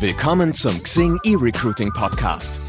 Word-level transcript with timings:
Willkommen 0.00 0.54
zum 0.54 0.80
Xing 0.80 1.18
eRecruiting 1.24 1.92
Podcast. 1.92 2.60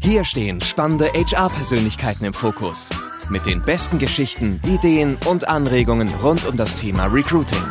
Hier 0.00 0.24
stehen 0.24 0.60
spannende 0.60 1.06
HR-Persönlichkeiten 1.06 2.24
im 2.24 2.34
Fokus. 2.34 2.90
Mit 3.30 3.46
den 3.46 3.62
besten 3.62 4.00
Geschichten, 4.00 4.60
Ideen 4.66 5.16
und 5.24 5.46
Anregungen 5.46 6.08
rund 6.20 6.44
um 6.46 6.56
das 6.56 6.74
Thema 6.74 7.06
Recruiting. 7.06 7.62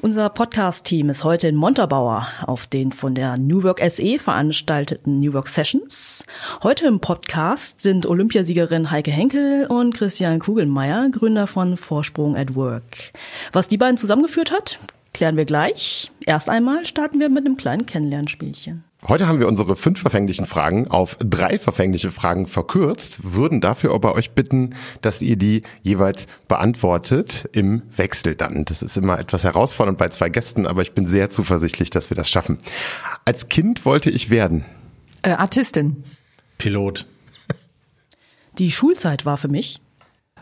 Unser 0.00 0.30
Podcast-Team 0.30 1.10
ist 1.10 1.22
heute 1.22 1.48
in 1.48 1.56
Montabaur 1.56 2.26
auf 2.46 2.66
den 2.66 2.90
von 2.90 3.14
der 3.14 3.36
New 3.36 3.62
Work 3.62 3.82
SE 3.90 4.18
veranstalteten 4.18 5.20
New 5.20 5.34
Work 5.34 5.48
Sessions. 5.48 6.24
Heute 6.62 6.86
im 6.86 7.00
Podcast 7.00 7.82
sind 7.82 8.06
Olympiasiegerin 8.06 8.90
Heike 8.90 9.10
Henkel 9.10 9.66
und 9.66 9.94
Christian 9.94 10.38
Kugelmeier, 10.38 11.10
Gründer 11.10 11.46
von 11.46 11.76
Vorsprung 11.76 12.38
at 12.38 12.54
Work. 12.54 13.12
Was 13.52 13.68
die 13.68 13.76
beiden 13.76 13.98
zusammengeführt 13.98 14.50
hat, 14.50 14.80
klären 15.22 15.36
wir 15.36 15.44
gleich. 15.44 16.10
Erst 16.26 16.48
einmal 16.48 16.84
starten 16.84 17.20
wir 17.20 17.28
mit 17.28 17.46
einem 17.46 17.56
kleinen 17.56 17.86
Kennenlernspielchen. 17.86 18.82
Heute 19.06 19.28
haben 19.28 19.38
wir 19.38 19.46
unsere 19.46 19.76
fünf 19.76 20.00
verfänglichen 20.00 20.46
Fragen 20.46 20.88
auf 20.88 21.16
drei 21.20 21.60
verfängliche 21.60 22.10
Fragen 22.10 22.48
verkürzt, 22.48 23.20
würden 23.22 23.60
dafür 23.60 23.94
aber 23.94 24.16
euch 24.16 24.32
bitten, 24.32 24.74
dass 25.00 25.22
ihr 25.22 25.36
die 25.36 25.62
jeweils 25.82 26.26
beantwortet 26.48 27.48
im 27.52 27.82
Wechsel 27.94 28.34
dann. 28.34 28.64
Das 28.64 28.82
ist 28.82 28.96
immer 28.96 29.20
etwas 29.20 29.44
herausfordernd 29.44 29.96
bei 29.96 30.08
zwei 30.08 30.28
Gästen, 30.28 30.66
aber 30.66 30.82
ich 30.82 30.90
bin 30.90 31.06
sehr 31.06 31.30
zuversichtlich, 31.30 31.90
dass 31.90 32.10
wir 32.10 32.16
das 32.16 32.28
schaffen. 32.28 32.58
Als 33.24 33.48
Kind 33.48 33.84
wollte 33.84 34.10
ich 34.10 34.28
werden. 34.28 34.64
Äh, 35.22 35.34
Artistin. 35.34 36.02
Pilot. 36.58 37.06
Die 38.58 38.72
Schulzeit 38.72 39.24
war 39.24 39.36
für 39.36 39.46
mich 39.46 39.80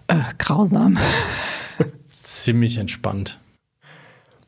äh, 0.07 0.16
grausam. 0.38 0.97
Ziemlich 2.15 2.79
entspannt. 2.79 3.38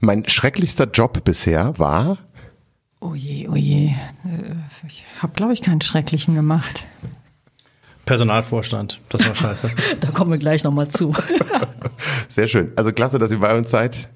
Mein 0.04 0.28
schrecklichster 0.28 0.90
Job 0.92 1.22
bisher 1.22 1.78
war 1.78 2.18
Oh 2.98 3.14
je, 3.14 3.48
oh 3.48 3.54
je. 3.54 3.86
Äh, 3.86 3.94
ich 4.86 5.04
habe, 5.20 5.32
glaube 5.34 5.52
ich, 5.52 5.62
keinen 5.62 5.80
schrecklichen 5.80 6.34
gemacht. 6.34 6.84
Personalvorstand, 8.04 9.00
das 9.08 9.26
war 9.26 9.34
scheiße. 9.36 9.70
da 10.00 10.10
kommen 10.10 10.32
wir 10.32 10.38
gleich 10.38 10.64
nochmal 10.64 10.88
zu. 10.88 11.12
Sehr 12.28 12.48
schön. 12.48 12.72
Also 12.74 12.92
klasse, 12.92 13.20
dass 13.20 13.30
ihr 13.30 13.38
bei 13.38 13.56
uns 13.56 13.70
seid. 13.70 14.08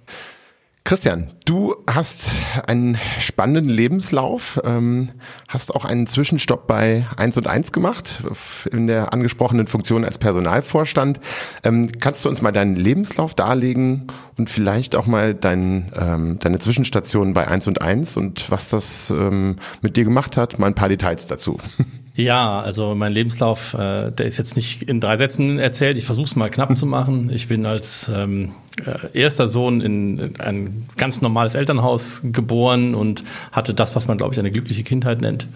Christian, 0.87 1.33
du 1.45 1.75
hast 1.89 2.31
einen 2.69 2.97
spannenden 3.19 3.69
Lebenslauf, 3.69 4.61
ähm, 4.63 5.09
hast 5.49 5.75
auch 5.75 5.85
einen 5.85 6.07
Zwischenstopp 6.07 6.69
bei 6.69 7.05
1 7.17 7.37
und 7.39 7.49
1 7.49 7.73
gemacht, 7.73 8.23
in 8.71 8.87
der 8.87 9.13
angesprochenen 9.13 9.67
Funktion 9.67 10.05
als 10.05 10.19
Personalvorstand. 10.19 11.19
Ähm, 11.65 11.89
kannst 11.99 12.25
du 12.25 12.29
uns 12.29 12.41
mal 12.41 12.53
deinen 12.53 12.77
Lebenslauf 12.77 13.35
darlegen 13.35 14.07
und 14.39 14.49
vielleicht 14.49 14.95
auch 14.95 15.07
mal 15.07 15.35
dein, 15.35 15.91
ähm, 15.99 16.39
deine 16.39 16.61
Zwischenstation 16.61 17.35
bei 17.35 17.49
1 17.49 17.67
und 17.67 17.81
1 17.81 18.17
und 18.17 18.49
was 18.53 18.69
das 18.69 19.11
ähm, 19.11 19.57
mit 19.83 19.97
dir 19.97 20.05
gemacht 20.05 20.37
hat? 20.37 20.61
Mal 20.61 20.69
ein 20.69 20.75
paar 20.75 20.89
Details 20.89 21.27
dazu. 21.27 21.59
Ja, 22.19 22.61
also 22.61 22.95
mein 22.95 23.13
Lebenslauf, 23.13 23.75
äh, 23.75 24.11
der 24.11 24.25
ist 24.25 24.39
jetzt 24.39 24.57
nicht 24.57 24.83
in 24.85 25.01
drei 25.01 25.19
Sätzen 25.19 25.59
erzählt. 25.59 25.99
Ich 25.99 26.07
versuche 26.07 26.25
es 26.25 26.35
mal 26.35 26.49
knapp 26.49 26.75
zu 26.75 26.87
machen. 26.87 27.29
Ich 27.31 27.47
bin 27.47 27.67
als 27.67 28.11
ähm, 28.15 28.45
äh, 28.47 28.66
erster 29.13 29.49
Sohn 29.49 29.81
in, 29.81 30.19
in 30.19 30.41
ein 30.41 30.87
ganz 30.97 31.23
normales 31.23 31.55
Elternhaus 31.55 32.23
geboren 32.25 32.95
und 32.95 33.25
hatte 33.53 33.75
das, 33.75 33.97
was 33.97 34.07
man, 34.07 34.19
glaube 34.19 34.35
ich, 34.35 34.39
eine 34.39 34.51
glückliche 34.51 34.83
Kindheit 34.83 35.21
nennt. 35.21 35.47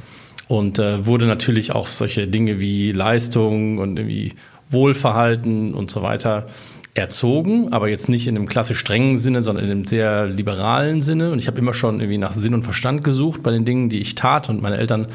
Und 0.49 0.79
äh, 0.79 1.07
wurde 1.07 1.27
natürlich 1.27 1.73
auch 1.73 1.87
solche 1.87 2.27
Dinge 2.27 2.59
wie 2.59 2.93
Leistung 2.93 3.79
und 3.79 3.99
irgendwie 3.99 4.35
Wohlverhalten 4.71 5.75
und 5.75 5.91
so 5.91 6.03
weiter 6.03 6.47
erzogen, 6.95 7.73
aber 7.73 7.89
jetzt 7.89 8.09
nicht 8.09 8.27
in 8.27 8.37
einem 8.37 8.49
klassisch 8.49 8.79
strengen 8.79 9.19
Sinne, 9.19 9.43
sondern 9.43 9.65
in 9.65 9.71
einem 9.71 9.85
sehr 9.85 10.27
liberalen 10.27 11.01
Sinne. 11.01 11.31
Und 11.31 11.39
ich 11.39 11.47
habe 11.47 11.59
immer 11.59 11.73
schon 11.73 12.01
irgendwie 12.01 12.19
nach 12.19 12.33
Sinn 12.33 12.55
und 12.55 12.65
Verstand 12.65 13.05
gesucht 13.05 13.43
bei 13.43 13.53
den 13.53 13.65
Dingen, 13.65 13.89
die 13.89 14.01
ich 14.01 14.17
tat. 14.17 14.49
Und 14.49 14.61
meine 14.61 14.77
Eltern 14.77 15.07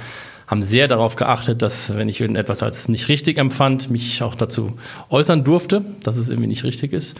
haben 0.47 0.61
sehr 0.61 0.87
darauf 0.87 1.15
geachtet, 1.15 1.61
dass 1.61 1.95
wenn 1.95 2.07
ich 2.07 2.21
irgendetwas 2.21 2.63
als 2.63 2.87
nicht 2.87 3.09
richtig 3.09 3.37
empfand, 3.37 3.89
mich 3.89 4.21
auch 4.23 4.35
dazu 4.35 4.73
äußern 5.09 5.43
durfte, 5.43 5.83
dass 6.03 6.17
es 6.17 6.29
irgendwie 6.29 6.47
nicht 6.47 6.63
richtig 6.63 6.93
ist. 6.93 7.17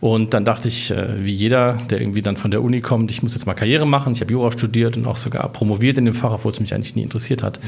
Und 0.00 0.32
dann 0.34 0.44
dachte 0.44 0.68
ich, 0.68 0.90
äh, 0.90 1.24
wie 1.24 1.32
jeder, 1.32 1.74
der 1.90 2.00
irgendwie 2.00 2.22
dann 2.22 2.36
von 2.36 2.50
der 2.50 2.62
Uni 2.62 2.80
kommt, 2.80 3.10
ich 3.10 3.22
muss 3.22 3.34
jetzt 3.34 3.46
mal 3.46 3.54
Karriere 3.54 3.86
machen. 3.86 4.12
Ich 4.12 4.20
habe 4.20 4.32
Jura 4.32 4.52
studiert 4.52 4.96
und 4.96 5.06
auch 5.06 5.16
sogar 5.16 5.48
promoviert 5.50 5.98
in 5.98 6.04
dem 6.04 6.14
Fach, 6.14 6.32
obwohl 6.32 6.52
es 6.52 6.60
mich 6.60 6.74
eigentlich 6.74 6.94
nie 6.94 7.02
interessiert 7.02 7.42
hat. 7.42 7.60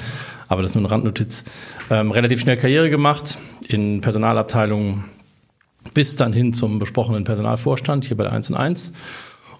Aber 0.48 0.62
das 0.62 0.70
ist 0.70 0.74
nur 0.74 0.82
eine 0.82 0.90
Randnotiz. 0.90 1.44
Ähm, 1.90 2.10
relativ 2.10 2.40
schnell 2.40 2.56
Karriere 2.56 2.90
gemacht 2.90 3.38
in 3.68 4.00
Personalabteilungen 4.00 5.04
bis 5.92 6.16
dann 6.16 6.32
hin 6.32 6.54
zum 6.54 6.78
besprochenen 6.78 7.24
Personalvorstand 7.24 8.06
hier 8.06 8.16
bei 8.16 8.24
der 8.24 8.32
1 8.32 8.50
und 8.50 8.56
1 8.56 8.92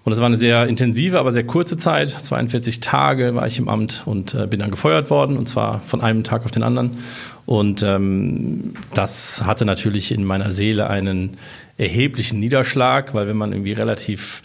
und 0.05 0.11
das 0.11 0.19
war 0.19 0.27
eine 0.27 0.37
sehr 0.37 0.67
intensive, 0.67 1.17
aber 1.17 1.31
sehr 1.31 1.47
kurze 1.47 1.77
Zeit. 1.77 2.09
42 2.09 2.79
Tage 2.79 3.33
war 3.33 3.47
ich 3.47 3.57
im 3.57 3.67
Amt 3.67 4.03
und 4.05 4.35
äh, 4.35 4.45
bin 4.45 4.59
dann 4.59 4.69
gefeuert 4.69 5.09
worden, 5.09 5.35
und 5.35 5.49
zwar 5.49 5.81
von 5.81 5.99
einem 5.99 6.23
Tag 6.23 6.45
auf 6.45 6.51
den 6.51 6.61
anderen. 6.61 6.99
Und 7.47 7.81
ähm, 7.81 8.75
das 8.93 9.43
hatte 9.43 9.65
natürlich 9.65 10.11
in 10.11 10.23
meiner 10.23 10.51
Seele 10.51 10.91
einen 10.91 11.37
erheblichen 11.77 12.39
Niederschlag, 12.39 13.13
weil 13.13 13.27
wenn 13.27 13.37
man 13.37 13.51
irgendwie 13.51 13.73
relativ 13.73 14.41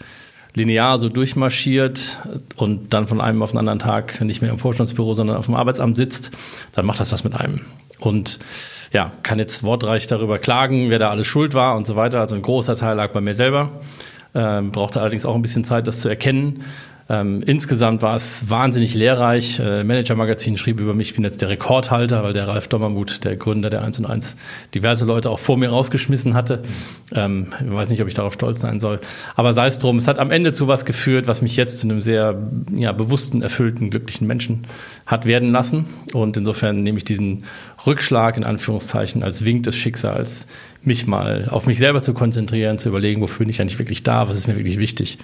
linear 0.53 0.97
so 0.99 1.07
durchmarschiert 1.07 2.19
und 2.57 2.93
dann 2.93 3.07
von 3.07 3.21
einem 3.21 3.41
auf 3.41 3.51
den 3.51 3.59
anderen 3.59 3.79
Tag 3.79 4.19
nicht 4.21 4.41
mehr 4.41 4.51
im 4.51 4.59
Vorstandsbüro, 4.59 5.13
sondern 5.13 5.37
auf 5.37 5.45
dem 5.45 5.55
Arbeitsamt 5.55 5.95
sitzt, 5.95 6.31
dann 6.73 6.85
macht 6.85 6.99
das 6.99 7.11
was 7.11 7.23
mit 7.23 7.33
einem. 7.35 7.61
Und 7.99 8.39
ja, 8.91 9.11
kann 9.23 9.39
jetzt 9.39 9.63
wortreich 9.63 10.07
darüber 10.07 10.39
klagen, 10.39 10.89
wer 10.89 10.99
da 10.99 11.09
alles 11.09 11.27
schuld 11.27 11.53
war 11.53 11.75
und 11.77 11.85
so 11.85 11.95
weiter. 11.95 12.19
Also 12.19 12.35
ein 12.35 12.41
großer 12.41 12.75
Teil 12.75 12.97
lag 12.97 13.11
bei 13.11 13.21
mir 13.21 13.33
selber. 13.33 13.81
Ähm, 14.33 14.71
brauchte 14.71 14.99
allerdings 14.99 15.25
auch 15.25 15.35
ein 15.35 15.41
bisschen 15.41 15.63
Zeit, 15.63 15.87
das 15.87 15.99
zu 16.01 16.09
erkennen. 16.09 16.63
Ähm, 17.11 17.43
insgesamt 17.45 18.01
war 18.01 18.15
es 18.15 18.49
wahnsinnig 18.49 18.93
lehrreich. 18.93 19.59
Äh, 19.59 19.83
Manager 19.83 20.15
Magazin 20.15 20.55
schrieb 20.55 20.79
über 20.79 20.93
mich, 20.93 21.09
ich 21.09 21.15
bin 21.15 21.25
jetzt 21.25 21.41
der 21.41 21.49
Rekordhalter, 21.49 22.23
weil 22.23 22.31
der 22.31 22.47
Ralf 22.47 22.69
Dommermuth, 22.69 23.25
der 23.25 23.35
Gründer 23.35 23.69
der 23.69 23.83
1 23.83 23.99
und 23.99 24.05
1, 24.05 24.37
diverse 24.73 25.03
Leute 25.03 25.29
auch 25.29 25.39
vor 25.39 25.57
mir 25.57 25.67
rausgeschmissen 25.67 26.35
hatte. 26.35 26.63
Ähm, 27.13 27.47
ich 27.59 27.69
weiß 27.69 27.89
nicht, 27.89 28.01
ob 28.01 28.07
ich 28.07 28.13
darauf 28.13 28.31
stolz 28.31 28.61
sein 28.61 28.79
soll. 28.79 29.01
Aber 29.35 29.53
sei 29.53 29.67
es 29.67 29.77
drum, 29.77 29.97
es 29.97 30.07
hat 30.07 30.19
am 30.19 30.31
Ende 30.31 30.53
zu 30.53 30.69
was 30.69 30.85
geführt, 30.85 31.27
was 31.27 31.41
mich 31.41 31.57
jetzt 31.57 31.79
zu 31.79 31.87
einem 31.87 32.01
sehr 32.01 32.41
ja, 32.73 32.93
bewussten, 32.93 33.41
erfüllten, 33.41 33.89
glücklichen 33.89 34.25
Menschen 34.25 34.65
hat 35.05 35.25
werden 35.25 35.51
lassen. 35.51 35.87
Und 36.13 36.37
insofern 36.37 36.81
nehme 36.81 36.97
ich 36.97 37.03
diesen 37.03 37.43
Rückschlag 37.85 38.37
in 38.37 38.45
Anführungszeichen 38.45 39.21
als 39.21 39.43
Wink 39.43 39.63
des 39.63 39.75
Schicksals, 39.75 40.47
mich 40.81 41.07
mal 41.07 41.49
auf 41.49 41.65
mich 41.67 41.77
selber 41.77 42.01
zu 42.01 42.13
konzentrieren, 42.13 42.77
zu 42.77 42.87
überlegen, 42.87 43.21
wofür 43.21 43.39
bin 43.39 43.49
ich 43.49 43.59
eigentlich 43.59 43.79
wirklich 43.79 44.03
da, 44.03 44.29
was 44.29 44.37
ist 44.37 44.47
mir 44.47 44.55
wirklich 44.55 44.79
wichtig. 44.79 45.17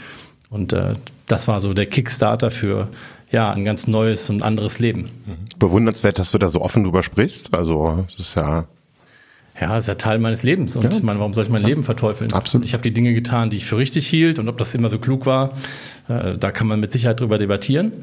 Und 0.49 0.73
äh, 0.73 0.95
das 1.27 1.47
war 1.47 1.61
so 1.61 1.73
der 1.73 1.85
Kickstarter 1.85 2.51
für 2.51 2.87
ja 3.31 3.51
ein 3.51 3.65
ganz 3.65 3.87
neues 3.87 4.29
und 4.29 4.41
anderes 4.41 4.79
Leben. 4.79 5.09
Bewundernswert, 5.59 6.19
dass 6.19 6.31
du 6.31 6.37
da 6.37 6.49
so 6.49 6.61
offen 6.61 6.83
drüber 6.83 7.03
sprichst. 7.03 7.53
Also 7.53 8.05
das 8.09 8.27
ist 8.27 8.35
ja 8.35 8.65
ja, 9.59 9.75
das 9.75 9.85
ist 9.85 9.87
ja 9.87 9.95
Teil 9.95 10.19
meines 10.19 10.43
Lebens. 10.43 10.75
Und 10.75 10.83
ja. 10.83 10.89
ich 10.89 11.01
meine, 11.03 11.19
warum 11.19 11.33
soll 11.33 11.43
ich 11.43 11.49
mein 11.49 11.61
ja. 11.61 11.67
Leben 11.67 11.83
verteufeln? 11.83 12.31
Absolut. 12.33 12.65
Ich 12.65 12.73
habe 12.73 12.83
die 12.83 12.93
Dinge 12.93 13.13
getan, 13.13 13.49
die 13.49 13.57
ich 13.57 13.65
für 13.65 13.77
richtig 13.77 14.07
hielt. 14.07 14.37
Und 14.39 14.49
ob 14.49 14.57
das 14.57 14.75
immer 14.75 14.89
so 14.89 14.99
klug 14.99 15.25
war, 15.25 15.53
äh, 16.07 16.33
da 16.37 16.51
kann 16.51 16.67
man 16.67 16.79
mit 16.79 16.91
Sicherheit 16.91 17.19
drüber 17.19 17.37
debattieren. 17.37 17.93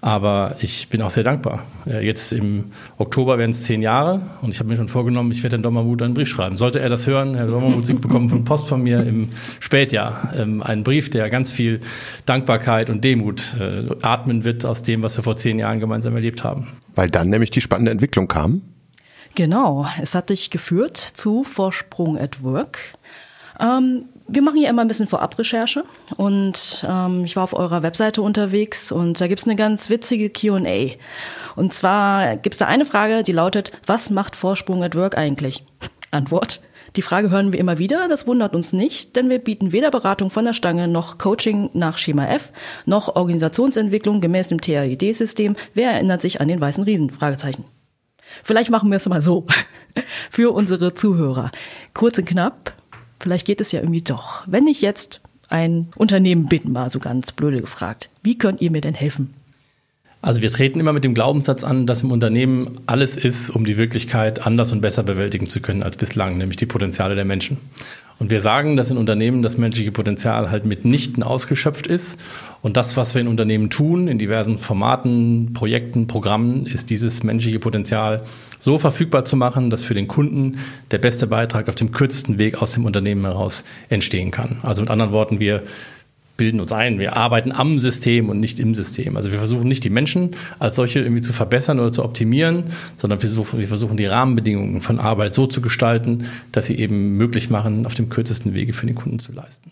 Aber 0.00 0.56
ich 0.60 0.88
bin 0.90 1.00
auch 1.00 1.08
sehr 1.08 1.24
dankbar. 1.24 1.62
Jetzt 1.86 2.34
im 2.34 2.66
Oktober 2.98 3.38
werden 3.38 3.52
es 3.52 3.62
zehn 3.62 3.80
Jahre 3.80 4.20
und 4.42 4.50
ich 4.50 4.58
habe 4.58 4.68
mir 4.68 4.76
schon 4.76 4.90
vorgenommen, 4.90 5.32
ich 5.32 5.42
werde 5.42 5.56
Herrn 5.56 5.62
Dommermuth 5.62 6.02
einen 6.02 6.12
Brief 6.12 6.28
schreiben. 6.28 6.56
Sollte 6.56 6.78
er 6.78 6.90
das 6.90 7.06
hören, 7.06 7.34
Herr 7.36 7.46
Dommermuth, 7.46 7.86
Sie 7.86 7.94
bekommen 7.94 8.28
von 8.28 8.44
Post 8.44 8.68
von 8.68 8.82
mir 8.82 9.02
im 9.02 9.30
Spätjahr 9.60 10.34
ähm, 10.36 10.62
einen 10.62 10.84
Brief, 10.84 11.08
der 11.08 11.30
ganz 11.30 11.50
viel 11.50 11.80
Dankbarkeit 12.26 12.90
und 12.90 13.02
Demut 13.02 13.54
äh, 13.58 13.86
atmen 14.02 14.44
wird 14.44 14.66
aus 14.66 14.82
dem, 14.82 15.02
was 15.02 15.16
wir 15.16 15.24
vor 15.24 15.36
zehn 15.36 15.58
Jahren 15.58 15.80
gemeinsam 15.80 16.14
erlebt 16.14 16.44
haben. 16.44 16.68
Weil 16.94 17.08
dann 17.08 17.30
nämlich 17.30 17.48
die 17.48 17.62
spannende 17.62 17.90
Entwicklung 17.90 18.28
kam. 18.28 18.60
Genau, 19.34 19.86
es 20.00 20.14
hat 20.14 20.30
dich 20.30 20.50
geführt 20.50 20.96
zu 20.96 21.42
Vorsprung 21.42 22.16
at 22.18 22.44
Work. 22.44 22.78
Ähm, 23.60 24.06
wir 24.28 24.42
machen 24.42 24.58
hier 24.58 24.70
immer 24.70 24.82
ein 24.82 24.88
bisschen 24.88 25.08
Vorabrecherche 25.08 25.84
und 26.16 26.86
ähm, 26.88 27.24
ich 27.24 27.34
war 27.36 27.44
auf 27.44 27.54
eurer 27.54 27.82
Webseite 27.82 28.22
unterwegs 28.22 28.92
und 28.92 29.20
da 29.20 29.26
gibt's 29.26 29.44
eine 29.44 29.56
ganz 29.56 29.90
witzige 29.90 30.30
QA. 30.30 30.92
Und 31.56 31.74
zwar 31.74 32.36
gibt's 32.36 32.58
da 32.58 32.66
eine 32.66 32.84
Frage, 32.84 33.22
die 33.22 33.32
lautet, 33.32 33.72
was 33.86 34.10
macht 34.10 34.36
Vorsprung 34.36 34.82
at 34.84 34.94
Work 34.94 35.18
eigentlich? 35.18 35.64
Antwort. 36.10 36.62
Die 36.96 37.02
Frage 37.02 37.28
hören 37.28 37.52
wir 37.52 37.58
immer 37.58 37.78
wieder, 37.78 38.06
das 38.06 38.28
wundert 38.28 38.54
uns 38.54 38.72
nicht, 38.72 39.16
denn 39.16 39.28
wir 39.28 39.40
bieten 39.40 39.72
weder 39.72 39.90
Beratung 39.90 40.30
von 40.30 40.44
der 40.44 40.52
Stange 40.52 40.86
noch 40.86 41.18
Coaching 41.18 41.70
nach 41.72 41.98
Schema 41.98 42.28
F, 42.28 42.52
noch 42.86 43.16
Organisationsentwicklung 43.16 44.20
gemäß 44.20 44.46
dem 44.46 44.60
TAID-System. 44.60 45.56
Wer 45.74 45.90
erinnert 45.90 46.22
sich 46.22 46.40
an 46.40 46.46
den 46.46 46.60
weißen 46.60 46.84
Riesen? 46.84 47.10
Fragezeichen. 47.10 47.64
Vielleicht 48.42 48.70
machen 48.70 48.90
wir 48.90 48.96
es 48.96 49.08
mal 49.08 49.22
so. 49.22 49.46
Für 50.30 50.52
unsere 50.52 50.94
Zuhörer. 50.94 51.50
Kurz 51.92 52.18
und 52.18 52.26
knapp, 52.26 52.74
vielleicht 53.20 53.46
geht 53.46 53.60
es 53.60 53.72
ja 53.72 53.80
irgendwie 53.80 54.02
doch. 54.02 54.42
Wenn 54.46 54.66
ich 54.66 54.80
jetzt 54.80 55.20
ein 55.48 55.88
Unternehmen 55.96 56.46
bin, 56.46 56.72
mal 56.72 56.90
so 56.90 56.98
ganz 56.98 57.32
blöde 57.32 57.60
gefragt, 57.60 58.10
wie 58.22 58.36
könnt 58.36 58.60
ihr 58.60 58.70
mir 58.70 58.80
denn 58.80 58.94
helfen? 58.94 59.34
Also 60.20 60.40
wir 60.40 60.50
treten 60.50 60.80
immer 60.80 60.94
mit 60.94 61.04
dem 61.04 61.12
Glaubenssatz 61.12 61.64
an, 61.64 61.86
dass 61.86 62.02
im 62.02 62.10
Unternehmen 62.10 62.80
alles 62.86 63.14
ist, 63.16 63.50
um 63.50 63.66
die 63.66 63.76
Wirklichkeit 63.76 64.46
anders 64.46 64.72
und 64.72 64.80
besser 64.80 65.02
bewältigen 65.02 65.46
zu 65.48 65.60
können 65.60 65.82
als 65.82 65.98
bislang, 65.98 66.38
nämlich 66.38 66.56
die 66.56 66.64
Potenziale 66.64 67.14
der 67.14 67.26
Menschen. 67.26 67.58
Und 68.18 68.30
wir 68.30 68.40
sagen, 68.40 68.76
dass 68.76 68.90
in 68.90 68.96
Unternehmen 68.96 69.42
das 69.42 69.58
menschliche 69.58 69.90
Potenzial 69.90 70.50
halt 70.50 70.66
mitnichten 70.66 71.22
ausgeschöpft 71.22 71.86
ist. 71.86 72.18
Und 72.62 72.76
das, 72.76 72.96
was 72.96 73.14
wir 73.14 73.20
in 73.20 73.28
Unternehmen 73.28 73.70
tun, 73.70 74.06
in 74.06 74.18
diversen 74.18 74.56
Formaten, 74.58 75.52
Projekten, 75.52 76.06
Programmen, 76.06 76.66
ist 76.66 76.90
dieses 76.90 77.22
menschliche 77.24 77.58
Potenzial 77.58 78.22
so 78.58 78.78
verfügbar 78.78 79.24
zu 79.24 79.36
machen, 79.36 79.68
dass 79.68 79.82
für 79.82 79.94
den 79.94 80.08
Kunden 80.08 80.58
der 80.90 80.98
beste 80.98 81.26
Beitrag 81.26 81.68
auf 81.68 81.74
dem 81.74 81.90
kürzesten 81.90 82.38
Weg 82.38 82.62
aus 82.62 82.72
dem 82.72 82.86
Unternehmen 82.86 83.24
heraus 83.24 83.64
entstehen 83.88 84.30
kann. 84.30 84.58
Also 84.62 84.82
mit 84.82 84.90
anderen 84.90 85.12
Worten, 85.12 85.40
wir 85.40 85.64
bilden 86.36 86.60
uns 86.60 86.72
ein, 86.72 86.98
wir 86.98 87.16
arbeiten 87.16 87.52
am 87.52 87.78
System 87.78 88.28
und 88.28 88.40
nicht 88.40 88.58
im 88.58 88.74
System. 88.74 89.16
Also 89.16 89.30
wir 89.30 89.38
versuchen 89.38 89.68
nicht 89.68 89.84
die 89.84 89.90
Menschen 89.90 90.30
als 90.58 90.76
solche 90.76 91.00
irgendwie 91.00 91.22
zu 91.22 91.32
verbessern 91.32 91.78
oder 91.78 91.92
zu 91.92 92.04
optimieren, 92.04 92.64
sondern 92.96 93.22
wir 93.22 93.28
versuchen, 93.28 93.60
wir 93.60 93.68
versuchen 93.68 93.96
die 93.96 94.06
Rahmenbedingungen 94.06 94.82
von 94.82 94.98
Arbeit 94.98 95.34
so 95.34 95.46
zu 95.46 95.60
gestalten, 95.60 96.26
dass 96.50 96.66
sie 96.66 96.76
eben 96.76 97.16
möglich 97.16 97.50
machen, 97.50 97.86
auf 97.86 97.94
dem 97.94 98.08
kürzesten 98.08 98.54
Wege 98.54 98.72
für 98.72 98.86
den 98.86 98.96
Kunden 98.96 99.18
zu 99.18 99.32
leisten. 99.32 99.70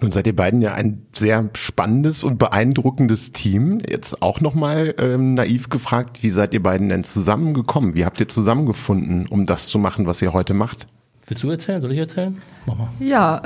Nun 0.00 0.12
seid 0.12 0.28
ihr 0.28 0.36
beiden 0.36 0.62
ja 0.62 0.74
ein 0.74 1.02
sehr 1.10 1.50
spannendes 1.54 2.22
und 2.22 2.38
beeindruckendes 2.38 3.32
Team. 3.32 3.80
Jetzt 3.86 4.22
auch 4.22 4.40
nochmal 4.40 4.94
ähm, 4.96 5.34
naiv 5.34 5.70
gefragt, 5.70 6.22
wie 6.22 6.28
seid 6.28 6.54
ihr 6.54 6.62
beiden 6.62 6.88
denn 6.88 7.02
zusammengekommen? 7.02 7.94
Wie 7.94 8.04
habt 8.04 8.20
ihr 8.20 8.28
zusammengefunden, 8.28 9.26
um 9.26 9.44
das 9.44 9.66
zu 9.66 9.78
machen, 9.80 10.06
was 10.06 10.22
ihr 10.22 10.32
heute 10.32 10.54
macht? 10.54 10.86
Willst 11.26 11.42
du 11.42 11.50
erzählen? 11.50 11.80
Soll 11.80 11.92
ich 11.92 11.98
erzählen? 11.98 12.40
Mach 12.64 12.78
mal. 12.78 12.88
Ja, 13.00 13.42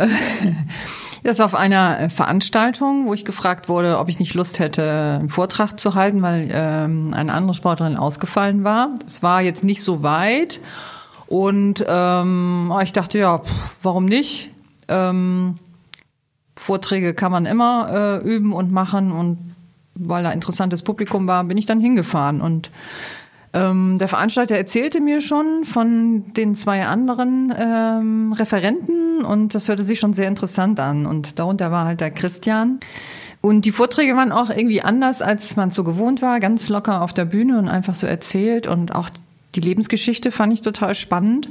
Das 1.23 1.41
auf 1.41 1.55
einer 1.55 2.01
äh, 2.01 2.09
Veranstaltung, 2.09 3.07
wo 3.07 3.15
ich 3.15 3.25
gefragt 3.25 3.69
wurde, 3.69 3.99
ob 3.99 4.09
ich 4.09 4.19
nicht 4.19 4.35
Lust 4.35 4.59
hätte, 4.59 5.19
einen 5.21 5.29
Vortrag 5.29 5.79
zu 5.79 5.95
halten, 5.95 6.21
weil 6.23 6.49
ähm, 6.53 7.15
eine 7.15 7.33
andere 7.33 7.55
Sportlerin 7.55 7.97
ausgefallen 7.97 8.65
war. 8.65 8.91
Es 9.07 9.23
war 9.23 9.41
jetzt 9.41 9.63
nicht 9.63 9.83
so 9.83 10.03
weit. 10.03 10.61
Und 11.29 11.85
ähm, 11.89 12.73
ich 12.83 12.93
dachte, 12.93 13.19
ja, 13.19 13.41
warum 13.83 14.05
nicht? 14.05 14.51
Ähm, 14.89 15.59
Vorträge 16.57 17.15
kann 17.15 17.33
man 17.33 17.47
immer 17.47 18.21
äh, 18.23 18.27
üben 18.27 18.53
und 18.53 18.73
machen. 18.73 19.13
Und 19.13 19.55
weil 19.95 20.25
da 20.25 20.33
interessantes 20.33 20.83
Publikum 20.83 21.29
war, 21.29 21.45
bin 21.45 21.57
ich 21.57 21.67
dann 21.67 21.81
hingefahren. 21.81 22.41
Und 22.41 22.71
ähm, 23.55 23.99
der 23.99 24.09
Veranstalter 24.09 24.57
erzählte 24.57 25.01
mir 25.01 25.21
schon 25.21 25.65
von 25.65 26.33
den 26.33 26.55
zwei 26.55 26.87
anderen 26.87 27.53
ähm, 27.59 28.33
Referenten 28.33 29.25
und 29.25 29.55
das 29.55 29.69
hörte 29.69 29.83
sich 29.83 30.01
schon 30.01 30.15
sehr 30.15 30.29
interessant 30.29 30.81
an. 30.81 31.05
Und 31.05 31.39
darunter 31.39 31.71
war 31.71 31.87
halt 31.87 32.01
der 32.01 32.11
Christian. 32.11 32.81
Und 33.43 33.65
die 33.65 33.73
Vorträge 33.73 34.17
waren 34.17 34.33
auch 34.33 34.49
irgendwie 34.49 34.83
anders, 34.83 35.21
als 35.21 35.57
man 35.57 35.71
so 35.71 35.85
gewohnt 35.85 36.23
war, 36.23 36.41
ganz 36.41 36.69
locker 36.69 37.03
auf 37.03 37.13
der 37.13 37.25
Bühne 37.25 37.59
und 37.59 37.69
einfach 37.69 37.95
so 37.95 38.07
erzählt. 38.07 38.67
Und 38.67 38.95
auch 38.95 39.11
die 39.55 39.61
Lebensgeschichte 39.61 40.31
fand 40.31 40.55
ich 40.55 40.63
total 40.63 40.95
spannend. 40.95 41.49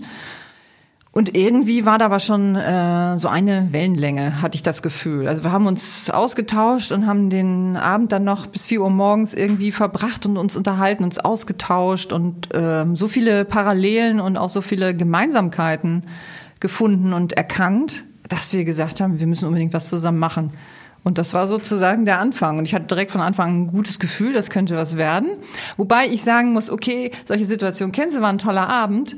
Und 1.14 1.36
irgendwie 1.36 1.86
war 1.86 1.98
da 1.98 2.06
aber 2.06 2.20
schon 2.20 2.56
äh, 2.56 3.18
so 3.18 3.28
eine 3.28 3.74
Wellenlänge, 3.74 4.42
hatte 4.42 4.56
ich 4.56 4.64
das 4.64 4.82
Gefühl. 4.82 5.28
Also 5.28 5.44
wir 5.44 5.52
haben 5.52 5.68
uns 5.68 6.10
ausgetauscht 6.10 6.94
und 6.94 7.06
haben 7.06 7.30
den 7.30 7.76
Abend 7.76 8.14
dann 8.14 8.24
noch 8.24 8.48
bis 8.48 8.66
vier 8.66 8.82
Uhr 8.82 8.90
morgens 8.90 9.34
irgendwie 9.34 9.74
verbracht 9.74 10.26
und 10.26 10.38
uns 10.38 10.56
unterhalten, 10.56 11.04
uns 11.04 11.20
ausgetauscht 11.20 12.14
und 12.14 12.48
ähm, 12.54 12.96
so 12.96 13.10
viele 13.10 13.44
Parallelen 13.44 14.22
und 14.22 14.38
auch 14.38 14.48
so 14.48 14.62
viele 14.62 14.96
Gemeinsamkeiten 14.96 16.04
gefunden 16.62 17.12
und 17.12 17.34
erkannt, 17.34 18.06
dass 18.30 18.54
wir 18.54 18.64
gesagt 18.64 19.02
haben, 19.02 19.20
wir 19.20 19.28
müssen 19.28 19.48
unbedingt 19.48 19.74
was 19.74 19.90
zusammen 19.90 20.20
machen. 20.20 20.54
Und 21.04 21.18
das 21.18 21.34
war 21.34 21.50
sozusagen 21.50 22.06
der 22.06 22.20
Anfang. 22.20 22.58
Und 22.58 22.66
ich 22.66 22.74
hatte 22.74 22.86
direkt 22.86 23.12
von 23.12 23.22
Anfang 23.22 23.50
an 23.50 23.62
ein 23.64 23.68
gutes 23.68 24.00
Gefühl, 24.00 24.32
das 24.32 24.50
könnte 24.50 24.78
was 24.78 24.96
werden. 24.96 25.32
Wobei 25.76 26.08
ich 26.08 26.24
sagen 26.24 26.54
muss, 26.54 26.70
okay, 26.70 27.12
solche 27.26 27.46
Situationen 27.46 27.92
kennst 27.92 28.16
du, 28.16 28.22
war 28.22 28.30
ein 28.30 28.38
toller 28.38 28.70
Abend. 28.70 29.18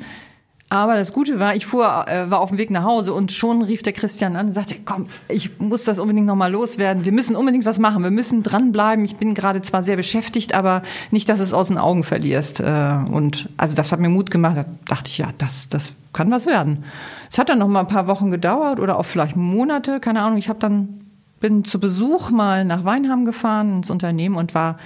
Aber 0.74 0.96
das 0.96 1.14
Gute 1.14 1.40
war, 1.40 1.56
ich 1.56 1.68
fuhr, 1.68 2.08
äh, 2.08 2.32
war 2.32 2.40
auf 2.40 2.50
dem 2.50 2.58
Weg 2.58 2.72
nach 2.72 2.84
Hause 2.84 3.14
und 3.14 3.32
schon 3.32 3.62
rief 3.62 3.84
der 3.84 3.94
Christian 3.94 4.36
an 4.36 4.48
und 4.48 4.54
sagte, 4.54 4.74
komm, 4.84 5.06
ich 5.30 5.60
muss 5.60 5.84
das 5.84 6.00
unbedingt 6.00 6.26
nochmal 6.26 6.52
loswerden. 6.52 7.06
Wir 7.06 7.12
müssen 7.12 7.36
unbedingt 7.36 7.64
was 7.66 7.78
machen. 7.78 8.02
Wir 8.02 8.10
müssen 8.10 8.42
dranbleiben. 8.42 9.06
Ich 9.06 9.18
bin 9.18 9.36
gerade 9.36 9.62
zwar 9.62 9.84
sehr 9.84 9.98
beschäftigt, 9.98 10.56
aber 10.56 10.82
nicht, 11.12 11.30
dass 11.30 11.40
es 11.40 11.54
aus 11.54 11.68
den 11.68 11.78
Augen 11.78 12.04
verlierst. 12.04 12.60
Äh, 12.60 12.98
und 13.12 13.50
also 13.56 13.76
das 13.76 13.92
hat 13.92 14.00
mir 14.00 14.10
Mut 14.10 14.32
gemacht. 14.32 14.58
Da 14.58 14.66
dachte 14.88 15.12
ich, 15.12 15.20
ja, 15.20 15.30
das, 15.38 15.70
das 15.70 15.92
kann 16.12 16.32
was 16.32 16.48
werden. 16.48 16.84
Es 17.30 17.38
hat 17.38 17.50
dann 17.50 17.60
noch 17.60 17.68
mal 17.68 17.82
ein 17.82 17.88
paar 17.88 18.08
Wochen 18.08 18.32
gedauert 18.32 18.80
oder 18.80 18.98
auch 18.98 19.06
vielleicht 19.06 19.36
Monate, 19.36 20.00
keine 20.00 20.24
Ahnung. 20.24 20.40
Ich 20.40 20.50
habe 20.50 20.58
dann 20.58 21.03
bin 21.44 21.66
zu 21.66 21.78
Besuch 21.78 22.32
mal 22.32 22.64
nach 22.64 22.86
Weinheim 22.86 23.26
gefahren 23.26 23.76
ins 23.76 23.90
Unternehmen 23.90 24.38
und 24.38 24.56
war 24.56 24.78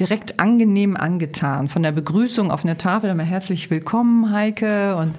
direkt 0.00 0.40
angenehm 0.40 0.96
angetan 0.96 1.68
von 1.68 1.82
der 1.82 1.92
Begrüßung 1.92 2.50
auf 2.50 2.64
einer 2.64 2.78
Tafel. 2.78 3.10
Immer 3.10 3.22
herzlich 3.22 3.70
willkommen 3.70 4.32
Heike. 4.32 4.96
Und 4.96 5.12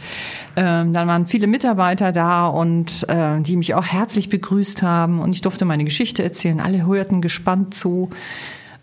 ähm, 0.56 0.94
dann 0.94 1.08
waren 1.08 1.28
viele 1.28 1.46
Mitarbeiter 1.46 2.12
da 2.12 2.48
und 2.48 3.08
äh, 3.10 3.40
die 3.42 3.58
mich 3.58 3.76
auch 3.76 3.86
herzlich 3.86 4.30
begrüßt 4.30 4.82
haben. 4.82 5.20
Und 5.20 5.34
ich 5.34 5.42
durfte 5.42 5.66
meine 5.66 5.84
Geschichte 5.84 6.24
erzählen. 6.24 6.60
Alle 6.60 6.88
hörten 6.88 7.22
gespannt 7.22 7.76
zu. 7.76 8.10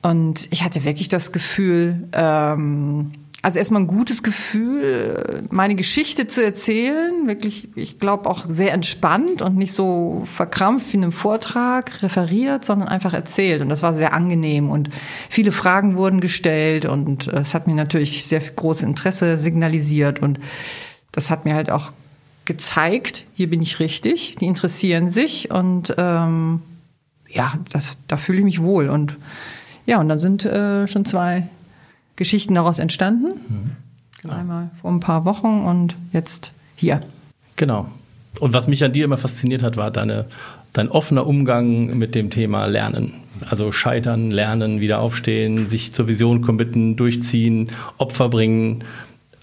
Und 0.02 0.46
ich 0.52 0.62
hatte 0.62 0.84
wirklich 0.84 1.08
das 1.08 1.32
Gefühl 1.32 2.06
ähm, 2.12 3.10
also 3.44 3.58
erstmal 3.58 3.82
ein 3.82 3.86
gutes 3.86 4.22
Gefühl, 4.22 5.42
meine 5.50 5.74
Geschichte 5.74 6.26
zu 6.26 6.42
erzählen. 6.42 7.26
Wirklich, 7.26 7.68
ich 7.74 7.98
glaube 7.98 8.30
auch 8.30 8.46
sehr 8.48 8.72
entspannt 8.72 9.42
und 9.42 9.58
nicht 9.58 9.74
so 9.74 10.22
verkrampft 10.24 10.92
wie 10.92 10.96
in 10.96 11.02
einem 11.02 11.12
Vortrag 11.12 12.02
referiert, 12.02 12.64
sondern 12.64 12.88
einfach 12.88 13.12
erzählt. 13.12 13.60
Und 13.60 13.68
das 13.68 13.82
war 13.82 13.92
sehr 13.92 14.14
angenehm 14.14 14.70
und 14.70 14.88
viele 15.28 15.52
Fragen 15.52 15.98
wurden 15.98 16.20
gestellt 16.20 16.86
und 16.86 17.28
es 17.28 17.52
hat 17.52 17.66
mir 17.66 17.74
natürlich 17.74 18.24
sehr 18.24 18.40
großes 18.40 18.84
Interesse 18.84 19.36
signalisiert 19.36 20.20
und 20.20 20.40
das 21.12 21.30
hat 21.30 21.44
mir 21.44 21.54
halt 21.54 21.70
auch 21.70 21.92
gezeigt, 22.46 23.26
hier 23.34 23.50
bin 23.50 23.60
ich 23.60 23.78
richtig, 23.78 24.36
die 24.36 24.46
interessieren 24.46 25.10
sich 25.10 25.50
und 25.50 25.94
ähm, 25.98 26.62
ja, 27.28 27.52
das, 27.70 27.96
da 28.08 28.16
fühle 28.16 28.38
ich 28.38 28.44
mich 28.44 28.62
wohl 28.62 28.88
und 28.88 29.18
ja, 29.84 30.00
und 30.00 30.08
dann 30.08 30.18
sind 30.18 30.46
äh, 30.46 30.88
schon 30.88 31.04
zwei 31.04 31.46
Geschichten 32.16 32.54
daraus 32.54 32.78
entstanden. 32.78 33.40
Mhm. 33.48 33.70
Genau. 34.22 34.34
Einmal 34.34 34.70
vor 34.80 34.90
ein 34.90 35.00
paar 35.00 35.24
Wochen 35.24 35.64
und 35.64 35.96
jetzt 36.12 36.52
hier. 36.76 37.00
Genau. 37.56 37.88
Und 38.40 38.52
was 38.52 38.66
mich 38.66 38.82
an 38.82 38.92
dir 38.92 39.04
immer 39.04 39.16
fasziniert 39.16 39.62
hat, 39.62 39.76
war 39.76 39.90
deine, 39.90 40.24
dein 40.72 40.88
offener 40.88 41.26
Umgang 41.26 41.96
mit 41.98 42.14
dem 42.14 42.30
Thema 42.30 42.66
Lernen. 42.66 43.14
Also 43.48 43.70
scheitern, 43.70 44.30
lernen, 44.30 44.80
wieder 44.80 45.00
aufstehen, 45.00 45.66
sich 45.66 45.92
zur 45.92 46.08
Vision 46.08 46.40
committen, 46.40 46.96
durchziehen, 46.96 47.68
Opfer 47.98 48.28
bringen, 48.28 48.84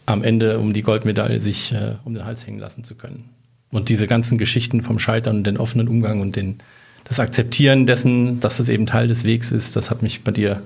am 0.06 0.24
Ende 0.24 0.60
um 0.60 0.74
die 0.74 0.82
Goldmedaille 0.82 1.40
sich 1.40 1.74
äh, 1.74 1.96
um 2.04 2.14
den 2.14 2.26
Hals 2.26 2.46
hängen 2.46 2.60
lassen 2.60 2.84
zu 2.84 2.96
können. 2.96 3.30
Und 3.70 3.90
diese 3.90 4.08
ganzen 4.08 4.38
Geschichten 4.38 4.82
vom 4.82 5.00
Scheitern 5.00 5.38
und 5.38 5.44
den 5.46 5.58
offenen 5.58 5.88
Umgang 5.88 6.22
und 6.22 6.36
den, 6.36 6.58
das 7.06 7.20
Akzeptieren 7.20 7.86
dessen, 7.86 8.40
dass 8.40 8.58
das 8.58 8.68
eben 8.68 8.86
Teil 8.86 9.08
des 9.08 9.24
Wegs 9.24 9.52
ist, 9.52 9.76
das 9.76 9.90
hat 9.90 10.02
mich 10.02 10.24
bei 10.24 10.32
dir 10.32 10.62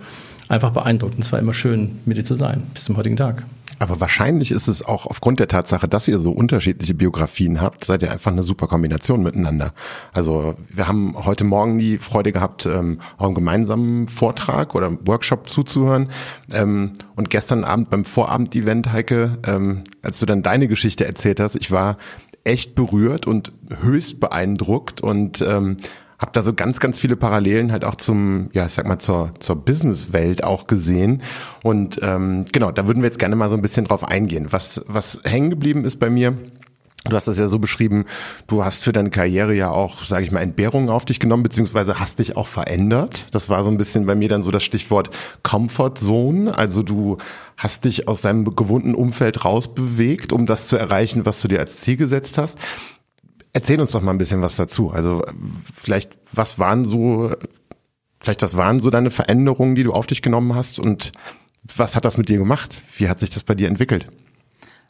einfach 0.47 0.71
beeindruckt. 0.71 1.15
Und 1.15 1.23
es 1.23 1.31
war 1.31 1.39
immer 1.39 1.53
schön, 1.53 1.99
mit 2.05 2.17
dir 2.17 2.25
zu 2.25 2.35
sein, 2.35 2.63
bis 2.73 2.85
zum 2.85 2.97
heutigen 2.97 3.17
Tag. 3.17 3.43
Aber 3.77 3.99
wahrscheinlich 3.99 4.51
ist 4.51 4.67
es 4.67 4.83
auch 4.83 5.05
aufgrund 5.05 5.39
der 5.39 5.47
Tatsache, 5.47 5.87
dass 5.87 6.07
ihr 6.07 6.17
so 6.17 6.31
unterschiedliche 6.31 6.93
Biografien 6.93 7.59
habt, 7.59 7.83
seid 7.83 8.03
ihr 8.03 8.11
einfach 8.11 8.31
eine 8.31 8.43
super 8.43 8.67
Kombination 8.67 9.21
miteinander. 9.21 9.73
Also 10.13 10.55
wir 10.69 10.87
haben 10.87 11.13
heute 11.25 11.43
Morgen 11.43 11.77
die 11.77 11.97
Freude 11.97 12.31
gehabt, 12.31 12.65
ähm, 12.65 12.99
auch 13.17 13.25
einen 13.25 13.35
gemeinsamen 13.35 14.07
Vortrag 14.07 14.75
oder 14.75 14.97
Workshop 15.05 15.49
zuzuhören. 15.49 16.09
Ähm, 16.53 16.93
und 17.15 17.29
gestern 17.29 17.63
Abend 17.63 17.89
beim 17.89 18.05
Vorabend-Event, 18.05 18.93
Heike, 18.93 19.37
ähm, 19.45 19.83
als 20.01 20.19
du 20.19 20.25
dann 20.25 20.41
deine 20.41 20.67
Geschichte 20.67 21.05
erzählt 21.05 21.39
hast, 21.39 21.55
ich 21.55 21.71
war 21.71 21.97
echt 22.45 22.75
berührt 22.75 23.27
und 23.27 23.51
höchst 23.81 24.19
beeindruckt 24.19 25.01
und 25.01 25.41
ähm, 25.41 25.77
habe 26.17 26.31
da 26.33 26.41
so 26.41 26.53
ganz, 26.53 26.79
ganz 26.79 26.99
viele 26.99 27.15
Parallelen 27.15 27.71
halt 27.71 27.85
auch 27.85 27.95
zum, 27.95 28.49
ja, 28.53 28.65
ich 28.65 28.73
sag 28.73 28.87
mal, 28.87 28.99
zur, 28.99 29.33
zur 29.39 29.57
Businesswelt 29.57 30.43
auch 30.43 30.67
gesehen. 30.67 31.21
Und 31.63 31.99
ähm, 32.01 32.45
genau, 32.51 32.71
da 32.71 32.87
würden 32.87 33.01
wir 33.01 33.07
jetzt 33.07 33.19
gerne 33.19 33.35
mal 33.35 33.49
so 33.49 33.55
ein 33.55 33.61
bisschen 33.61 33.85
drauf 33.85 34.03
eingehen. 34.03 34.47
Was, 34.51 34.81
was 34.87 35.19
hängen 35.23 35.49
geblieben 35.49 35.83
ist 35.83 35.97
bei 35.99 36.09
mir, 36.09 36.37
Du 37.07 37.15
hast 37.15 37.27
das 37.27 37.37
ja 37.37 37.47
so 37.47 37.59
beschrieben, 37.59 38.05
du 38.47 38.65
hast 38.65 38.83
für 38.83 38.91
deine 38.91 39.11
Karriere 39.11 39.53
ja 39.53 39.69
auch, 39.69 40.03
sage 40.05 40.25
ich 40.25 40.31
mal, 40.31 40.39
Entbehrungen 40.39 40.89
auf 40.89 41.05
dich 41.05 41.19
genommen, 41.19 41.43
beziehungsweise 41.43 41.99
hast 41.99 42.17
dich 42.17 42.35
auch 42.35 42.47
verändert. 42.47 43.27
Das 43.31 43.47
war 43.47 43.63
so 43.63 43.69
ein 43.69 43.77
bisschen 43.77 44.07
bei 44.07 44.15
mir 44.15 44.27
dann 44.27 44.41
so 44.41 44.49
das 44.49 44.63
Stichwort 44.63 45.11
Comfort 45.43 45.93
Zone. 45.97 46.57
Also 46.57 46.81
du 46.81 47.17
hast 47.57 47.85
dich 47.85 48.07
aus 48.07 48.21
deinem 48.21 48.55
gewohnten 48.55 48.95
Umfeld 48.95 49.45
rausbewegt, 49.45 50.33
um 50.33 50.47
das 50.47 50.67
zu 50.67 50.77
erreichen, 50.77 51.27
was 51.27 51.41
du 51.41 51.47
dir 51.47 51.59
als 51.59 51.81
Ziel 51.81 51.95
gesetzt 51.95 52.39
hast. 52.39 52.57
Erzähl 53.55 53.79
uns 53.79 53.93
doch 53.93 54.01
mal 54.01 54.11
ein 54.11 54.17
bisschen 54.17 54.41
was 54.41 54.57
dazu. 54.57 54.91
Also 54.91 55.23
vielleicht, 55.73 56.17
was 56.33 56.59
waren 56.59 56.83
so, 56.83 57.33
vielleicht 58.19 58.41
was 58.41 58.57
waren 58.57 58.81
so 58.81 58.89
deine 58.89 59.11
Veränderungen, 59.11 59.75
die 59.75 59.83
du 59.83 59.93
auf 59.93 60.07
dich 60.07 60.21
genommen 60.21 60.55
hast 60.55 60.77
und 60.77 61.13
was 61.73 61.95
hat 61.95 62.03
das 62.03 62.17
mit 62.17 62.27
dir 62.27 62.37
gemacht? 62.37 62.83
Wie 62.97 63.07
hat 63.07 63.21
sich 63.21 63.29
das 63.29 63.45
bei 63.45 63.55
dir 63.55 63.69
entwickelt? 63.69 64.07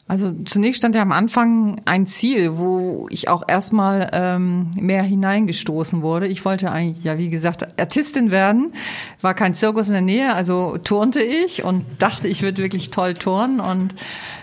Also 0.08 0.32
zunächst 0.44 0.78
stand 0.78 0.94
ja 0.94 1.02
am 1.02 1.10
Anfang 1.10 1.80
ein 1.84 2.06
Ziel, 2.06 2.56
wo 2.56 3.08
ich 3.10 3.28
auch 3.28 3.42
erstmal 3.48 4.08
ähm, 4.12 4.70
mehr 4.80 5.02
hineingestoßen 5.02 6.00
wurde. 6.00 6.28
Ich 6.28 6.44
wollte 6.44 6.70
eigentlich, 6.70 7.04
ja 7.04 7.18
wie 7.18 7.28
gesagt, 7.28 7.66
Artistin 7.80 8.30
werden. 8.30 8.72
War 9.20 9.34
kein 9.34 9.54
Zirkus 9.54 9.88
in 9.88 9.94
der 9.94 10.02
Nähe, 10.02 10.32
also 10.32 10.78
turnte 10.78 11.20
ich 11.20 11.64
und 11.64 11.84
dachte, 11.98 12.28
ich 12.28 12.42
würde 12.42 12.62
wirklich 12.62 12.90
toll 12.90 13.14
turnen. 13.14 13.58
Und 13.58 13.96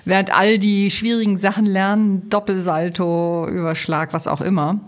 während 0.04 0.38
all 0.38 0.60
die 0.60 0.92
schwierigen 0.92 1.38
Sachen 1.38 1.66
lernen, 1.66 2.28
Doppelsalto, 2.28 3.48
Überschlag, 3.48 4.12
was 4.12 4.28
auch 4.28 4.42
immer, 4.42 4.82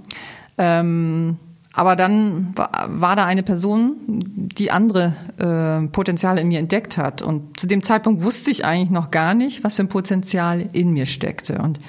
ähm, 0.58 1.38
aber 1.76 1.98
dann 1.98 2.54
war 2.56 3.18
da 3.18 3.26
eine 3.26 3.44
Person, 3.44 3.98
die 4.08 4.72
andere 4.72 5.14
äh, 5.38 5.88
Potenziale 5.90 6.40
in 6.40 6.48
mir 6.48 6.60
entdeckt 6.60 6.98
hat. 6.98 7.22
Und 7.22 7.60
zu 7.60 7.68
dem 7.68 7.84
Zeitpunkt 7.84 8.24
wusste 8.24 8.50
ich 8.50 8.64
eigentlich 8.64 8.92
noch 8.92 9.12
gar 9.12 9.34
nicht, 9.34 9.66
was 9.66 9.76
für 9.76 9.84
ein 9.84 9.90
Potenzial 9.90 10.70
in 10.72 10.92
mir 10.92 11.06
steckte. 11.06 11.60
Und 11.62 11.80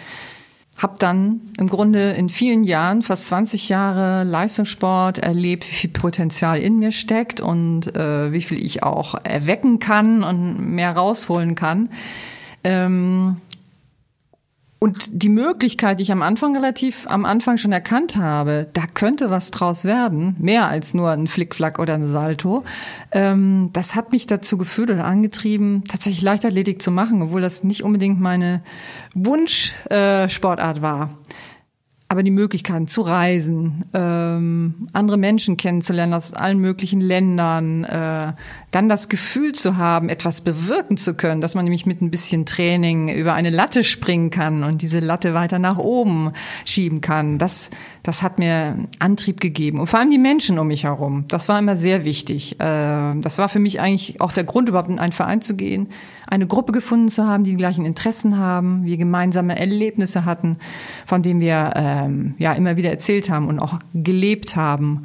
habe 0.79 0.97
dann 0.99 1.41
im 1.57 1.69
Grunde 1.69 2.11
in 2.11 2.29
vielen 2.29 2.65
Jahren, 2.65 3.03
fast 3.03 3.29
20 3.29 3.69
Jahre 3.69 4.25
Leistungssport 4.25 5.19
erlebt, 5.19 5.71
wie 5.71 5.75
viel 5.75 5.91
Potenzial 5.91 6.61
in 6.61 6.79
mir 6.81 6.91
steckt 6.91 7.41
und 7.41 7.95
äh, 7.97 8.33
wie 8.33 8.43
viel 8.43 8.63
ich 8.63 8.83
auch 8.83 9.15
erwecken 9.23 9.79
kann 9.79 10.25
und 10.25 10.75
mehr 10.75 10.97
rausholen 10.97 11.55
kann. 11.55 11.89
Ähm, 12.65 13.37
und 14.87 15.09
die 15.11 15.29
Möglichkeit, 15.29 15.99
die 15.99 16.05
ich 16.05 16.13
am 16.13 16.23
Anfang 16.23 16.55
relativ 16.55 17.09
am 17.09 17.25
Anfang 17.25 17.59
schon 17.59 17.73
erkannt 17.73 18.15
habe, 18.15 18.69
da 18.73 18.83
könnte 18.95 19.31
was 19.31 19.51
draus 19.51 19.85
werden, 19.85 20.37
mehr 20.39 20.69
als 20.69 20.95
nur 20.95 21.11
ein 21.11 21.27
Flickflack 21.27 21.81
oder 21.81 21.95
ein 21.95 22.07
Salto, 22.07 22.63
ähm, 23.11 23.71
das 23.73 23.97
hat 23.97 24.13
mich 24.13 24.29
dazu 24.29 24.57
geführt 24.57 24.91
oder 24.91 25.05
angetrieben, 25.05 25.83
tatsächlich 25.89 26.23
Leichtathletik 26.23 26.81
zu 26.81 26.93
machen, 26.93 27.21
obwohl 27.21 27.41
das 27.41 27.65
nicht 27.65 27.83
unbedingt 27.83 28.21
meine 28.21 28.63
Wunschsportart 29.15 30.79
äh, 30.79 30.83
war 30.83 31.11
aber 32.09 32.23
die 32.23 32.31
Möglichkeiten 32.31 32.87
zu 32.87 33.03
reisen, 33.03 33.85
ähm, 33.93 34.89
andere 34.93 35.17
Menschen 35.17 35.57
kennenzulernen 35.57 36.15
aus 36.15 36.35
allen 36.35 36.59
möglichen 36.59 37.01
Ländern, 37.01 37.83
äh, 37.83 38.33
dann 38.71 38.89
das 38.89 39.09
Gefühl 39.09 39.53
zu 39.53 39.77
haben, 39.77 40.09
etwas 40.09 40.41
bewirken 40.41 40.97
zu 40.99 41.15
können, 41.15 41.41
dass 41.41 41.57
man 41.57 41.65
nämlich 41.65 41.85
mit 41.85 42.01
ein 42.03 42.13
bisschen 42.13 42.47
Training 42.47 43.09
über 43.09 43.35
eine 43.35 43.51
Latte 43.51 43.83
springen 43.83 44.31
kann 44.31 44.63
und 44.63 44.83
diese 44.83 45.01
Latte 45.01 45.35
weiter 45.35 45.59
nach 45.59 45.79
oben 45.79 46.31
schieben 46.65 47.01
kann. 47.01 47.39
Das, 47.39 47.71
das 48.05 48.23
hat 48.23 48.39
mir 48.39 48.77
Antrieb 49.01 49.41
gegeben 49.41 49.81
und 49.81 49.89
vor 49.89 49.99
allem 49.99 50.13
die 50.13 50.19
Menschen 50.19 50.61
um 50.61 50.69
mich 50.69 50.85
herum. 50.85 51.25
Das 51.27 51.49
war 51.49 51.59
immer 51.59 51.77
sehr 51.77 52.05
wichtig. 52.05 52.61
Äh, 52.61 53.21
das 53.21 53.39
war 53.39 53.49
für 53.49 53.59
mich 53.59 53.81
eigentlich 53.81 54.21
auch 54.21 54.31
der 54.31 54.45
Grund, 54.45 54.69
überhaupt 54.69 54.91
in 54.91 55.01
einen 55.01 55.13
Verein 55.13 55.43
zu 55.43 55.57
gehen 55.57 55.89
eine 56.27 56.47
Gruppe 56.47 56.73
gefunden 56.73 57.09
zu 57.09 57.27
haben, 57.27 57.45
die 57.45 57.51
die 57.51 57.57
gleichen 57.57 57.85
Interessen 57.85 58.39
haben, 58.39 58.85
wir 58.85 58.97
gemeinsame 58.97 59.59
Erlebnisse 59.59 60.25
hatten, 60.25 60.59
von 61.07 61.23
denen 61.23 61.41
wir 61.41 61.73
ähm, 61.77 62.35
ja 62.39 62.53
immer 62.53 62.77
wieder 62.77 62.91
erzählt 62.91 63.31
haben 63.31 63.49
und 63.49 63.59
auch 63.59 63.79
gelebt 63.95 64.57
haben, 64.57 65.05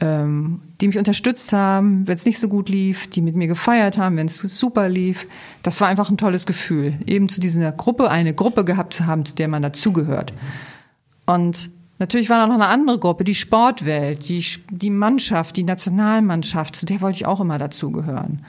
ähm, 0.00 0.60
die 0.80 0.86
mich 0.86 0.98
unterstützt 0.98 1.52
haben, 1.52 2.06
wenn 2.06 2.16
es 2.16 2.24
nicht 2.24 2.38
so 2.38 2.48
gut 2.48 2.68
lief, 2.68 3.08
die 3.08 3.22
mit 3.22 3.34
mir 3.34 3.48
gefeiert 3.48 3.98
haben, 3.98 4.16
wenn 4.16 4.26
es 4.26 4.38
super 4.38 4.88
lief. 4.88 5.26
Das 5.62 5.80
war 5.80 5.88
einfach 5.88 6.10
ein 6.10 6.18
tolles 6.18 6.46
Gefühl, 6.46 6.94
eben 7.06 7.28
zu 7.28 7.40
dieser 7.40 7.72
Gruppe 7.72 8.10
eine 8.10 8.34
Gruppe 8.34 8.64
gehabt 8.64 8.94
zu 8.94 9.06
haben, 9.06 9.24
zu 9.24 9.34
der 9.34 9.48
man 9.48 9.62
dazugehört. 9.62 10.32
Und 11.26 11.70
Natürlich 12.00 12.30
war 12.30 12.38
da 12.38 12.46
noch 12.46 12.54
eine 12.54 12.68
andere 12.68 12.98
Gruppe, 12.98 13.24
die 13.24 13.34
Sportwelt, 13.34 14.28
die, 14.28 14.44
die 14.70 14.90
Mannschaft, 14.90 15.56
die 15.56 15.64
Nationalmannschaft, 15.64 16.76
zu 16.76 16.86
der 16.86 17.00
wollte 17.00 17.16
ich 17.16 17.26
auch 17.26 17.40
immer 17.40 17.58
dazugehören. 17.58 18.44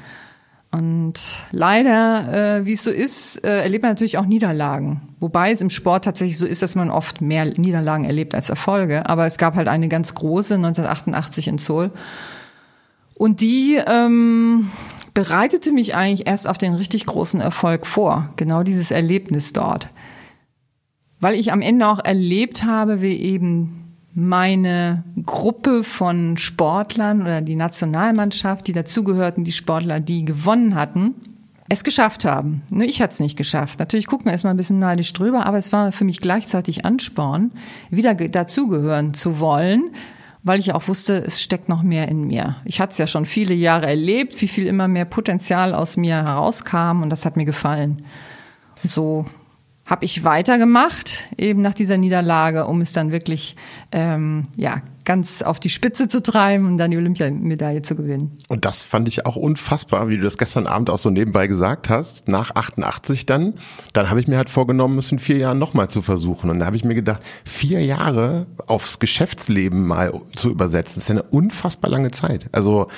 Und 0.71 1.45
leider, 1.51 2.59
äh, 2.59 2.65
wie 2.65 2.73
es 2.73 2.83
so 2.83 2.91
ist, 2.91 3.43
äh, 3.43 3.63
erlebt 3.63 3.81
man 3.81 3.91
natürlich 3.91 4.19
auch 4.19 4.25
Niederlagen. 4.25 5.01
Wobei 5.19 5.51
es 5.51 5.61
im 5.61 5.71
Sport 5.71 6.05
tatsächlich 6.05 6.37
so 6.37 6.45
ist, 6.45 6.61
dass 6.61 6.75
man 6.75 6.91
oft 6.91 7.21
mehr 7.21 7.45
Niederlagen 7.45 8.05
erlebt 8.05 8.35
als 8.35 8.49
Erfolge. 8.49 9.09
Aber 9.09 9.25
es 9.25 9.37
gab 9.37 9.55
halt 9.55 9.67
eine 9.67 9.89
ganz 9.89 10.13
große 10.13 10.55
1988 10.55 11.47
in 11.47 11.57
Seoul. 11.57 11.89
Und 13.15 13.41
die 13.41 13.81
ähm, 13.85 14.69
bereitete 15.15 15.71
mich 15.71 15.95
eigentlich 15.95 16.27
erst 16.27 16.47
auf 16.47 16.59
den 16.59 16.75
richtig 16.75 17.07
großen 17.07 17.41
Erfolg 17.41 17.87
vor. 17.87 18.29
Genau 18.35 18.61
dieses 18.61 18.91
Erlebnis 18.91 19.53
dort. 19.53 19.89
Weil 21.19 21.33
ich 21.33 21.51
am 21.51 21.61
Ende 21.61 21.87
auch 21.87 21.99
erlebt 21.99 22.63
habe, 22.63 23.01
wie 23.01 23.17
eben 23.17 23.78
meine 24.19 25.03
Gruppe 25.25 25.83
von 25.83 26.37
Sportlern 26.37 27.21
oder 27.21 27.41
die 27.41 27.55
Nationalmannschaft, 27.55 28.67
die 28.67 28.73
dazugehörten, 28.73 29.43
die 29.43 29.51
Sportler, 29.51 29.99
die 29.99 30.25
gewonnen 30.25 30.75
hatten, 30.75 31.15
es 31.69 31.83
geschafft 31.83 32.25
haben. 32.25 32.63
Nur 32.69 32.83
ich 32.83 33.01
hatte 33.01 33.13
es 33.13 33.19
nicht 33.19 33.37
geschafft. 33.37 33.79
Natürlich 33.79 34.07
guckt 34.07 34.25
man 34.25 34.33
erstmal 34.33 34.53
ein 34.53 34.57
bisschen 34.57 34.79
neidisch 34.79 35.13
drüber, 35.13 35.45
aber 35.45 35.57
es 35.57 35.71
war 35.71 35.91
für 35.91 36.03
mich 36.03 36.19
gleichzeitig 36.19 36.83
Ansporn, 36.83 37.51
wieder 37.91 38.15
dazugehören 38.15 39.13
zu 39.13 39.39
wollen, 39.39 39.91
weil 40.41 40.59
ich 40.59 40.73
auch 40.73 40.87
wusste, 40.87 41.15
es 41.15 41.41
steckt 41.41 41.69
noch 41.69 41.83
mehr 41.83 42.07
in 42.07 42.25
mir. 42.25 42.55
Ich 42.65 42.81
hatte 42.81 42.91
es 42.93 42.97
ja 42.97 43.07
schon 43.07 43.25
viele 43.25 43.53
Jahre 43.53 43.87
erlebt, 43.87 44.41
wie 44.41 44.47
viel 44.47 44.65
immer 44.65 44.87
mehr 44.87 45.05
Potenzial 45.05 45.75
aus 45.75 45.95
mir 45.95 46.15
herauskam 46.25 47.03
und 47.03 47.09
das 47.09 47.25
hat 47.25 47.37
mir 47.37 47.45
gefallen. 47.45 48.03
Und 48.81 48.91
so 48.91 49.25
habe 49.89 50.05
ich 50.05 50.23
weitergemacht, 50.23 51.23
eben 51.35 51.63
nach 51.63 51.73
dieser 51.73 51.97
Niederlage, 51.97 52.67
um 52.67 52.79
es 52.79 52.93
dann 52.93 53.11
wirklich 53.11 53.55
ähm, 53.91 54.43
ja 54.55 54.83
ganz 55.03 55.41
auf 55.41 55.59
die 55.59 55.71
Spitze 55.71 56.07
zu 56.07 56.21
treiben 56.21 56.67
und 56.67 56.77
dann 56.77 56.91
die 56.91 56.97
Olympiamedaille 56.97 57.81
zu 57.81 57.95
gewinnen. 57.95 58.37
Und 58.47 58.65
das 58.65 58.83
fand 58.83 59.07
ich 59.07 59.25
auch 59.25 59.35
unfassbar, 59.35 60.07
wie 60.07 60.17
du 60.17 60.23
das 60.23 60.37
gestern 60.37 60.67
Abend 60.67 60.91
auch 60.91 60.99
so 60.99 61.09
nebenbei 61.09 61.47
gesagt 61.47 61.89
hast. 61.89 62.27
Nach 62.27 62.53
88 62.53 63.25
dann, 63.25 63.55
dann 63.93 64.11
habe 64.11 64.19
ich 64.19 64.27
mir 64.27 64.37
halt 64.37 64.51
vorgenommen, 64.51 64.99
es 64.99 65.11
in 65.11 65.17
vier 65.17 65.37
Jahren 65.37 65.57
nochmal 65.57 65.89
zu 65.89 66.03
versuchen. 66.03 66.51
Und 66.51 66.59
da 66.59 66.67
habe 66.67 66.75
ich 66.75 66.85
mir 66.85 66.93
gedacht, 66.93 67.23
vier 67.43 67.83
Jahre 67.83 68.45
aufs 68.67 68.99
Geschäftsleben 68.99 69.87
mal 69.87 70.13
zu 70.35 70.51
übersetzen, 70.51 70.99
ist 70.99 71.09
ja 71.09 71.15
eine 71.15 71.23
unfassbar 71.23 71.89
lange 71.89 72.11
Zeit. 72.11 72.45
Also 72.51 72.89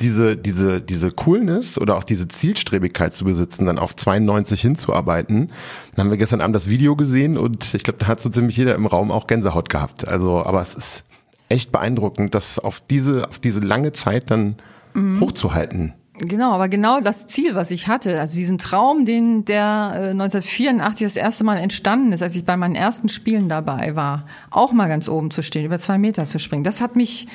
diese, 0.00 0.36
diese, 0.36 0.80
diese 0.80 1.10
Coolness 1.10 1.78
oder 1.78 1.96
auch 1.96 2.04
diese 2.04 2.28
Zielstrebigkeit 2.28 3.14
zu 3.14 3.24
besitzen, 3.24 3.66
dann 3.66 3.78
auf 3.78 3.96
92 3.96 4.60
hinzuarbeiten. 4.60 5.50
Dann 5.94 6.04
haben 6.04 6.10
wir 6.10 6.18
gestern 6.18 6.40
Abend 6.40 6.54
das 6.54 6.68
Video 6.68 6.94
gesehen 6.94 7.36
und 7.36 7.74
ich 7.74 7.82
glaube, 7.82 7.98
da 7.98 8.06
hat 8.06 8.22
so 8.22 8.30
ziemlich 8.30 8.56
jeder 8.56 8.74
im 8.74 8.86
Raum 8.86 9.10
auch 9.10 9.26
Gänsehaut 9.26 9.68
gehabt. 9.68 10.06
Also, 10.06 10.44
aber 10.44 10.62
es 10.62 10.74
ist 10.74 11.04
echt 11.48 11.72
beeindruckend, 11.72 12.34
das 12.34 12.58
auf 12.58 12.80
diese, 12.88 13.28
auf 13.28 13.38
diese 13.40 13.60
lange 13.60 13.92
Zeit 13.92 14.30
dann 14.30 14.56
mhm. 14.94 15.20
hochzuhalten. 15.20 15.94
Genau, 16.20 16.52
aber 16.52 16.68
genau 16.68 17.00
das 17.00 17.28
Ziel, 17.28 17.54
was 17.54 17.70
ich 17.70 17.86
hatte, 17.86 18.18
also 18.18 18.36
diesen 18.36 18.58
Traum, 18.58 19.04
den 19.04 19.44
der 19.44 19.92
äh, 19.94 20.10
1984 20.10 21.06
das 21.06 21.16
erste 21.16 21.44
Mal 21.44 21.58
entstanden 21.58 22.12
ist, 22.12 22.22
als 22.22 22.34
ich 22.34 22.44
bei 22.44 22.56
meinen 22.56 22.74
ersten 22.74 23.08
Spielen 23.08 23.48
dabei 23.48 23.94
war, 23.94 24.26
auch 24.50 24.72
mal 24.72 24.88
ganz 24.88 25.08
oben 25.08 25.30
zu 25.30 25.42
stehen, 25.42 25.64
über 25.64 25.78
zwei 25.78 25.96
Meter 25.96 26.24
zu 26.24 26.40
springen, 26.40 26.64
das 26.64 26.80
hat 26.80 26.96
mich 26.96 27.28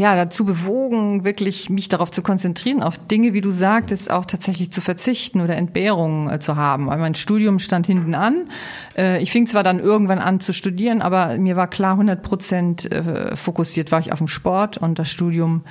ja, 0.00 0.16
dazu 0.16 0.46
bewogen, 0.46 1.24
wirklich 1.24 1.68
mich 1.68 1.90
darauf 1.90 2.10
zu 2.10 2.22
konzentrieren, 2.22 2.82
auf 2.82 2.96
Dinge, 2.96 3.34
wie 3.34 3.42
du 3.42 3.50
sagtest, 3.50 4.10
auch 4.10 4.24
tatsächlich 4.24 4.72
zu 4.72 4.80
verzichten 4.80 5.42
oder 5.42 5.58
Entbehrungen 5.58 6.30
äh, 6.30 6.38
zu 6.38 6.56
haben. 6.56 6.86
Weil 6.86 6.96
mein 6.96 7.14
Studium 7.14 7.58
stand 7.58 7.86
hinten 7.86 8.14
an. 8.14 8.48
Äh, 8.96 9.22
ich 9.22 9.30
fing 9.30 9.46
zwar 9.46 9.62
dann 9.62 9.78
irgendwann 9.78 10.18
an 10.18 10.40
zu 10.40 10.54
studieren, 10.54 11.02
aber 11.02 11.36
mir 11.36 11.54
war 11.54 11.68
klar, 11.68 11.92
100 11.92 12.22
Prozent 12.22 12.90
äh, 12.90 13.36
fokussiert 13.36 13.92
war 13.92 13.98
ich 13.98 14.10
auf 14.10 14.16
dem 14.16 14.28
Sport 14.28 14.78
und 14.78 14.98
das 14.98 15.10
Studium 15.10 15.64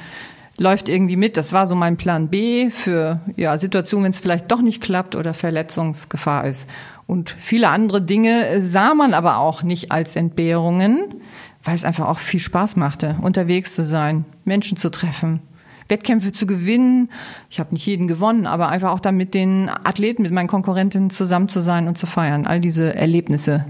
läuft 0.60 0.90
irgendwie 0.90 1.16
mit. 1.16 1.36
Das 1.36 1.52
war 1.52 1.66
so 1.66 1.74
mein 1.74 1.98
Plan 1.98 2.28
B 2.28 2.70
für 2.70 3.22
ja, 3.36 3.58
Situationen, 3.58 4.04
wenn 4.04 4.12
es 4.12 4.20
vielleicht 4.20 4.52
doch 4.52 4.62
nicht 4.62 4.80
klappt 4.80 5.16
oder 5.16 5.34
Verletzungsgefahr 5.34 6.46
ist. 6.46 6.70
Und 7.08 7.32
viele 7.32 7.70
andere 7.70 8.04
Dinge 8.04 8.46
äh, 8.46 8.62
sah 8.62 8.94
man 8.94 9.16
aber 9.16 9.40
auch 9.40 9.64
nicht 9.64 9.92
als 9.92 10.16
Entbehrungen 10.16 11.16
weil 11.64 11.76
es 11.76 11.86
einfach 11.86 12.08
auch 12.08 12.20
viel 12.20 12.40
Spaß 12.40 12.76
machte, 12.76 13.18
unterwegs 13.22 13.76
zu 13.76 13.84
sein, 13.84 14.26
Menschen 14.46 14.78
zu 14.78 14.90
treffen, 14.90 15.42
Wettkämpfe 15.88 16.32
zu 16.32 16.46
gewinnen. 16.46 17.10
Ich 17.50 17.60
habe 17.60 17.74
nicht 17.74 17.86
jeden 17.86 18.08
gewonnen, 18.08 18.46
aber 18.46 18.70
einfach 18.70 18.92
auch 18.92 19.00
dann 19.00 19.18
mit 19.18 19.34
den 19.34 19.70
Athleten, 19.70 20.22
mit 20.22 20.32
meinen 20.32 20.48
Konkurrentinnen 20.48 21.10
zusammen 21.10 21.50
zu 21.50 21.62
sein 21.62 21.88
und 21.88 21.98
zu 21.98 22.08
feiern. 22.08 22.46
All 22.46 22.62
diese 22.62 22.96
Erlebnisse, 22.96 23.66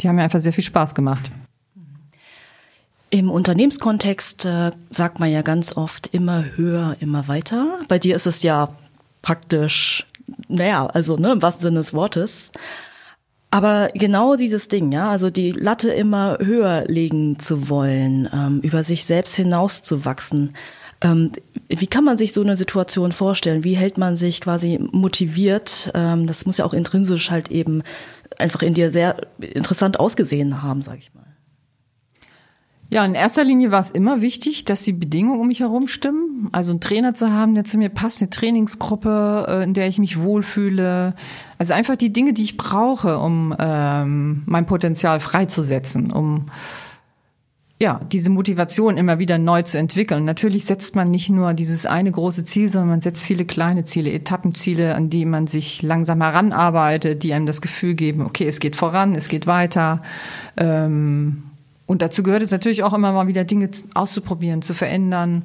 die 0.00 0.08
haben 0.08 0.16
mir 0.16 0.22
einfach 0.22 0.40
sehr 0.40 0.52
viel 0.52 0.64
Spaß 0.64 0.94
gemacht. 0.94 1.30
Im 3.10 3.30
Unternehmenskontext 3.30 4.46
äh, 4.46 4.72
sagt 4.90 5.20
man 5.20 5.30
ja 5.30 5.42
ganz 5.42 5.76
oft 5.76 6.08
immer 6.08 6.44
höher, 6.56 6.96
immer 7.00 7.28
weiter. 7.28 7.78
Bei 7.86 7.98
dir 7.98 8.16
ist 8.16 8.26
es 8.26 8.42
ja 8.42 8.70
praktisch, 9.22 10.06
naja, 10.48 10.86
also 10.86 11.16
ne, 11.16 11.32
im 11.32 11.42
wahrsten 11.42 11.62
Sinne 11.62 11.78
des 11.78 11.94
Wortes. 11.94 12.50
Aber 13.56 13.88
genau 13.94 14.36
dieses 14.36 14.68
Ding, 14.68 14.92
ja, 14.92 15.08
also 15.08 15.30
die 15.30 15.50
Latte 15.50 15.90
immer 15.90 16.36
höher 16.42 16.84
legen 16.88 17.38
zu 17.38 17.70
wollen, 17.70 18.28
ähm, 18.30 18.60
über 18.60 18.84
sich 18.84 19.06
selbst 19.06 19.34
hinauszuwachsen. 19.34 20.52
Ähm, 21.00 21.32
wie 21.66 21.86
kann 21.86 22.04
man 22.04 22.18
sich 22.18 22.34
so 22.34 22.42
eine 22.42 22.58
Situation 22.58 23.12
vorstellen? 23.12 23.64
Wie 23.64 23.72
hält 23.72 23.96
man 23.96 24.18
sich 24.18 24.42
quasi 24.42 24.78
motiviert? 24.92 25.90
Ähm, 25.94 26.26
das 26.26 26.44
muss 26.44 26.58
ja 26.58 26.66
auch 26.66 26.74
intrinsisch 26.74 27.30
halt 27.30 27.50
eben 27.50 27.82
einfach 28.36 28.60
in 28.60 28.74
dir 28.74 28.90
sehr 28.90 29.16
interessant 29.40 29.98
ausgesehen 29.98 30.62
haben, 30.62 30.82
sag 30.82 30.98
ich 30.98 31.14
mal. 31.14 31.24
Ja, 32.88 33.04
in 33.04 33.14
erster 33.14 33.42
Linie 33.42 33.72
war 33.72 33.80
es 33.80 33.90
immer 33.90 34.20
wichtig, 34.20 34.64
dass 34.64 34.82
die 34.82 34.92
Bedingungen 34.92 35.40
um 35.40 35.48
mich 35.48 35.60
herum 35.60 35.88
stimmen. 35.88 36.48
Also 36.52 36.70
einen 36.70 36.80
Trainer 36.80 37.14
zu 37.14 37.32
haben, 37.32 37.54
der 37.54 37.64
zu 37.64 37.78
mir 37.78 37.88
passt, 37.88 38.22
eine 38.22 38.30
Trainingsgruppe, 38.30 39.46
äh, 39.48 39.64
in 39.64 39.74
der 39.74 39.88
ich 39.88 39.98
mich 39.98 40.20
wohlfühle. 40.20 41.14
Also 41.58 41.74
einfach 41.74 41.96
die 41.96 42.12
Dinge, 42.12 42.32
die 42.32 42.44
ich 42.44 42.56
brauche, 42.56 43.18
um 43.18 43.54
ähm, 43.58 44.44
mein 44.46 44.66
Potenzial 44.66 45.18
freizusetzen, 45.18 46.12
um 46.12 46.46
ja, 47.82 48.00
diese 48.10 48.30
Motivation 48.30 48.96
immer 48.96 49.18
wieder 49.18 49.36
neu 49.36 49.62
zu 49.62 49.78
entwickeln. 49.78 50.24
Natürlich 50.24 50.64
setzt 50.64 50.96
man 50.96 51.10
nicht 51.10 51.28
nur 51.28 51.52
dieses 51.52 51.84
eine 51.84 52.10
große 52.10 52.44
Ziel, 52.44 52.68
sondern 52.70 52.88
man 52.88 53.00
setzt 53.02 53.24
viele 53.24 53.44
kleine 53.44 53.84
Ziele, 53.84 54.12
Etappenziele, 54.12 54.94
an 54.94 55.10
die 55.10 55.26
man 55.26 55.46
sich 55.46 55.82
langsam 55.82 56.22
heranarbeitet, 56.22 57.22
die 57.22 57.34
einem 57.34 57.44
das 57.44 57.60
Gefühl 57.60 57.94
geben, 57.94 58.22
okay, 58.22 58.46
es 58.46 58.60
geht 58.60 58.76
voran, 58.76 59.14
es 59.14 59.28
geht 59.28 59.46
weiter. 59.46 60.00
Ähm, 60.56 61.42
und 61.86 62.02
dazu 62.02 62.22
gehört 62.22 62.42
es 62.42 62.50
natürlich 62.50 62.82
auch 62.82 62.92
immer 62.92 63.12
mal 63.12 63.28
wieder 63.28 63.44
Dinge 63.44 63.70
auszuprobieren, 63.94 64.60
zu 64.60 64.74
verändern, 64.74 65.44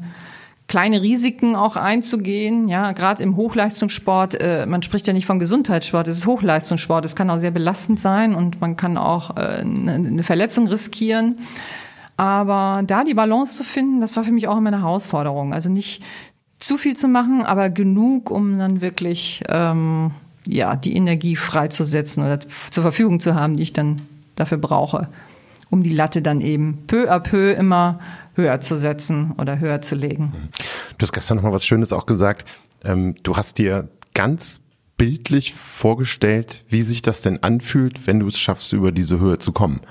kleine 0.67 1.01
Risiken 1.01 1.55
auch 1.55 1.75
einzugehen. 1.75 2.67
Ja, 2.67 2.93
gerade 2.93 3.21
im 3.21 3.35
Hochleistungssport, 3.35 4.41
äh, 4.41 4.65
man 4.65 4.81
spricht 4.81 5.05
ja 5.05 5.13
nicht 5.13 5.25
von 5.25 5.37
Gesundheitssport, 5.37 6.07
es 6.07 6.19
ist 6.19 6.25
Hochleistungssport. 6.25 7.05
Es 7.05 7.15
kann 7.15 7.29
auch 7.29 7.39
sehr 7.39 7.51
belastend 7.51 7.99
sein 7.99 8.33
und 8.33 8.61
man 8.61 8.77
kann 8.77 8.97
auch 8.97 9.35
äh, 9.35 9.61
eine 9.61 10.23
Verletzung 10.23 10.67
riskieren. 10.67 11.39
Aber 12.17 12.83
da 12.85 13.03
die 13.03 13.13
Balance 13.13 13.57
zu 13.57 13.63
finden, 13.63 13.99
das 13.99 14.15
war 14.15 14.23
für 14.23 14.31
mich 14.31 14.47
auch 14.47 14.57
immer 14.57 14.69
eine 14.69 14.81
Herausforderung. 14.81 15.53
Also 15.53 15.69
nicht 15.69 16.03
zu 16.57 16.77
viel 16.77 16.95
zu 16.95 17.07
machen, 17.07 17.43
aber 17.43 17.69
genug, 17.69 18.31
um 18.31 18.57
dann 18.57 18.79
wirklich 18.79 19.43
ähm, 19.49 20.11
ja 20.47 20.75
die 20.75 20.95
Energie 20.95 21.35
freizusetzen 21.35 22.23
oder 22.23 22.39
zur 22.39 22.83
Verfügung 22.83 23.19
zu 23.19 23.35
haben, 23.35 23.57
die 23.57 23.63
ich 23.63 23.73
dann 23.73 24.01
dafür 24.35 24.57
brauche, 24.57 25.09
um 25.71 25.81
die 25.81 25.93
Latte 25.93 26.21
dann 26.21 26.39
eben 26.41 26.83
peu 26.85 27.09
à 27.09 27.19
peu 27.19 27.53
immer 27.53 27.99
höher 28.35 28.59
zu 28.59 28.77
setzen 28.77 29.33
oder 29.37 29.59
höher 29.59 29.81
zu 29.81 29.95
legen. 29.95 30.49
Du 30.97 31.03
hast 31.03 31.11
gestern 31.11 31.37
noch 31.37 31.43
mal 31.43 31.53
was 31.53 31.65
Schönes 31.65 31.91
auch 31.91 32.05
gesagt. 32.05 32.45
Ähm, 32.83 33.15
du 33.23 33.35
hast 33.35 33.57
dir 33.57 33.89
ganz 34.13 34.61
bildlich 34.97 35.53
vorgestellt, 35.55 36.63
wie 36.69 36.83
sich 36.83 37.01
das 37.01 37.21
denn 37.21 37.41
anfühlt, 37.41 38.05
wenn 38.05 38.19
du 38.19 38.27
es 38.27 38.37
schaffst, 38.37 38.71
über 38.73 38.91
diese 38.91 39.19
Höhe 39.19 39.39
zu 39.39 39.51
kommen 39.51 39.81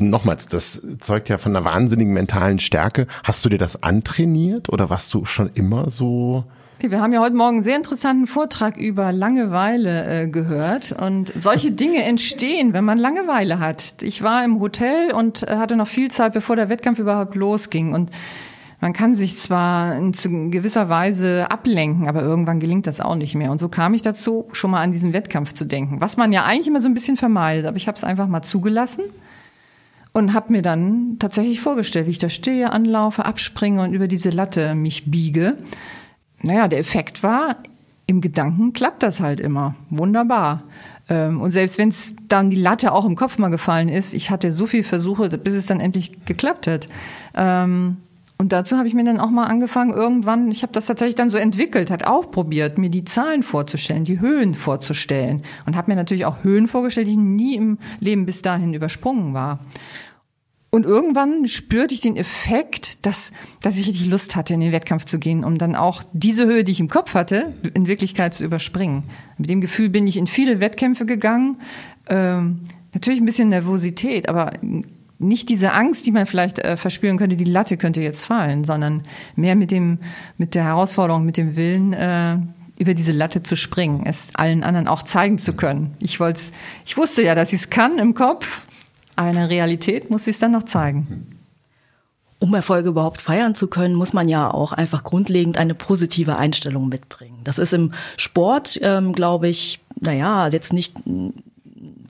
nochmals, 0.00 0.48
das 0.48 0.80
zeugt 1.00 1.28
ja 1.28 1.38
von 1.38 1.54
einer 1.54 1.64
wahnsinnigen 1.64 2.12
mentalen 2.12 2.58
Stärke. 2.58 3.06
Hast 3.24 3.44
du 3.44 3.48
dir 3.48 3.58
das 3.58 3.82
antrainiert 3.82 4.68
oder 4.68 4.90
warst 4.90 5.12
du 5.14 5.24
schon 5.24 5.50
immer 5.54 5.90
so? 5.90 6.44
Wir 6.80 7.00
haben 7.00 7.12
ja 7.12 7.20
heute 7.20 7.34
Morgen 7.34 7.56
einen 7.56 7.62
sehr 7.62 7.76
interessanten 7.76 8.28
Vortrag 8.28 8.76
über 8.76 9.10
Langeweile 9.10 10.22
äh, 10.22 10.28
gehört. 10.28 10.92
Und 10.92 11.32
solche 11.34 11.72
Dinge 11.72 12.04
entstehen, 12.04 12.72
wenn 12.72 12.84
man 12.84 12.98
Langeweile 12.98 13.58
hat. 13.58 13.96
Ich 14.00 14.22
war 14.22 14.44
im 14.44 14.60
Hotel 14.60 15.12
und 15.12 15.42
hatte 15.42 15.74
noch 15.74 15.88
viel 15.88 16.08
Zeit, 16.08 16.34
bevor 16.34 16.54
der 16.54 16.68
Wettkampf 16.68 17.00
überhaupt 17.00 17.34
losging. 17.34 17.94
Und 17.94 18.12
man 18.80 18.92
kann 18.92 19.16
sich 19.16 19.38
zwar 19.38 19.96
in 19.96 20.12
gewisser 20.52 20.88
Weise 20.88 21.50
ablenken, 21.50 22.06
aber 22.06 22.22
irgendwann 22.22 22.60
gelingt 22.60 22.86
das 22.86 23.00
auch 23.00 23.16
nicht 23.16 23.34
mehr. 23.34 23.50
Und 23.50 23.58
so 23.58 23.68
kam 23.68 23.92
ich 23.92 24.02
dazu, 24.02 24.48
schon 24.52 24.70
mal 24.70 24.80
an 24.80 24.92
diesen 24.92 25.12
Wettkampf 25.12 25.54
zu 25.54 25.64
denken. 25.64 26.00
Was 26.00 26.16
man 26.16 26.32
ja 26.32 26.44
eigentlich 26.44 26.68
immer 26.68 26.80
so 26.80 26.88
ein 26.88 26.94
bisschen 26.94 27.16
vermeidet, 27.16 27.66
aber 27.66 27.76
ich 27.76 27.88
habe 27.88 27.96
es 27.96 28.04
einfach 28.04 28.28
mal 28.28 28.42
zugelassen 28.42 29.02
und 30.12 30.32
habe 30.32 30.52
mir 30.52 30.62
dann 30.62 31.16
tatsächlich 31.18 31.60
vorgestellt, 31.60 32.06
wie 32.06 32.12
ich 32.12 32.18
da 32.18 32.30
stehe, 32.30 32.72
anlaufe, 32.72 33.24
abspringe 33.24 33.82
und 33.82 33.94
über 33.94 34.06
diese 34.06 34.30
Latte 34.30 34.76
mich 34.76 35.10
biege. 35.10 35.56
Naja, 36.42 36.68
der 36.68 36.78
Effekt 36.78 37.22
war, 37.22 37.56
im 38.06 38.20
Gedanken 38.20 38.72
klappt 38.72 39.02
das 39.02 39.20
halt 39.20 39.40
immer. 39.40 39.74
Wunderbar. 39.90 40.62
Ähm, 41.08 41.40
und 41.40 41.50
selbst 41.50 41.78
wenn 41.78 41.88
es 41.88 42.14
dann 42.28 42.50
die 42.50 42.56
Latte 42.56 42.92
auch 42.92 43.04
im 43.04 43.16
Kopf 43.16 43.38
mal 43.38 43.48
gefallen 43.48 43.88
ist, 43.88 44.14
ich 44.14 44.30
hatte 44.30 44.52
so 44.52 44.66
viele 44.66 44.84
Versuche, 44.84 45.28
bis 45.28 45.54
es 45.54 45.66
dann 45.66 45.80
endlich 45.80 46.24
geklappt 46.24 46.66
hat. 46.66 46.88
Ähm, 47.34 47.98
und 48.40 48.52
dazu 48.52 48.76
habe 48.76 48.86
ich 48.86 48.94
mir 48.94 49.04
dann 49.04 49.18
auch 49.18 49.30
mal 49.30 49.44
angefangen, 49.44 49.90
irgendwann, 49.90 50.52
ich 50.52 50.62
habe 50.62 50.72
das 50.72 50.86
tatsächlich 50.86 51.16
dann 51.16 51.28
so 51.28 51.36
entwickelt, 51.36 51.90
hat 51.90 52.06
auch 52.06 52.30
probiert, 52.30 52.78
mir 52.78 52.88
die 52.88 53.02
Zahlen 53.02 53.42
vorzustellen, 53.42 54.04
die 54.04 54.20
Höhen 54.20 54.54
vorzustellen. 54.54 55.42
Und 55.66 55.74
habe 55.74 55.90
mir 55.90 55.96
natürlich 55.96 56.24
auch 56.24 56.44
Höhen 56.44 56.68
vorgestellt, 56.68 57.08
die 57.08 57.12
ich 57.12 57.18
nie 57.18 57.56
im 57.56 57.78
Leben 57.98 58.26
bis 58.26 58.40
dahin 58.40 58.74
übersprungen 58.74 59.34
war. 59.34 59.58
Und 60.70 60.84
irgendwann 60.84 61.48
spürte 61.48 61.94
ich 61.94 62.02
den 62.02 62.16
Effekt, 62.16 63.06
dass, 63.06 63.32
dass 63.62 63.78
ich 63.78 63.86
richtig 63.86 64.06
Lust 64.06 64.36
hatte, 64.36 64.52
in 64.52 64.60
den 64.60 64.72
Wettkampf 64.72 65.06
zu 65.06 65.18
gehen, 65.18 65.42
um 65.42 65.56
dann 65.56 65.74
auch 65.74 66.02
diese 66.12 66.44
Höhe, 66.44 66.62
die 66.62 66.72
ich 66.72 66.80
im 66.80 66.88
Kopf 66.88 67.14
hatte, 67.14 67.54
in 67.72 67.86
Wirklichkeit 67.86 68.34
zu 68.34 68.44
überspringen. 68.44 69.04
Mit 69.38 69.48
dem 69.48 69.62
Gefühl 69.62 69.88
bin 69.88 70.06
ich 70.06 70.18
in 70.18 70.26
viele 70.26 70.60
Wettkämpfe 70.60 71.06
gegangen. 71.06 71.56
Ähm, 72.08 72.60
natürlich 72.92 73.20
ein 73.20 73.24
bisschen 73.24 73.48
Nervosität, 73.48 74.28
aber 74.28 74.50
nicht 75.18 75.48
diese 75.48 75.72
Angst, 75.72 76.06
die 76.06 76.12
man 76.12 76.26
vielleicht 76.26 76.58
äh, 76.58 76.76
verspüren 76.76 77.16
könnte, 77.16 77.36
die 77.36 77.44
Latte 77.44 77.78
könnte 77.78 78.02
jetzt 78.02 78.24
fallen, 78.24 78.64
sondern 78.64 79.02
mehr 79.36 79.56
mit 79.56 79.70
dem, 79.70 79.98
mit 80.36 80.54
der 80.54 80.64
Herausforderung, 80.64 81.24
mit 81.24 81.38
dem 81.38 81.56
Willen, 81.56 81.94
äh, 81.94 82.36
über 82.78 82.94
diese 82.94 83.12
Latte 83.12 83.42
zu 83.42 83.56
springen, 83.56 84.02
es 84.04 84.30
allen 84.34 84.62
anderen 84.62 84.86
auch 84.86 85.02
zeigen 85.02 85.38
zu 85.38 85.54
können. 85.54 85.96
Ich 85.98 86.20
ich 86.84 86.96
wusste 86.96 87.22
ja, 87.22 87.34
dass 87.34 87.52
ich 87.52 87.62
es 87.62 87.70
kann 87.70 87.98
im 87.98 88.14
Kopf, 88.14 88.62
eine 89.18 89.50
Realität 89.50 90.10
muss 90.10 90.24
sie 90.24 90.30
es 90.30 90.38
dann 90.38 90.52
noch 90.52 90.64
zeigen. 90.64 91.26
Um 92.40 92.54
Erfolge 92.54 92.90
überhaupt 92.90 93.20
feiern 93.20 93.56
zu 93.56 93.66
können, 93.66 93.94
muss 93.94 94.12
man 94.12 94.28
ja 94.28 94.48
auch 94.48 94.72
einfach 94.72 95.02
grundlegend 95.02 95.58
eine 95.58 95.74
positive 95.74 96.36
Einstellung 96.36 96.88
mitbringen. 96.88 97.40
Das 97.42 97.58
ist 97.58 97.74
im 97.74 97.92
Sport, 98.16 98.78
ähm, 98.80 99.12
glaube 99.12 99.48
ich, 99.48 99.80
naja, 100.00 100.46
jetzt 100.46 100.72
nicht, 100.72 100.94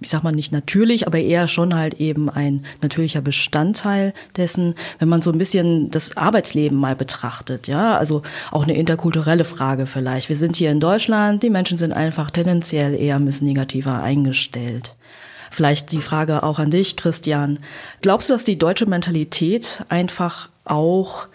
ich 0.03 0.11
sag 0.11 0.23
mal 0.25 0.33
nicht 0.33 0.53
natürlich, 0.53 1.07
aber 1.07 1.19
eher 1.19 1.49
schon 1.49 1.75
halt 1.75 1.95
eben 1.95 2.29
ein 2.29 2.63
natürlicher 2.83 3.23
Bestandteil 3.23 4.13
dessen, 4.37 4.75
wenn 4.99 5.09
man 5.09 5.23
so 5.23 5.33
ein 5.33 5.39
bisschen 5.39 5.89
das 5.89 6.15
Arbeitsleben 6.19 6.77
mal 6.77 6.95
betrachtet, 6.95 7.67
ja, 7.67 7.97
also 7.97 8.21
auch 8.51 8.65
eine 8.65 8.77
interkulturelle 8.77 9.47
Frage 9.47 9.87
vielleicht. 9.87 10.29
Wir 10.29 10.37
sind 10.37 10.57
hier 10.57 10.71
in 10.71 10.81
Deutschland, 10.81 11.43
die 11.43 11.49
Menschen 11.49 11.79
sind 11.79 11.93
einfach 11.93 12.31
tendenziell 12.31 12.95
eher 12.95 13.17
ein 13.17 13.25
bisschen 13.25 13.47
negativer 13.47 14.03
eingestellt. 14.03 14.95
Vielleicht 15.51 15.93
die 15.93 16.03
Frage 16.03 16.43
auch 16.43 16.59
an 16.59 16.71
dich, 16.71 16.97
Christian. 16.97 17.59
Glaubst 18.03 18.29
du, 18.29 18.35
dass 18.35 18.45
die 18.45 18.59
deutsche 18.59 18.87
Mentalität 18.87 19.85
einfach 19.89 20.51
auch 20.65 21.29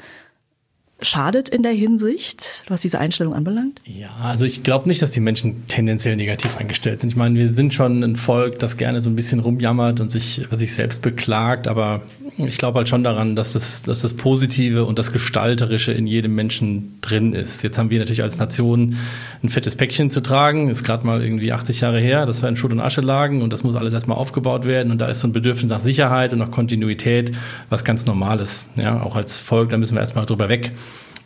schadet 1.02 1.50
in 1.50 1.64
der 1.64 1.74
Hinsicht, 1.74 2.64
was 2.68 2.82
diese 2.82 3.00
Einstellung 3.00 3.34
anbelangt? 3.34 3.82
Ja, 3.86 4.16
also 4.22 4.46
ich 4.46 4.64
glaube 4.64 4.88
nicht, 4.88 5.02
dass 5.02 5.12
die 5.12 5.20
Menschen 5.20 5.68
tendenziell 5.68 6.16
negativ 6.16 6.58
eingestellt 6.58 7.02
sind. 7.02 7.10
Ich 7.10 7.16
meine, 7.16 7.38
wir 7.38 7.50
sind 7.50 7.74
schon 7.74 8.04
ein 8.04 8.16
Volk, 8.16 8.60
das 8.60 8.78
gerne 8.78 9.02
so 9.02 9.10
ein 9.10 9.16
bisschen 9.16 9.40
rumjammert 9.40 10.00
und 10.00 10.12
sich 10.12 10.40
über 10.40 10.56
sich 10.56 10.74
selbst 10.74 11.02
beklagt, 11.02 11.68
aber 11.68 12.02
ich 12.38 12.58
glaube 12.58 12.80
halt 12.80 12.90
schon 12.90 13.04
daran, 13.04 13.36
dass 13.36 13.54
das, 13.54 13.84
dass 13.84 14.02
das 14.02 14.14
Positive 14.14 14.86
und 14.86 14.98
das 14.98 15.12
Gestalterische 15.12 15.92
in 15.92 16.08
jedem 16.08 16.34
Menschen 16.36 16.98
drin 17.02 17.34
ist. 17.34 17.64
Jetzt 17.64 17.78
haben 17.78 17.90
wir 17.90 18.00
natürlich 18.00 18.24
als 18.24 18.38
Nation 18.38 18.98
ein 19.44 19.50
fettes 19.50 19.76
Päckchen 19.76 20.10
zu 20.10 20.22
tragen, 20.22 20.70
ist 20.70 20.84
gerade 20.84 21.06
mal 21.06 21.24
irgendwie 21.24 21.52
80 21.52 21.82
Jahre 21.82 22.00
her, 22.00 22.26
dass 22.26 22.42
wir 22.42 22.50
in 22.50 22.58
Schutt 22.58 22.72
und 22.72 22.80
Asche 22.80 23.02
lagen 23.02 23.42
und 23.42 23.54
das 23.54 23.64
muss 23.64 23.76
alles 23.76 23.94
erstmal 23.94 24.18
aufgebaut 24.18 24.66
werden 24.66 24.92
und 24.92 25.00
da 25.00 25.08
ist 25.08 25.20
so 25.20 25.28
ein 25.28 25.34
Bedürfnis 25.34 25.70
nach 25.70 25.80
Sicherheit 25.80 26.34
und 26.34 26.40
nach 26.40 26.52
Kontinuität 26.52 27.34
was 27.70 27.84
ganz 27.84 28.06
Normales. 28.06 28.66
Ja, 28.76 29.02
auch 29.02 29.16
als 29.16 29.40
Volk, 29.40 29.70
da 29.70 29.78
müssen 29.78 29.96
wir 29.96 30.02
erstmal 30.02 30.26
drüber 30.26 30.50
weg. 30.50 30.72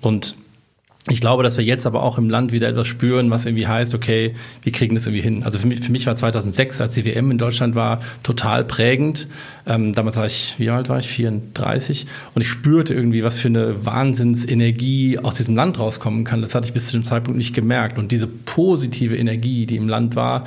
Und 0.01 0.35
ich 1.09 1.21
glaube, 1.21 1.41
dass 1.43 1.57
wir 1.57 1.63
jetzt 1.63 1.85
aber 1.85 2.03
auch 2.03 2.17
im 2.17 2.29
Land 2.29 2.51
wieder 2.51 2.67
etwas 2.67 2.87
spüren, 2.87 3.31
was 3.31 3.45
irgendwie 3.45 3.65
heißt, 3.65 3.95
okay, 3.95 4.33
wir 4.61 4.71
kriegen 4.73 4.93
das 4.93 5.07
irgendwie 5.07 5.21
hin. 5.21 5.43
Also 5.43 5.57
für 5.57 5.67
mich, 5.67 5.79
für 5.79 5.91
mich 5.91 6.05
war 6.05 6.17
2006, 6.17 6.81
als 6.81 6.95
die 6.95 7.05
WM 7.05 7.31
in 7.31 7.37
Deutschland 7.37 7.75
war, 7.75 8.01
total 8.23 8.65
prägend. 8.65 9.27
Ähm, 9.65 9.93
damals 9.93 10.17
war 10.17 10.25
ich, 10.25 10.55
wie 10.57 10.69
alt 10.69 10.89
war 10.89 10.99
ich? 10.99 11.07
34. 11.07 12.07
Und 12.35 12.41
ich 12.41 12.49
spürte 12.49 12.93
irgendwie, 12.93 13.23
was 13.23 13.39
für 13.39 13.47
eine 13.47 13.85
Wahnsinnsenergie 13.85 15.19
aus 15.19 15.35
diesem 15.35 15.55
Land 15.55 15.79
rauskommen 15.79 16.25
kann. 16.25 16.41
Das 16.41 16.53
hatte 16.55 16.67
ich 16.67 16.73
bis 16.73 16.87
zu 16.87 16.97
dem 16.97 17.05
Zeitpunkt 17.05 17.37
nicht 17.37 17.55
gemerkt. 17.55 17.97
Und 17.97 18.11
diese 18.11 18.27
positive 18.27 19.15
Energie, 19.15 19.65
die 19.65 19.77
im 19.77 19.87
Land 19.87 20.17
war, 20.17 20.45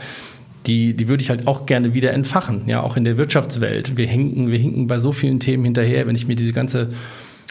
die, 0.66 0.94
die 0.94 1.08
würde 1.08 1.22
ich 1.22 1.30
halt 1.30 1.46
auch 1.46 1.64
gerne 1.64 1.94
wieder 1.94 2.12
entfachen. 2.12 2.64
Ja, 2.66 2.82
auch 2.82 2.98
in 2.98 3.04
der 3.04 3.16
Wirtschaftswelt. 3.16 3.96
Wir 3.96 4.06
hinken, 4.06 4.50
wir 4.50 4.58
hinken 4.58 4.88
bei 4.88 4.98
so 4.98 5.12
vielen 5.12 5.40
Themen 5.40 5.64
hinterher, 5.64 6.06
wenn 6.06 6.16
ich 6.16 6.26
mir 6.26 6.36
diese 6.36 6.52
ganze 6.52 6.90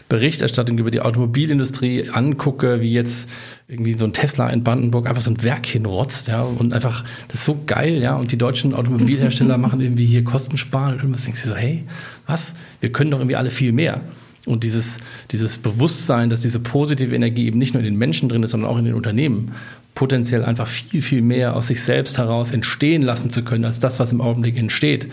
Berichterstattung 0.10 0.80
über 0.80 0.90
die 0.90 1.02
Automobilindustrie 1.02 2.10
angucke, 2.10 2.82
wie 2.82 2.92
jetzt 2.92 3.30
irgendwie 3.68 3.94
so 3.94 4.06
ein 4.06 4.14
Tesla 4.14 4.50
in 4.50 4.64
Brandenburg 4.64 5.08
einfach 5.08 5.22
so 5.22 5.30
ein 5.30 5.44
Werk 5.44 5.68
hinrotzt, 5.68 6.28
ja, 6.28 6.42
und 6.42 6.74
einfach, 6.74 7.06
das 7.28 7.42
ist 7.42 7.46
so 7.46 7.60
geil, 7.68 8.02
ja, 8.02 8.16
und 8.16 8.32
die 8.32 8.38
deutschen 8.38 8.74
Automobilhersteller 8.74 9.58
machen 9.60 9.80
irgendwie 9.80 10.06
hier 10.06 10.24
Kostensparen 10.24 10.94
und 10.94 11.00
irgendwas 11.02 11.26
denkst 11.26 11.44
du 11.44 11.50
so, 11.50 11.56
hey, 11.56 11.84
was? 12.26 12.56
Wir 12.82 12.92
können 12.92 13.12
doch 13.12 13.20
irgendwie 13.20 13.36
alle 13.36 13.52
viel 13.52 13.72
mehr. 13.72 14.02
Und 14.48 14.64
dieses, 14.64 14.98
dieses 15.30 15.60
Bewusstsein, 15.60 16.32
dass 16.32 16.40
diese 16.40 16.60
positive 16.60 17.14
Energie 17.14 17.46
eben 17.46 17.60
nicht 17.60 17.76
nur 17.76 17.82
in 17.82 17.86
den 17.86 17.98
Menschen 17.98 18.30
drin 18.30 18.42
ist, 18.42 18.52
sondern 18.52 18.72
auch 18.72 18.80
in 18.80 18.86
den 18.86 18.96
Unternehmen, 18.96 19.52
potenziell 19.94 20.44
einfach 20.44 20.66
viel, 20.66 21.02
viel 21.02 21.22
mehr 21.22 21.56
aus 21.56 21.68
sich 21.68 21.84
selbst 21.84 22.18
heraus 22.18 22.52
entstehen 22.52 23.04
lassen 23.04 23.30
zu 23.30 23.44
können, 23.44 23.66
als 23.66 23.80
das, 23.80 24.00
was 24.00 24.12
im 24.12 24.22
Augenblick 24.22 24.58
entsteht 24.58 25.08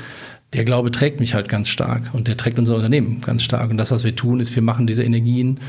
der 0.53 0.65
Glaube 0.65 0.91
trägt 0.91 1.21
mich 1.21 1.35
halt 1.35 1.49
ganz 1.49 1.69
stark 1.69 2.11
und 2.13 2.29
der 2.29 2.37
trägt 2.37 2.59
unser 2.59 2.77
Unternehmen 2.77 3.21
ganz 3.21 3.43
stark. 3.43 3.71
Und 3.71 3.77
das, 3.77 3.91
was 3.91 4.05
wir 4.05 4.15
tun, 4.15 4.41
ist, 4.41 4.55
wir 4.55 4.63
machen 4.63 4.87
diese 4.87 5.03
Energien 5.03 5.61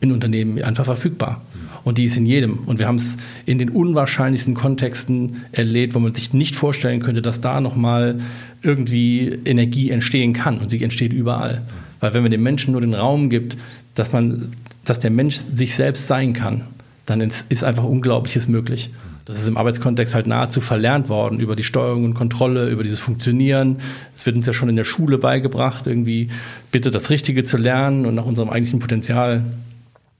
in 0.00 0.10
Unternehmen 0.10 0.60
einfach 0.62 0.84
verfügbar. 0.84 1.42
Und 1.84 1.98
die 1.98 2.04
ist 2.04 2.16
in 2.16 2.26
jedem. 2.26 2.58
Und 2.58 2.78
wir 2.78 2.86
haben 2.86 2.96
es 2.96 3.16
in 3.44 3.58
den 3.58 3.70
unwahrscheinlichsten 3.70 4.54
Kontexten 4.54 5.44
erlebt, 5.52 5.94
wo 5.94 5.98
man 5.98 6.14
sich 6.14 6.32
nicht 6.32 6.54
vorstellen 6.54 7.00
könnte, 7.00 7.22
dass 7.22 7.40
da 7.40 7.60
nochmal 7.60 8.20
irgendwie 8.62 9.38
Energie 9.44 9.90
entstehen 9.90 10.32
kann. 10.32 10.58
Und 10.58 10.70
sie 10.70 10.82
entsteht 10.82 11.12
überall. 11.12 11.62
Weil 12.00 12.14
wenn 12.14 12.22
man 12.22 12.32
dem 12.32 12.42
Menschen 12.42 12.72
nur 12.72 12.80
den 12.80 12.94
Raum 12.94 13.30
gibt, 13.30 13.56
dass 13.94 14.12
man, 14.12 14.52
dass 14.84 15.00
der 15.00 15.10
Mensch 15.10 15.36
sich 15.36 15.74
selbst 15.74 16.06
sein 16.06 16.32
kann, 16.32 16.62
dann 17.06 17.20
ist 17.20 17.64
einfach 17.64 17.84
Unglaubliches 17.84 18.48
möglich. 18.48 18.90
Das 19.24 19.38
ist 19.38 19.46
im 19.46 19.56
Arbeitskontext 19.56 20.14
halt 20.14 20.26
nahezu 20.26 20.60
verlernt 20.60 21.08
worden 21.08 21.38
über 21.38 21.54
die 21.54 21.62
Steuerung 21.62 22.04
und 22.04 22.14
Kontrolle, 22.14 22.68
über 22.68 22.82
dieses 22.82 22.98
Funktionieren. 22.98 23.78
Es 24.16 24.26
wird 24.26 24.36
uns 24.36 24.46
ja 24.46 24.52
schon 24.52 24.68
in 24.68 24.76
der 24.76 24.84
Schule 24.84 25.18
beigebracht, 25.18 25.86
irgendwie 25.86 26.28
bitte 26.72 26.90
das 26.90 27.10
Richtige 27.10 27.44
zu 27.44 27.56
lernen 27.56 28.04
und 28.04 28.14
nach 28.14 28.26
unserem 28.26 28.50
eigentlichen 28.50 28.80
Potenzial 28.80 29.44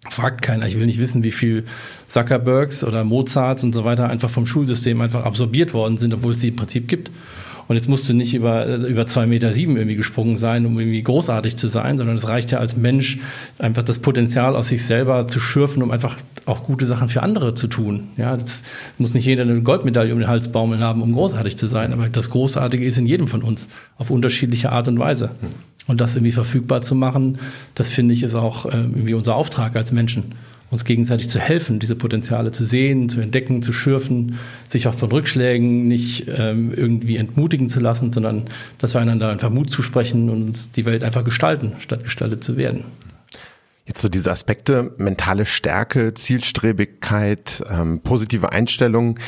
fragt 0.09 0.43
keiner. 0.43 0.67
Ich 0.67 0.79
will 0.79 0.87
nicht 0.87 0.99
wissen, 0.99 1.25
wie 1.25 1.33
viel 1.33 1.65
Zuckerbergs 2.09 2.85
oder 2.85 3.05
Mozarts 3.05 3.65
und 3.65 3.73
so 3.73 3.85
weiter 3.85 4.09
einfach 4.09 4.31
vom 4.31 4.47
Schulsystem 4.47 5.01
einfach 5.01 5.25
absorbiert 5.25 5.75
worden 5.75 5.97
sind, 5.97 6.15
obwohl 6.15 6.33
es 6.33 6.41
sie 6.41 6.49
im 6.49 6.57
Prinzip 6.57 6.89
gibt. 6.89 7.11
Und 7.73 7.77
jetzt 7.77 7.89
musst 7.89 8.07
du 8.07 8.13
nicht 8.13 8.35
über, 8.35 8.67
über 8.67 9.07
zwei 9.07 9.27
Meter 9.27 9.55
sieben 9.55 9.79
irgendwie 9.79 9.97
gesprungen 9.97 10.37
sein, 10.37 10.67
um 10.67 10.79
irgendwie 10.79 11.03
großartig 11.03 11.57
zu 11.57 11.69
sein, 11.69 11.97
sondern 11.97 12.17
es 12.17 12.29
reicht 12.29 12.51
ja 12.51 12.59
als 12.59 12.77
Mensch 12.77 13.19
einfach 13.59 13.83
das 13.83 13.99
Potenzial 13.99 14.57
aus 14.57 14.69
sich 14.69 14.85
selber 14.85 15.27
zu 15.27 15.41
schürfen, 15.41 15.83
um 15.83 15.91
einfach 15.91 16.19
auch 16.45 16.65
gute 16.65 16.85
Sachen 16.85 17.09
für 17.09 17.23
andere 17.23 17.55
zu 17.55 17.69
tun. 17.69 18.11
Ja, 18.19 18.37
das 18.37 18.63
muss 18.99 19.15
nicht 19.15 19.25
jeder 19.25 19.45
eine 19.45 19.63
Goldmedaille 19.63 20.13
um 20.13 20.19
den 20.19 20.29
Hals 20.29 20.53
baumeln 20.53 20.83
haben, 20.83 21.01
um 21.01 21.15
großartig 21.15 21.57
zu 21.57 21.67
sein, 21.67 21.95
aber 21.95 22.11
das 22.11 22.29
Großartige 22.29 22.85
ist 22.85 22.99
in 22.99 23.07
jedem 23.07 23.27
von 23.27 23.41
uns 23.41 23.71
auf 23.97 24.11
unterschiedliche 24.11 24.71
Art 24.71 24.87
und 24.89 24.99
Weise. 24.99 25.31
Und 25.87 26.03
das 26.03 26.15
irgendwie 26.15 26.33
verfügbar 26.33 26.83
zu 26.83 26.95
machen, 26.95 27.39
das 27.75 27.89
finde 27.89 28.13
ich 28.13 28.23
ist 28.23 28.35
auch 28.35 28.67
äh, 28.67 28.77
irgendwie 28.77 29.15
unser 29.15 29.35
Auftrag 29.35 29.77
als 29.77 29.93
Menschen 29.93 30.35
uns 30.73 30.87
gegenseitig 30.87 31.29
zu 31.29 31.39
helfen, 31.39 31.81
diese 31.81 31.97
Potenziale 31.97 32.51
zu 32.51 32.65
sehen, 32.65 33.11
zu 33.11 33.21
entdecken, 33.21 33.63
zu 33.63 33.75
schürfen, 33.75 34.39
sich 34.67 34.89
auch 34.89 34.95
von 34.95 35.13
Rückschlägen 35.13 35.87
nicht 35.87 36.27
ähm, 36.29 36.73
irgendwie 36.75 37.19
entmutigen 37.19 37.69
zu 37.69 37.79
lassen, 37.79 38.11
sondern 38.11 38.47
dass 38.79 38.95
wir 38.95 39.01
einander 39.03 39.29
einfach 39.29 39.51
Mut 39.51 39.71
zusprechen 39.71 40.31
und 40.31 40.43
uns 40.43 40.73
die 40.73 40.87
Welt 40.87 41.05
einfach 41.05 41.25
gestalten, 41.25 41.75
statt 41.79 42.05
gestaltet 42.05 42.43
zu 42.43 42.57
werden. 42.57 42.85
Jetzt 43.85 44.01
so 44.01 44.09
diese 44.09 44.31
Aspekte, 44.31 44.95
mentale 44.97 45.45
Stärke, 45.45 46.15
Zielstrebigkeit, 46.15 47.63
ähm, 47.71 48.01
positive 48.01 48.53
Einstellung. 48.53 49.19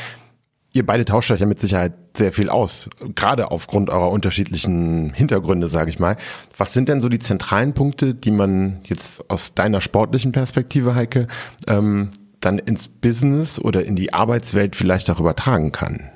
Ihr 0.75 0.85
beide 0.85 1.05
tauscht 1.05 1.31
euch 1.31 1.39
ja 1.39 1.45
mit 1.45 1.61
Sicherheit 1.61 1.93
sehr 2.17 2.33
viel 2.33 2.49
aus, 2.49 2.89
gerade 3.15 3.49
aufgrund 3.49 3.89
eurer 3.89 4.11
unterschiedlichen 4.11 5.13
Hintergründe, 5.13 5.69
sage 5.69 5.89
ich 5.89 5.99
mal. 5.99 6.17
Was 6.57 6.73
sind 6.73 6.89
denn 6.89 6.99
so 6.99 7.07
die 7.07 7.19
zentralen 7.19 7.73
Punkte, 7.73 8.13
die 8.13 8.31
man 8.31 8.81
jetzt 8.83 9.29
aus 9.29 9.53
deiner 9.53 9.79
sportlichen 9.79 10.33
Perspektive, 10.33 10.93
Heike, 10.93 11.27
ähm, 11.67 12.09
dann 12.41 12.59
ins 12.59 12.89
Business 12.89 13.57
oder 13.57 13.85
in 13.85 13.95
die 13.95 14.13
Arbeitswelt 14.13 14.75
vielleicht 14.75 15.09
auch 15.09 15.21
übertragen 15.21 15.71
kann? 15.71 16.09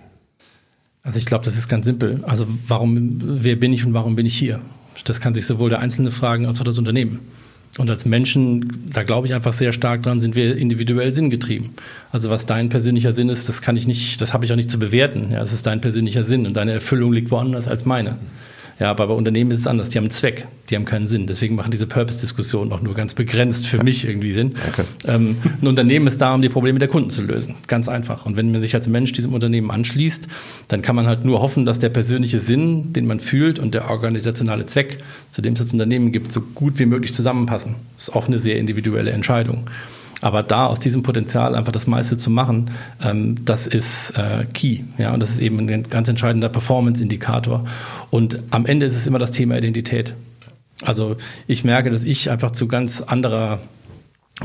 Also 1.04 1.20
ich 1.20 1.26
glaube, 1.26 1.46
das 1.46 1.58
ist 1.58 1.70
ganz 1.70 1.86
simpel. 1.86 2.26
Also 2.26 2.46
warum, 2.68 3.22
wer 3.42 3.56
bin 3.56 3.72
ich 3.72 3.86
und 3.86 3.94
warum 3.94 4.18
bin 4.18 4.26
ich 4.26 4.38
hier? 4.38 4.60
Das 5.06 5.22
kann 5.22 5.34
sich 5.34 5.46
sowohl 5.46 5.70
der 5.70 5.80
Einzelne 5.80 6.12
fragen 6.12 6.46
als 6.46 6.60
auch 6.60 6.66
das 6.66 6.78
Unternehmen. 6.78 7.22
Und 7.78 7.90
als 7.90 8.06
Menschen, 8.06 8.68
da 8.92 9.04
glaube 9.04 9.28
ich 9.28 9.34
einfach 9.34 9.54
sehr 9.54 9.72
stark 9.72 10.04
dran, 10.04 10.20
sind 10.20 10.36
wir 10.36 10.58
individuell 10.58 11.14
sinngetrieben. 11.14 11.72
Also 12.12 12.30
was 12.30 12.46
dein 12.46 12.70
persönlicher 12.70 13.14
Sinn 13.14 13.30
ist, 13.30 13.48
das 13.48 13.62
kann 13.62 13.78
ich 13.78 13.88
nicht, 13.88 14.20
das 14.20 14.34
habe 14.34 14.44
ich 14.44 14.52
auch 14.52 14.58
nicht 14.58 14.70
zu 14.70 14.80
bewerten. 14.80 15.32
Ja, 15.32 15.40
das 15.40 15.54
ist 15.54 15.66
dein 15.66 15.80
persönlicher 15.80 16.24
Sinn 16.24 16.46
und 16.46 16.56
deine 16.56 16.74
Erfüllung 16.74 17.14
liegt 17.14 17.32
woanders 17.32 17.68
als 17.68 17.86
meine. 17.86 18.18
Ja, 18.80 18.92
aber 18.92 19.08
bei 19.08 19.14
Unternehmen 19.14 19.52
ist 19.52 19.60
es 19.60 19.68
anders. 19.68 19.90
Die 19.90 19.98
haben 19.98 20.06
einen 20.06 20.12
Zweck, 20.12 20.48
die 20.70 20.76
haben 20.76 20.86
keinen 20.86 21.08
Sinn. 21.10 21.28
Deswegen 21.28 21.56
machen 21.56 21.70
diese 21.70 21.86
Purpose-Diskussionen 21.86 22.72
auch 22.72 22.82
nur 22.82 22.94
ganz 22.94 23.14
begrenzt 23.14 23.68
für 23.68 23.84
mich 23.84 24.08
irgendwie 24.08 24.32
Sinn. 24.32 24.56
Okay. 24.70 24.84
Ähm, 25.06 25.36
ein 25.62 25.68
Unternehmen 25.68 26.08
ist 26.08 26.22
da, 26.22 26.34
um 26.34 26.42
die 26.42 26.48
Probleme 26.48 26.80
der 26.80 26.88
Kunden 26.88 27.10
zu 27.10 27.22
lösen. 27.22 27.56
Ganz 27.68 27.90
einfach. 27.90 28.26
Und 28.26 28.38
wenn 28.38 28.52
man 28.54 28.62
sich 28.62 28.74
als 28.76 28.88
Mensch 28.88 29.12
diesem 29.12 29.34
Unternehmen 29.34 29.70
anschließt, 29.70 30.28
dann 30.70 30.82
kann 30.82 30.96
man 30.96 31.08
halt 31.08 31.26
nur 31.26 31.42
hoffen, 31.42 31.66
dass 31.66 31.80
der 31.80 31.90
persönliche 31.90 32.40
Sinn, 32.40 32.94
den 32.94 33.06
man 33.06 33.20
fühlt 33.20 33.60
und 33.60 33.74
der 33.74 33.90
organisationale 33.90 34.66
Zweck, 34.66 35.00
zu 35.30 35.42
dem 35.42 35.54
es 35.54 35.60
das 35.60 35.74
Unternehmen 35.74 36.14
gibt, 36.14 36.32
so 36.32 36.40
gut 36.40 36.80
wie 36.80 36.86
möglich 36.86 37.14
zusammenpassen. 37.14 37.76
Das 37.98 38.08
ist 38.08 38.16
auch 38.16 38.28
eine 38.28 38.40
sehr 38.40 38.58
individuelle 38.58 39.12
Entscheidung. 39.12 39.68
Aber 40.22 40.44
da 40.44 40.66
aus 40.66 40.80
diesem 40.80 41.04
Potenzial 41.04 41.56
einfach 41.56 41.72
das 41.72 41.88
meiste 41.88 42.18
zu 42.18 42.30
machen, 42.30 42.72
ähm, 43.02 43.44
das 43.46 43.68
ist 43.68 44.12
äh, 44.18 44.46
key. 44.54 44.82
Ja, 44.98 45.14
und 45.14 45.22
das 45.22 45.30
ist 45.32 45.40
eben 45.40 45.60
ein 45.60 45.84
ganz 45.84 46.10
entscheidender 46.10 46.50
Performance-Indikator. 46.50 47.64
Und 48.10 48.40
am 48.50 48.66
Ende 48.66 48.86
ist 48.86 48.96
es 48.96 49.08
immer 49.08 49.20
das 49.20 49.32
Thema 49.32 49.58
Identität. 49.58 50.14
Also 50.82 51.18
ich 51.48 51.64
merke, 51.64 51.90
dass 51.90 52.04
ich 52.04 52.30
einfach 52.30 52.52
zu 52.52 52.68
ganz 52.68 53.02
anderer 53.02 53.60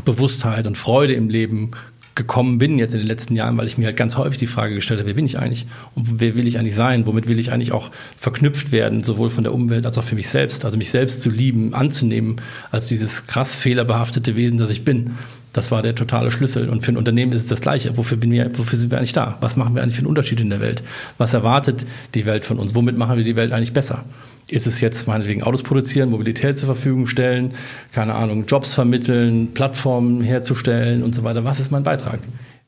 Bewusstheit 0.05 0.67
und 0.67 0.77
Freude 0.77 1.15
im 1.15 1.29
Leben 1.29 1.71
gekommen 2.15 2.59
bin 2.59 2.79
jetzt 2.79 2.95
in 2.95 3.01
den 3.01 3.09
letzten 3.09 3.35
Jahren, 3.35 3.57
weil 3.57 3.67
ich 3.67 3.77
mir 3.77 3.87
halt 3.87 3.97
ganz 3.97 4.17
häufig 4.17 4.39
die 4.39 4.47
Frage 4.47 4.75
gestellt 4.75 5.01
habe, 5.01 5.09
wer 5.09 5.15
bin 5.15 5.27
ich 5.27 5.39
eigentlich 5.39 5.67
und 5.95 6.21
wer 6.21 6.37
will 6.37 6.47
ich 6.47 6.59
eigentlich 6.59 6.75
sein, 6.75 7.07
womit 7.07 7.27
will 7.27 7.41
ich 7.41 7.51
eigentlich 7.51 7.73
auch 7.73 7.91
verknüpft 8.17 8.71
werden, 8.71 9.03
sowohl 9.03 9.31
von 9.31 9.43
der 9.43 9.53
Umwelt 9.53 9.85
als 9.85 9.99
auch 9.99 10.05
für 10.05 10.15
mich 10.15 10.29
selbst, 10.29 10.65
also 10.65 10.79
mich 10.79 10.91
selbst 10.91 11.23
zu 11.23 11.31
lieben, 11.31 11.75
anzunehmen 11.75 12.37
als 12.71 12.87
dieses 12.87 13.27
krass 13.27 13.57
fehlerbehaftete 13.57 14.37
Wesen, 14.37 14.59
das 14.59 14.71
ich 14.71 14.85
bin. 14.85 15.17
Das 15.55 15.71
war 15.71 15.83
der 15.83 15.95
totale 15.95 16.33
Schlüssel. 16.33 16.69
Und 16.69 16.85
für 16.85 16.93
ein 16.93 16.97
Unternehmen 16.97 17.33
ist 17.33 17.43
es 17.43 17.49
das 17.49 17.61
Gleiche. 17.61 17.97
Wofür, 17.97 18.19
bin 18.19 18.33
wir, 18.33 18.51
wofür 18.59 18.77
sind 18.77 18.91
wir 18.91 18.99
eigentlich 18.99 19.13
da? 19.13 19.39
Was 19.41 19.57
machen 19.57 19.77
wir 19.77 19.83
eigentlich 19.83 19.95
für 19.95 20.01
einen 20.01 20.09
Unterschied 20.09 20.41
in 20.41 20.51
der 20.51 20.61
Welt? 20.61 20.83
Was 21.17 21.33
erwartet 21.33 21.87
die 22.15 22.27
Welt 22.27 22.45
von 22.45 22.59
uns? 22.59 22.75
Womit 22.75 22.99
machen 22.99 23.17
wir 23.17 23.25
die 23.25 23.37
Welt 23.37 23.53
eigentlich 23.53 23.73
besser? 23.73 24.05
Ist 24.49 24.67
es 24.67 24.81
jetzt 24.81 25.07
meinetwegen 25.07 25.45
Autos 25.45 25.63
produzieren, 25.63 26.11
Mobilität 26.11 26.59
zur 26.59 26.67
Verfügung 26.67 27.07
stellen, 27.07 27.53
keine 27.93 28.17
Ahnung, 28.17 28.47
Jobs 28.47 28.75
vermitteln, 28.75 29.55
Plattformen 29.55 30.23
herzustellen 30.23 31.05
und 31.05 31.15
so 31.15 31.23
weiter? 31.23 31.45
Was 31.45 31.61
ist 31.61 31.71
mein 31.71 31.85
Beitrag 31.85 32.19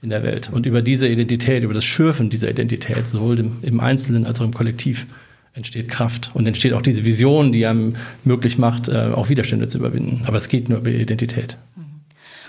in 0.00 0.10
der 0.10 0.22
Welt? 0.22 0.48
Und 0.52 0.64
über 0.64 0.80
diese 0.80 1.08
Identität, 1.08 1.64
über 1.64 1.74
das 1.74 1.84
Schürfen 1.84 2.30
dieser 2.30 2.48
Identität, 2.48 3.08
sowohl 3.08 3.50
im, 3.62 3.80
Einzelnen 3.80 4.26
als 4.26 4.40
auch 4.40 4.44
im 4.44 4.54
Kollektiv, 4.54 5.08
entsteht 5.54 5.88
Kraft 5.88 6.30
und 6.34 6.46
entsteht 6.46 6.72
auch 6.72 6.82
diese 6.82 7.04
Vision, 7.04 7.50
die 7.50 7.66
einem 7.66 7.94
möglich 8.24 8.58
macht, 8.58 8.88
äh, 8.88 9.10
auch 9.12 9.28
Widerstände 9.28 9.66
zu 9.66 9.78
überwinden. 9.78 10.22
Aber 10.26 10.36
es 10.36 10.48
geht 10.48 10.68
nur 10.68 10.78
über 10.78 10.90
Identität. 10.90 11.56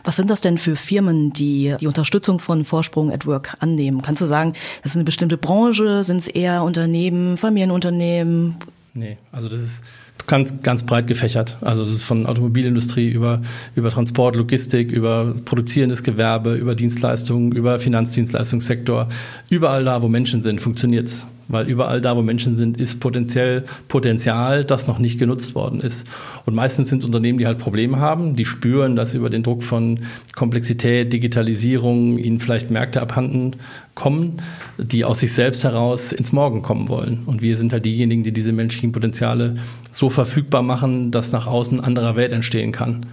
Was 0.03 0.15
sind 0.15 0.29
das 0.29 0.41
denn 0.41 0.57
für 0.57 0.75
Firmen, 0.75 1.33
die 1.33 1.75
die 1.79 1.88
Unterstützung 1.88 2.39
von 2.39 2.63
Vorsprung 2.63 3.12
at 3.12 3.25
Work 3.25 3.57
annehmen? 3.60 4.01
Kannst 4.01 4.21
du 4.21 4.25
sagen, 4.25 4.53
das 4.83 4.91
ist 4.91 4.97
eine 4.97 5.05
bestimmte 5.05 5.38
Branche? 5.38 6.03
Sind 6.03 6.17
es 6.17 6.27
eher 6.27 6.63
Unternehmen, 6.63 7.38
Familienunternehmen? 7.38 8.57
Nee, 8.93 9.17
also 9.31 9.47
das 9.47 9.62
ist 9.62 9.83
ganz, 10.25 10.62
ganz 10.62 10.86
breit 10.86 11.07
gefächert. 11.07 11.57
Also 11.62 11.83
es 11.83 11.89
ist 11.89 12.03
von 12.03 12.25
Automobilindustrie 12.25 13.10
über, 13.10 13.41
über 13.75 13.89
Transport, 13.89 14.36
Logistik, 14.36 14.91
über 14.91 15.33
produzierendes 15.45 16.03
Gewerbe, 16.03 16.55
über 16.55 16.75
Dienstleistungen, 16.75 17.51
über 17.51 17.79
Finanzdienstleistungssektor. 17.79 19.07
Überall 19.49 19.86
da, 19.86 20.01
wo 20.01 20.07
Menschen 20.07 20.41
sind, 20.41 20.62
funktioniert's 20.62 21.27
weil 21.47 21.67
überall 21.67 22.01
da, 22.01 22.15
wo 22.15 22.21
Menschen 22.21 22.55
sind, 22.55 22.77
ist 22.77 22.99
potenziell 22.99 23.63
Potenzial, 23.88 24.65
das 24.65 24.88
noch 24.88 24.99
nicht 24.99 25.19
genutzt 25.19 25.55
worden 25.55 25.81
ist. 25.81 26.07
Und 26.45 26.55
meistens 26.55 26.89
sind 26.89 26.99
es 26.99 27.05
Unternehmen, 27.05 27.39
die 27.39 27.47
halt 27.47 27.57
Probleme 27.57 27.99
haben, 27.99 28.36
die 28.36 28.45
spüren, 28.45 28.95
dass 28.95 29.13
über 29.13 29.29
den 29.29 29.43
Druck 29.43 29.63
von 29.63 29.99
Komplexität, 30.36 31.12
Digitalisierung 31.13 32.17
ihnen 32.17 32.39
vielleicht 32.39 32.71
Märkte 32.71 33.01
abhanden 33.01 33.55
kommen, 33.95 34.41
die 34.77 35.05
aus 35.05 35.21
sich 35.21 35.33
selbst 35.33 35.63
heraus 35.63 36.12
ins 36.12 36.31
Morgen 36.31 36.62
kommen 36.62 36.89
wollen. 36.89 37.23
Und 37.25 37.41
wir 37.41 37.57
sind 37.57 37.73
halt 37.73 37.86
diejenigen, 37.86 38.23
die 38.23 38.31
diese 38.31 38.51
menschlichen 38.51 38.91
Potenziale 38.91 39.55
so 39.91 40.10
verfügbar 40.10 40.62
machen, 40.62 41.12
dass 41.12 41.31
nach 41.31 41.47
außen 41.47 41.79
anderer 41.79 42.15
Welt 42.15 42.31
entstehen 42.31 42.71
kann. 42.71 43.05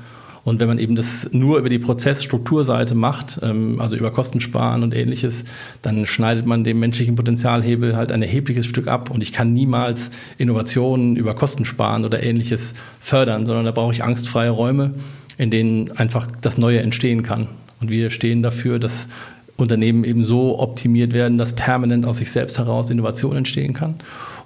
Und 0.45 0.61
wenn 0.61 0.69
man 0.69 0.79
eben 0.79 0.95
das 0.95 1.29
nur 1.33 1.59
über 1.59 1.71
die 1.71 1.79
Prozessstrukturseite 1.79 2.95
macht, 2.95 3.41
ähm, 3.43 3.81
also 3.81 3.97
über 3.97 4.11
Kostensparen 4.11 4.83
und 4.83 4.95
ähnliches, 4.95 5.45
dann 5.81 6.05
schneidet 6.05 6.45
man 6.45 6.65
dem 6.65 6.79
menschlichen 6.79 7.17
Potenzialhebel 7.17 7.97
halt 7.97 8.13
ein 8.13 8.23
erhebliches 8.23 8.67
Stück 8.67 8.87
ab. 8.87 9.11
Und 9.11 9.23
ich 9.23 9.33
kann 9.33 9.55
niemals 9.55 10.11
Innovationen 10.37 11.17
über 11.17 11.35
Kostensparen 11.35 12.05
oder 12.05 12.23
ähnliches 12.23 12.75
fördern, 13.01 13.47
sondern 13.47 13.65
da 13.65 13.73
brauche 13.73 13.93
ich 13.93 14.05
angstfreie 14.05 14.51
Räume, 14.51 14.95
in 15.39 15.51
denen 15.51 15.93
einfach 15.93 16.29
das 16.43 16.59
Neue 16.59 16.81
entstehen 16.81 17.23
kann. 17.23 17.49
Und 17.81 17.91
wir 17.91 18.11
stehen 18.11 18.43
dafür, 18.43 18.79
dass 18.79 19.09
Unternehmen 19.57 20.05
eben 20.05 20.25
so 20.25 20.59
optimiert 20.59 21.13
werden, 21.13 21.39
dass 21.39 21.55
permanent 21.55 22.05
aus 22.05 22.19
sich 22.19 22.31
selbst 22.31 22.59
heraus 22.59 22.91
Innovation 22.91 23.37
entstehen 23.37 23.73
kann 23.73 23.97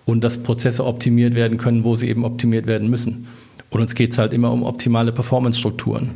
und 0.05 0.23
dass 0.23 0.43
Prozesse 0.43 0.85
optimiert 0.85 1.35
werden 1.35 1.59
können, 1.59 1.83
wo 1.83 1.97
sie 1.97 2.09
eben 2.09 2.25
optimiert 2.25 2.67
werden 2.67 2.89
müssen. 2.89 3.27
Und 3.71 3.81
uns 3.81 3.95
geht 3.95 4.13
es 4.13 4.19
halt 4.19 4.33
immer 4.33 4.51
um 4.53 4.63
optimale 4.63 5.13
Performance-Strukturen. 5.13 6.13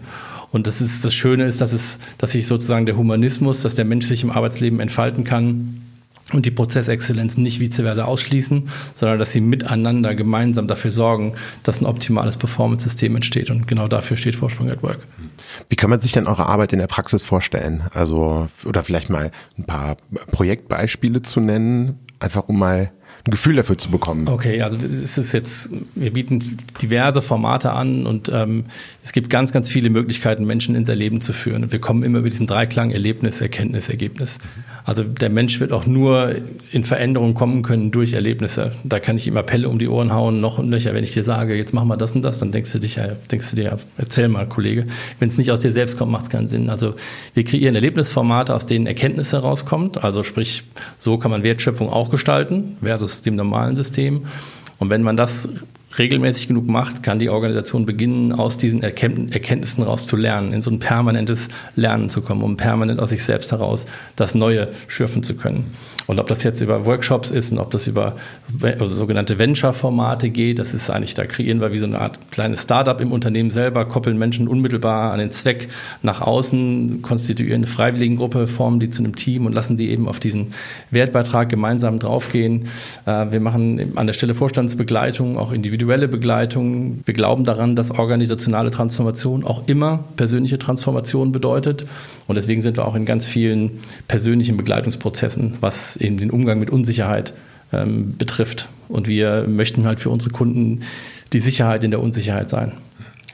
Und 0.51 0.67
das 0.67 0.81
ist 0.81 1.05
das 1.05 1.15
Schöne 1.15 1.45
ist, 1.45 1.61
dass 1.61 1.73
es, 1.73 1.99
dass 2.19 2.33
sich 2.33 2.47
sozusagen 2.47 2.87
der 2.87 2.97
Humanismus, 2.97 3.63
dass 3.63 3.75
der 3.75 3.87
Mensch 3.87 4.07
sich 4.07 4.23
im 4.23 4.31
Arbeitsleben 4.31 4.81
entfalten 4.81 5.25
kann 5.25 5.83
und 6.33 6.47
die 6.47 6.51
Prozessexzellenz 6.51 7.37
nicht 7.37 7.61
vice 7.61 7.77
versa 7.77 8.05
ausschließen, 8.05 8.69
sondern 8.95 9.19
dass 9.19 9.33
sie 9.33 9.41
miteinander 9.41 10.15
gemeinsam 10.15 10.67
dafür 10.67 10.91
sorgen, 10.91 11.35
dass 11.63 11.81
ein 11.81 11.87
optimales 11.87 12.37
Performance-System 12.37 13.17
entsteht. 13.17 13.51
Und 13.51 13.67
genau 13.67 13.89
dafür 13.89 14.17
steht 14.17 14.35
Vorsprung 14.35 14.71
at 14.71 14.83
Work. 14.83 15.01
Wie 15.69 15.77
kann 15.77 15.91
man 15.91 16.01
sich 16.01 16.13
denn 16.13 16.27
eure 16.27 16.47
Arbeit 16.47 16.73
in 16.73 16.79
der 16.79 16.87
Praxis 16.87 17.23
vorstellen? 17.23 17.85
Also, 17.93 18.49
oder 18.65 18.85
vielleicht 18.85 19.11
mal 19.11 19.31
ein 19.59 19.65
paar 19.65 19.97
Projektbeispiele 20.31 21.23
zu 21.23 21.41
nennen, 21.41 21.99
einfach 22.19 22.49
um 22.49 22.59
mal 22.59 22.93
ein 23.25 23.31
Gefühl 23.31 23.55
dafür 23.55 23.79
zu 23.79 23.89
bekommen. 23.89 24.27
Okay, 24.29 24.63
also 24.63 24.85
es 24.85 25.17
ist 25.17 25.33
jetzt, 25.33 25.71
wir 25.95 26.13
bieten 26.13 26.59
diverse 26.83 27.23
Formate 27.23 27.71
an 27.71 28.05
und 28.05 28.29
ähm, 28.35 28.65
es 29.05 29.13
gibt 29.13 29.31
ganz, 29.31 29.53
ganz 29.53 29.71
viele 29.71 29.91
Möglichkeiten, 29.91 30.45
Menschen 30.45 30.75
ins 30.75 30.89
Erleben 30.89 31.21
zu 31.21 31.33
führen. 31.33 31.63
Und 31.63 31.73
wir 31.73 31.81
kommen 31.81 32.03
immer 32.03 32.19
über 32.19 32.31
diesen 32.31 32.49
Dreiklang 32.49 32.91
Erlebnis, 32.91 33.41
Erkenntnis, 33.41 33.89
Ergebnis. 33.89 34.39
Also 34.85 35.05
der 35.05 35.31
Mensch 35.31 35.61
wird 35.61 35.71
auch 35.71 35.87
nur 35.87 36.35
in 36.73 36.83
Veränderungen 36.83 37.35
kommen 37.35 37.63
können 37.63 37.93
durch 37.93 38.15
Erlebnisse. 38.15 38.73
Da 38.83 38.99
kann 38.99 39.17
ich 39.17 39.29
ihm 39.29 39.37
Appelle 39.37 39.69
um 39.69 39.79
die 39.79 39.87
Ohren 39.87 40.13
hauen, 40.13 40.41
noch 40.41 40.59
und 40.59 40.69
nöcher. 40.69 40.93
Wenn 40.93 41.05
ich 41.05 41.13
dir 41.13 41.23
sage, 41.23 41.55
jetzt 41.55 41.73
mach 41.73 41.85
mal 41.85 41.97
das 41.97 42.13
und 42.17 42.23
das, 42.23 42.41
dann 42.41 42.51
denkst 42.51 42.73
du 42.73 42.81
dich, 42.81 42.99
denkst 43.31 43.51
du 43.51 43.57
dir, 43.57 43.79
erzähl 43.99 44.27
mal, 44.27 44.49
Kollege. 44.49 44.87
Wenn 45.21 45.29
es 45.29 45.39
nicht 45.39 45.53
aus 45.53 45.61
dir 45.61 45.71
selbst 45.71 45.97
kommt, 45.97 46.11
macht 46.11 46.25
es 46.25 46.31
keinen 46.31 46.49
Sinn. 46.49 46.71
Also 46.71 46.95
wir 47.35 47.45
kreieren 47.45 47.77
Erlebnisformate, 47.77 48.53
aus 48.53 48.67
denen 48.67 48.87
Erkenntnisse 48.87 49.37
herauskommt. 49.37 50.03
Also 50.03 50.25
sprich, 50.25 50.65
so 50.99 51.19
kann 51.19 51.31
man 51.31 51.45
Wertschöpfung 51.45 51.89
auch 51.89 52.11
gestalten 52.11 52.79
versus 52.83 53.12
dem 53.21 53.37
normalen 53.37 53.77
System. 53.77 54.23
Und 54.79 54.89
wenn 54.89 55.03
man 55.03 55.19
das 55.19 55.49
regelmäßig 55.99 56.49
genug 56.49 56.67
macht, 56.67 57.03
kann 57.03 57.19
die 57.19 57.29
Organisation 57.29 57.85
beginnen, 57.85 58.33
aus 58.33 58.57
diesen 58.57 58.83
Erkenntnissen 58.83 59.83
raus 59.83 60.07
zu 60.07 60.17
lernen, 60.17 60.53
in 60.53 60.63
so 60.63 60.71
ein 60.71 60.79
permanentes 60.79 61.49
Lernen 61.77 62.09
zu 62.09 62.23
kommen, 62.23 62.43
um 62.43 62.57
permanent 62.57 62.99
aus 62.99 63.11
sich 63.11 63.23
selbst 63.23 63.53
heraus 63.53 63.87
das 64.17 64.35
Neue 64.35 64.69
schürfen 64.89 65.23
zu 65.23 65.35
können. 65.35 65.67
Und 66.07 66.19
ob 66.19 66.27
das 66.27 66.43
jetzt 66.43 66.61
über 66.61 66.85
Workshops 66.85 67.31
ist 67.31 67.53
und 67.53 67.59
ob 67.59 67.71
das 67.71 67.87
über 67.87 68.17
also 68.63 68.95
sogenannte 68.95 69.39
Venture-Formate 69.39 70.31
geht, 70.31 70.59
das 70.59 70.75
ist 70.75 70.91
eigentlich, 70.91 71.15
da 71.15 71.27
kreieren 71.27 71.61
wir 71.61 71.73
wie 71.73 71.79
so 71.79 71.87
eine 71.87 72.01
Art 72.01 72.19
kleines 72.31 72.63
Startup 72.63 73.01
im 73.01 73.13
Unternehmen 73.13 73.51
selber, 73.51 73.85
koppeln 73.85 74.19
Menschen 74.19 74.49
unmittelbar 74.49 75.13
an 75.13 75.19
den 75.19 75.31
Zweck 75.31 75.69
nach 76.03 76.21
außen, 76.21 77.03
konstituieren 77.03 77.63
eine 77.63 77.67
Freiwilligengruppe, 77.67 78.47
formen 78.47 78.81
die 78.81 78.91
zu 78.91 79.03
einem 79.03 79.17
Team 79.17 79.47
und 79.47 79.53
lassen 79.53 79.77
die 79.77 79.91
eben 79.91 80.09
auf 80.09 80.21
diesen 80.21 80.53
Wertbeitrag 80.91 81.49
gemeinsam 81.49 81.99
draufgehen. 81.99 82.67
Äh, 83.07 83.27
wir 83.31 83.41
machen 83.41 83.97
an 83.97 84.07
der 84.07 84.15
Stelle 84.15 84.35
Vorstandsbegleitung, 84.35 85.39
auch 85.39 85.53
individuelle 85.53 86.09
Begleitung. 86.09 87.01
Wir 87.05 87.15
glauben 87.15 87.45
daran, 87.45 87.77
dass 87.77 87.91
organisationale 87.91 88.71
Transformation 88.71 89.45
auch 89.45 89.63
immer 89.67 90.05
persönliche 90.17 90.59
Transformation 90.59 91.33
bedeutet. 91.33 91.87
Und 92.33 92.37
deswegen 92.37 92.63
sind 92.63 92.79
wir 92.79 92.89
auch 92.89 92.95
in 92.95 93.05
ganz 93.05 93.27
vielen 93.27 93.81
persönlichen 94.09 94.57
Begleitungsprozessen, 94.57 95.59
was 95.61 95.99
eben 95.99 96.17
den 96.17 96.31
Umgang 96.31 96.59
mit 96.59 96.71
Unsicherheit 96.71 97.35
ähm, 97.75 98.17
betrifft. 98.17 98.71
Und 98.89 99.07
wir 99.07 99.47
möchten 99.47 99.85
halt 99.85 100.01
für 100.01 100.09
unsere 100.09 100.33
Kunden 100.33 100.81
die 101.35 101.41
Sicherheit 101.41 101.85
in 101.85 101.91
der 101.91 102.01
Unsicherheit 102.01 102.49
sein. 102.49 102.73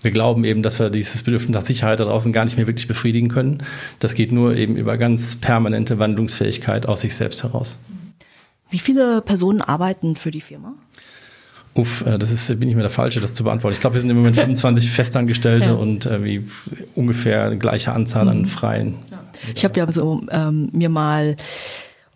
Wir 0.03 0.11
glauben 0.11 0.43
eben, 0.43 0.65
dass 0.65 0.81
wir 0.81 0.91
dieses 0.91 1.23
Bedürfnis 1.23 1.55
nach 1.55 1.63
Sicherheit 1.63 2.01
da 2.01 2.07
draußen 2.07 2.33
gar 2.33 2.45
nicht 2.45 2.57
mehr 2.57 2.67
wirklich 2.67 2.89
befriedigen 2.89 3.29
können. 3.29 3.63
Das 4.01 4.15
geht 4.15 4.33
nur 4.33 4.57
eben 4.57 4.77
über 4.77 4.97
ganz 4.97 5.37
permanente 5.37 6.01
Wandlungsfähigkeit 6.01 6.87
aus 6.87 7.03
sich 7.03 7.15
selbst 7.15 7.45
heraus. 7.45 7.79
Wie 8.69 8.81
viele 8.81 9.23
Personen 9.23 9.63
arbeiten 9.63 10.17
für 10.17 10.33
die 10.33 10.41
Firma? 10.41 10.75
Uff, 11.75 12.05
äh, 12.07 12.19
das 12.19 12.33
ist, 12.33 12.49
bin 12.59 12.69
ich 12.69 12.75
mir 12.75 12.83
der 12.83 12.91
Falsche, 12.91 13.21
das 13.21 13.35
zu 13.35 13.45
beantworten. 13.45 13.75
Ich 13.75 13.81
glaube, 13.81 13.95
wir 13.95 14.01
sind 14.01 14.11
im 14.11 14.17
Moment 14.17 14.37
25 14.39 14.91
Festangestellte 14.91 15.71
ja. 15.71 15.75
und 15.75 16.07
äh, 16.07 16.43
ungefähr 16.95 17.55
gleiche 17.57 17.93
Anzahl 17.93 18.29
an 18.29 18.41
mhm. 18.41 18.47
Freien. 18.47 18.95
Ich 19.55 19.65
habe 19.65 19.79
ja 19.79 19.91
so 19.91 20.23
ähm, 20.31 20.69
mir 20.73 20.89
mal 20.89 21.37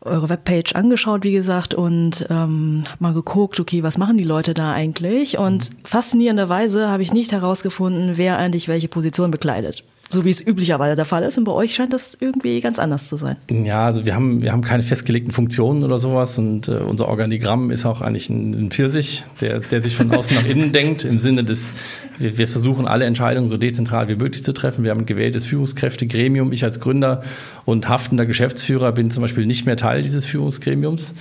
eure 0.01 0.29
Webpage 0.29 0.75
angeschaut, 0.75 1.23
wie 1.23 1.33
gesagt, 1.33 1.75
und 1.75 2.27
ähm, 2.29 2.83
habe 2.89 2.97
mal 2.99 3.15
geguckt, 3.15 3.61
okay, 3.61 3.85
was 3.85 3.99
machen 3.99 4.19
die 4.19 4.25
Leute 4.25 4.53
da 4.53 4.73
eigentlich? 4.73 5.39
Und 5.39 5.71
mhm. 5.71 5.77
faszinierenderweise 5.85 6.89
habe 6.89 7.03
ich 7.05 7.13
nicht 7.13 7.31
herausgefunden, 7.31 8.17
wer 8.17 8.39
eigentlich 8.39 8.67
welche 8.67 8.89
Position 8.89 9.31
bekleidet 9.31 9.85
so 10.13 10.25
wie 10.25 10.31
es 10.31 10.47
üblicherweise 10.47 10.95
der 10.95 11.05
Fall 11.05 11.23
ist. 11.23 11.39
Und 11.39 11.45
bei 11.45 11.53
euch 11.53 11.75
scheint 11.75 11.93
das 11.93 12.17
irgendwie 12.19 12.61
ganz 12.61 12.79
anders 12.79 13.09
zu 13.09 13.17
sein. 13.17 13.37
Ja, 13.51 13.87
also 13.87 14.05
wir 14.05 14.15
haben, 14.15 14.43
wir 14.43 14.53
haben 14.53 14.63
keine 14.63 14.83
festgelegten 14.83 15.33
Funktionen 15.33 15.83
oder 15.83 15.99
sowas 15.99 16.39
und 16.39 16.69
äh, 16.69 16.77
unser 16.77 17.09
Organigramm 17.09 17.71
ist 17.71 17.87
auch 17.87 18.01
eigentlich 18.01 18.29
ein, 18.29 18.53
ein 18.53 18.71
Pfirsich, 18.71 19.25
der, 19.41 19.61
der 19.61 19.81
sich 19.81 19.97
von 19.97 20.13
außen 20.13 20.37
nach 20.37 20.45
innen 20.45 20.73
denkt, 20.73 21.05
im 21.05 21.19
Sinne 21.19 21.45
des, 21.45 21.73
wir, 22.19 22.39
wir 22.39 22.49
versuchen 22.49 22.87
alle 22.87 23.07
Entscheidungen 23.07 23.49
so 23.49 23.57
dezentral 23.57 24.09
wie 24.09 24.17
möglich 24.17 24.45
zu 24.45 24.53
treffen. 24.53 24.85
Wir 24.85 24.91
haben 24.91 25.01
ein 25.01 25.07
gewähltes 25.07 25.45
Führungskräftegremium. 25.47 26.53
Ich 26.53 26.65
als 26.65 26.81
Gründer 26.81 27.23
und 27.65 27.89
haftender 27.89 28.27
Geschäftsführer 28.27 28.93
bin 28.93 29.11
zum 29.11 29.23
Beispiel 29.23 29.47
nicht 29.47 29.67
mehr 29.67 29.77
Teil 29.77 30.03
dieses 30.03 30.27
Führungsgremiums 30.27 31.15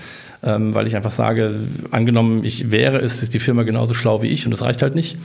ähm, 0.43 0.73
weil 0.73 0.87
ich 0.87 0.95
einfach 0.95 1.11
sage, 1.11 1.55
angenommen, 1.91 2.43
ich 2.43 2.71
wäre 2.71 2.97
es, 2.97 3.23
ist 3.23 3.33
die 3.33 3.39
Firma 3.39 3.63
genauso 3.63 3.93
schlau 3.93 4.21
wie 4.21 4.27
ich 4.27 4.45
und 4.45 4.51
das 4.51 4.61
reicht 4.61 4.81
halt 4.81 4.95
nicht 4.95 5.17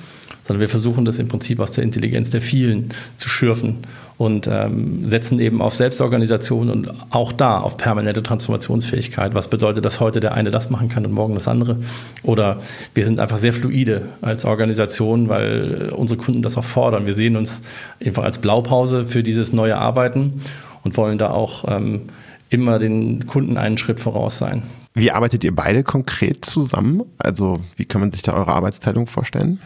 sondern 0.46 0.60
wir 0.60 0.68
versuchen 0.68 1.04
das 1.04 1.18
im 1.18 1.26
Prinzip 1.28 1.58
aus 1.58 1.72
der 1.72 1.82
Intelligenz 1.82 2.30
der 2.30 2.40
vielen 2.40 2.90
zu 3.16 3.28
schürfen 3.28 3.78
und 4.16 4.48
ähm, 4.50 5.06
setzen 5.06 5.40
eben 5.40 5.60
auf 5.60 5.74
Selbstorganisation 5.74 6.70
und 6.70 6.92
auch 7.10 7.32
da 7.32 7.58
auf 7.58 7.76
permanente 7.76 8.22
Transformationsfähigkeit. 8.22 9.34
Was 9.34 9.48
bedeutet, 9.48 9.84
dass 9.84 10.00
heute 10.00 10.20
der 10.20 10.34
eine 10.34 10.50
das 10.50 10.70
machen 10.70 10.88
kann 10.88 11.04
und 11.04 11.12
morgen 11.12 11.34
das 11.34 11.48
andere? 11.48 11.76
Oder 12.22 12.60
wir 12.94 13.04
sind 13.04 13.18
einfach 13.18 13.38
sehr 13.38 13.52
fluide 13.52 14.02
als 14.22 14.44
Organisation, 14.44 15.28
weil 15.28 15.92
unsere 15.94 16.18
Kunden 16.18 16.42
das 16.42 16.56
auch 16.56 16.64
fordern. 16.64 17.06
Wir 17.06 17.14
sehen 17.14 17.36
uns 17.36 17.62
einfach 18.04 18.24
als 18.24 18.38
Blaupause 18.38 19.04
für 19.04 19.22
dieses 19.22 19.52
neue 19.52 19.76
Arbeiten 19.76 20.40
und 20.82 20.96
wollen 20.96 21.18
da 21.18 21.30
auch 21.30 21.64
ähm, 21.68 22.02
immer 22.48 22.78
den 22.78 23.26
Kunden 23.26 23.58
einen 23.58 23.76
Schritt 23.76 23.98
voraus 23.98 24.38
sein. 24.38 24.62
Wie 24.96 25.10
arbeitet 25.10 25.44
ihr 25.44 25.54
beide 25.54 25.84
konkret 25.84 26.46
zusammen? 26.46 27.02
Also 27.18 27.60
wie 27.76 27.84
kann 27.84 28.00
man 28.00 28.12
sich 28.12 28.22
da 28.22 28.32
eure 28.32 28.54
Arbeitsteilung 28.54 29.06
vorstellen? 29.06 29.60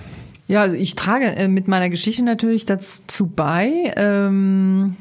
Ja, 0.48 0.62
also 0.62 0.74
ich 0.74 0.96
trage 0.96 1.26
äh, 1.36 1.46
mit 1.46 1.68
meiner 1.68 1.88
Geschichte 1.88 2.24
natürlich 2.24 2.66
dazu 2.66 3.28
bei, 3.28 3.92
ähm, 3.94 4.96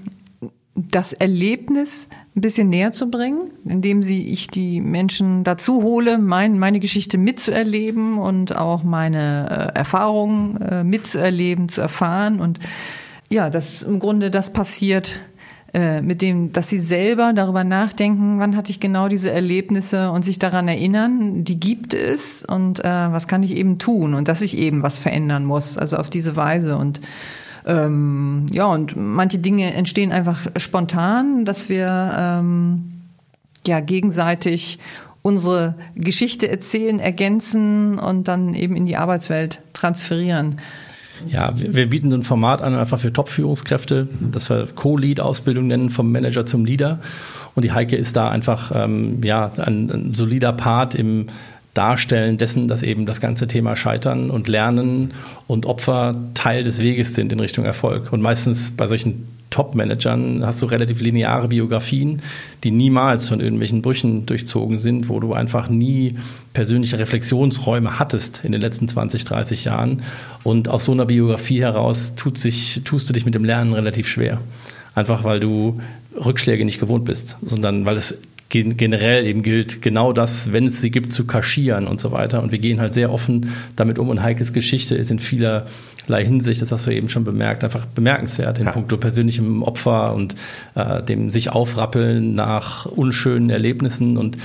das 0.75 1.13
Erlebnis 1.13 2.09
ein 2.35 2.41
bisschen 2.41 2.69
näher 2.69 2.91
zu 2.91 3.09
bringen, 3.09 3.49
indem 3.65 4.03
sie 4.03 4.27
ich 4.27 4.49
die 4.49 4.81
Menschen 4.81 5.43
dazu 5.43 5.81
hole, 5.81 6.19
mein, 6.19 6.59
meine 6.59 6.79
Geschichte 6.79 7.17
mitzuerleben 7.17 8.19
und 8.19 8.55
auch 8.55 8.83
meine 8.83 9.71
äh, 9.73 9.79
Erfahrungen 9.79 10.61
äh, 10.61 10.83
mitzuerleben, 10.83 11.69
zu 11.69 11.81
erfahren 11.81 12.39
und 12.39 12.59
ja, 13.31 13.49
dass 13.49 13.81
im 13.81 13.99
Grunde 13.99 14.29
das 14.29 14.53
passiert, 14.53 15.21
äh, 15.73 16.01
mit 16.01 16.21
dem, 16.21 16.51
dass 16.51 16.69
sie 16.69 16.79
selber 16.79 17.31
darüber 17.33 17.63
nachdenken, 17.63 18.39
wann 18.39 18.55
hatte 18.55 18.71
ich 18.71 18.79
genau 18.79 19.07
diese 19.07 19.29
Erlebnisse 19.29 20.11
und 20.11 20.25
sich 20.25 20.39
daran 20.39 20.67
erinnern, 20.67 21.43
die 21.43 21.59
gibt 21.59 21.93
es 21.93 22.43
und 22.43 22.79
äh, 22.79 22.83
was 22.83 23.27
kann 23.27 23.43
ich 23.43 23.55
eben 23.55 23.77
tun 23.77 24.15
und 24.15 24.27
dass 24.27 24.41
ich 24.41 24.57
eben 24.57 24.81
was 24.81 24.97
verändern 24.97 25.45
muss, 25.45 25.77
also 25.77 25.97
auf 25.97 26.09
diese 26.09 26.35
Weise 26.35 26.77
und 26.77 27.01
ähm, 27.67 28.47
ja 28.51 28.65
und 28.65 28.95
manche 28.95 29.37
Dinge 29.37 29.73
entstehen 29.73 30.11
einfach 30.11 30.47
spontan, 30.57 31.45
dass 31.45 31.69
wir 31.69 32.13
ähm, 32.17 32.91
ja 33.67 33.79
gegenseitig 33.79 34.79
unsere 35.21 35.75
Geschichte 35.95 36.49
erzählen, 36.49 36.99
ergänzen 36.99 37.99
und 37.99 38.27
dann 38.27 38.55
eben 38.55 38.75
in 38.75 38.85
die 38.85 38.97
Arbeitswelt 38.97 39.61
transferieren. 39.73 40.59
Ja, 41.27 41.51
wir, 41.55 41.75
wir 41.75 41.89
bieten 41.89 42.11
so 42.11 42.17
ein 42.17 42.23
Format 42.23 42.61
an, 42.61 42.75
einfach 42.75 42.99
für 42.99 43.11
Top-Führungskräfte, 43.11 44.07
das 44.19 44.49
wir 44.49 44.67
Co-Lead-Ausbildung 44.67 45.67
nennen, 45.67 45.89
vom 45.89 46.11
Manager 46.11 46.45
zum 46.45 46.65
Leader. 46.65 46.99
Und 47.55 47.65
die 47.65 47.71
Heike 47.71 47.95
ist 47.95 48.15
da 48.15 48.29
einfach 48.29 48.71
ähm, 48.73 49.23
ja, 49.23 49.51
ein, 49.57 49.89
ein 49.89 50.13
solider 50.13 50.53
Part 50.53 50.95
im 50.95 51.27
Darstellen 51.73 52.37
dessen, 52.37 52.67
dass 52.67 52.83
eben 52.83 53.05
das 53.05 53.21
ganze 53.21 53.47
Thema 53.47 53.75
Scheitern 53.75 54.31
und 54.31 54.47
Lernen 54.47 55.13
und 55.47 55.65
Opfer 55.65 56.15
Teil 56.33 56.63
des 56.63 56.79
Weges 56.79 57.13
sind 57.13 57.31
in 57.31 57.39
Richtung 57.39 57.63
Erfolg. 57.65 58.11
Und 58.11 58.21
meistens 58.21 58.71
bei 58.71 58.87
solchen 58.87 59.25
Top-Managern 59.49 60.45
hast 60.45 60.61
du 60.61 60.67
relativ 60.67 61.01
lineare 61.01 61.47
Biografien, 61.47 62.21
die 62.63 62.71
niemals 62.71 63.27
von 63.27 63.39
irgendwelchen 63.39 63.81
Brüchen 63.81 64.25
durchzogen 64.25 64.77
sind, 64.77 65.09
wo 65.09 65.19
du 65.19 65.33
einfach 65.33 65.69
nie 65.69 66.15
persönliche 66.53 66.99
Reflexionsräume 66.99 67.99
hattest 67.99 68.43
in 68.43 68.51
den 68.51 68.61
letzten 68.61 68.87
20, 68.87 69.25
30 69.25 69.65
Jahren. 69.65 70.03
Und 70.43 70.67
aus 70.67 70.85
so 70.85 70.91
einer 70.91 71.05
Biografie 71.05 71.61
heraus 71.61 72.13
tut 72.15 72.37
sich, 72.37 72.81
tust 72.85 73.09
du 73.09 73.13
dich 73.13 73.25
mit 73.25 73.35
dem 73.35 73.43
Lernen 73.43 73.73
relativ 73.73 74.07
schwer. 74.07 74.39
Einfach 74.95 75.23
weil 75.23 75.39
du 75.39 75.79
Rückschläge 76.13 76.65
nicht 76.65 76.79
gewohnt 76.79 77.05
bist, 77.05 77.37
sondern 77.41 77.85
weil 77.85 77.97
es 77.97 78.17
generell 78.49 79.27
eben 79.27 79.43
gilt, 79.43 79.81
genau 79.81 80.11
das, 80.11 80.51
wenn 80.51 80.65
es 80.65 80.81
sie 80.81 80.89
gibt, 80.89 81.13
zu 81.13 81.25
kaschieren 81.25 81.87
und 81.87 81.99
so 82.01 82.11
weiter. 82.11 82.41
Und 82.41 82.51
wir 82.51 82.59
gehen 82.59 82.79
halt 82.79 82.95
sehr 82.95 83.13
offen 83.13 83.53
damit 83.75 83.99
um. 83.99 84.09
Und 84.09 84.23
Heikes 84.23 84.53
Geschichte 84.53 84.95
ist 84.95 85.11
in 85.11 85.19
vielerlei 85.19 86.25
Hinsicht, 86.25 86.61
das 86.61 86.71
hast 86.71 86.87
du 86.87 86.91
eben 86.91 87.09
schon 87.09 87.23
bemerkt, 87.23 87.63
einfach 87.63 87.85
bemerkenswert 87.85 88.57
in 88.57 88.65
ja. 88.65 88.71
puncto 88.71 88.97
persönlichem 88.97 89.61
Opfer 89.61 90.15
und 90.15 90.35
äh, 90.73 91.03
dem 91.03 91.29
sich 91.29 91.51
aufrappeln 91.51 92.33
nach 92.33 92.87
unschönen 92.87 93.51
Erlebnissen. 93.51 94.17
Und 94.17 94.37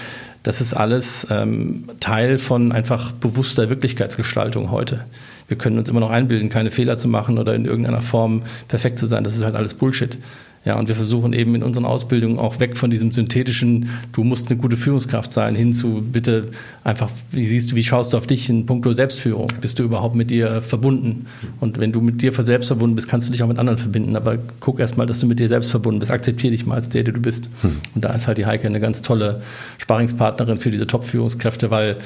das 0.43 0.61
ist 0.61 0.75
alles 0.75 1.27
ähm, 1.31 1.85
Teil 2.01 2.37
von 2.37 2.73
einfach 2.73 3.13
bewusster 3.13 3.71
Wirklichkeitsgestaltung 3.71 4.71
heute. 4.71 5.07
Wir 5.49 5.57
können 5.57 5.79
uns 5.79 5.89
immer 5.89 6.01
noch 6.01 6.11
einbilden, 6.11 6.51
keine 6.51 6.71
Fehler 6.71 6.99
zu 6.99 7.09
machen 7.09 7.39
oder 7.39 7.55
in 7.55 7.65
irgendeiner 7.65 8.03
Form 8.03 8.43
perfekt 8.69 8.99
zu 8.99 9.07
sein. 9.07 9.25
Das 9.25 9.35
ist 9.37 9.45
halt 9.45 9.55
alles 9.55 9.75
Bullshit. 9.75 10.19
Ja, 10.65 10.79
und 10.79 10.89
wir 10.89 10.95
versuchen 10.95 11.35
eben 11.35 11.55
in 11.55 11.63
unseren 11.63 11.85
Ausbildungen 11.85 12.39
auch 12.39 12.59
weg 12.59 12.79
von 12.79 12.91
diesem 12.91 13.13
synthetischen, 13.13 13.91
du 14.13 14.25
musst 14.25 14.51
eine 14.51 14.59
gute 14.59 14.79
Führungskraft 14.79 15.33
sein, 15.33 15.55
hin 15.55 15.75
zu 15.75 16.03
bitte 16.03 16.47
einfach, 16.85 17.11
wie 17.31 17.47
siehst 17.47 17.73
du, 17.73 17.77
wie 17.77 17.85
schaust 17.85 18.13
du 18.13 18.17
auf 18.17 18.27
dich 18.27 18.49
in 18.49 18.65
puncto 18.65 18.95
Selbstführung? 18.95 19.49
Bist 19.61 19.79
du 19.79 19.83
überhaupt 19.83 20.15
mit 20.15 20.31
dir 20.31 20.63
verbunden? 20.63 21.27
Und 21.61 21.79
wenn 21.79 21.93
du 21.93 22.01
mit 22.01 22.23
dir 22.23 22.33
selbst 22.33 22.69
verbunden 22.69 22.97
bist, 22.97 23.09
kannst 23.09 23.29
du 23.29 23.33
dich 23.33 23.43
auch 23.43 23.49
mit 23.49 23.59
anderen 23.59 23.79
verbinden. 23.79 24.17
Aber 24.17 24.39
guck 24.61 24.81
erst 24.81 24.97
mal, 24.97 25.07
dass 25.07 25.21
du 25.21 25.27
mit 25.27 25.39
dir 25.39 25.49
selbst 25.49 25.71
verbunden 25.71 26.01
bist. 26.01 26.11
Akzeptiere 26.11 26.53
dich 26.53 26.65
mal 26.65 26.77
als 26.77 26.89
der, 26.89 27.05
der 27.05 27.13
du 27.13 27.21
bist. 27.21 27.51
Hm. 27.61 27.77
Und 27.95 28.05
da 28.05 28.15
ist 28.15 28.27
halt 28.27 28.39
die 28.39 28.47
Heike 28.47 28.67
eine 28.67 28.81
ganz 28.81 29.03
tolle 29.03 29.43
Sparingspartnerin 29.79 30.57
für 30.57 30.71
diese 30.71 30.87
Top-Führungskräfte, 30.87 31.71
weil 31.71 31.99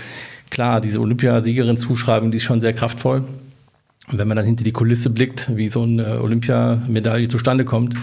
klar, 0.51 0.81
diese 0.81 1.01
Olympiasiegerin-Zuschreibung, 1.01 2.33
die 2.33 2.39
ist 2.39 2.45
schon 2.45 2.61
sehr 2.61 2.73
kraftvoll. 2.73 3.23
Und 4.11 4.19
wenn 4.19 4.29
man 4.29 4.37
dann 4.37 4.47
hinter 4.47 4.65
die 4.65 4.73
Kulisse 4.73 5.11
blickt, 5.11 5.55
wie 5.57 5.69
so 5.69 5.83
eine 5.83 6.23
Olympiamedaille 6.23 7.29
zustande 7.29 7.65
kommt, 7.65 7.95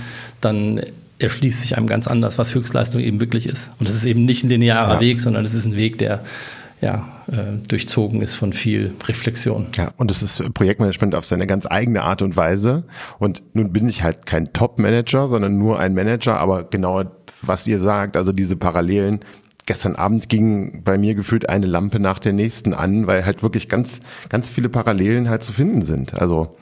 dann 0.41 0.81
erschließt 1.19 1.61
sich 1.61 1.77
einem 1.77 1.87
ganz 1.87 2.07
anders, 2.07 2.37
was 2.37 2.53
Höchstleistung 2.53 3.01
eben 3.01 3.19
wirklich 3.19 3.47
ist. 3.47 3.71
Und 3.79 3.87
das 3.87 3.95
ist 3.95 4.05
eben 4.05 4.25
nicht 4.25 4.43
ein 4.43 4.49
linearer 4.49 4.95
ja. 4.95 4.99
Weg, 4.99 5.19
sondern 5.19 5.45
es 5.45 5.53
ist 5.53 5.65
ein 5.65 5.75
Weg, 5.75 5.97
der 5.97 6.23
ja, 6.81 7.07
äh, 7.31 7.57
durchzogen 7.67 8.21
ist 8.21 8.35
von 8.35 8.53
viel 8.53 8.93
Reflexion. 9.07 9.67
Ja, 9.75 9.91
und 9.97 10.11
es 10.11 10.21
ist 10.21 10.43
Projektmanagement 10.53 11.15
auf 11.15 11.25
seine 11.25 11.47
ganz 11.47 11.65
eigene 11.65 12.03
Art 12.03 12.21
und 12.21 12.35
Weise. 12.35 12.83
Und 13.17 13.41
nun 13.53 13.71
bin 13.71 13.87
ich 13.87 14.03
halt 14.03 14.25
kein 14.25 14.45
Top-Manager, 14.45 15.27
sondern 15.27 15.57
nur 15.57 15.79
ein 15.79 15.93
Manager, 15.93 16.37
aber 16.37 16.63
genau 16.65 17.03
was 17.41 17.65
ihr 17.67 17.79
sagt, 17.79 18.17
also 18.17 18.31
diese 18.31 18.55
Parallelen 18.55 19.21
gestern 19.65 19.95
Abend 19.95 20.29
ging 20.29 20.83
bei 20.83 20.97
mir 20.97 21.15
gefühlt 21.15 21.49
eine 21.49 21.65
Lampe 21.65 21.99
nach 21.99 22.19
der 22.19 22.33
nächsten 22.33 22.73
an, 22.73 23.07
weil 23.07 23.25
halt 23.25 23.43
wirklich 23.43 23.69
ganz, 23.69 24.01
ganz 24.29 24.49
viele 24.49 24.69
Parallelen 24.69 25.29
halt 25.29 25.43
zu 25.43 25.53
finden 25.53 25.81
sind. 25.81 26.13
Also 26.13 26.55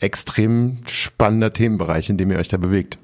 extrem 0.00 0.78
spannender 0.86 1.52
Themenbereich, 1.52 2.10
in 2.10 2.18
dem 2.18 2.30
ihr 2.30 2.38
euch 2.38 2.48
da 2.48 2.56
bewegt. 2.56 2.98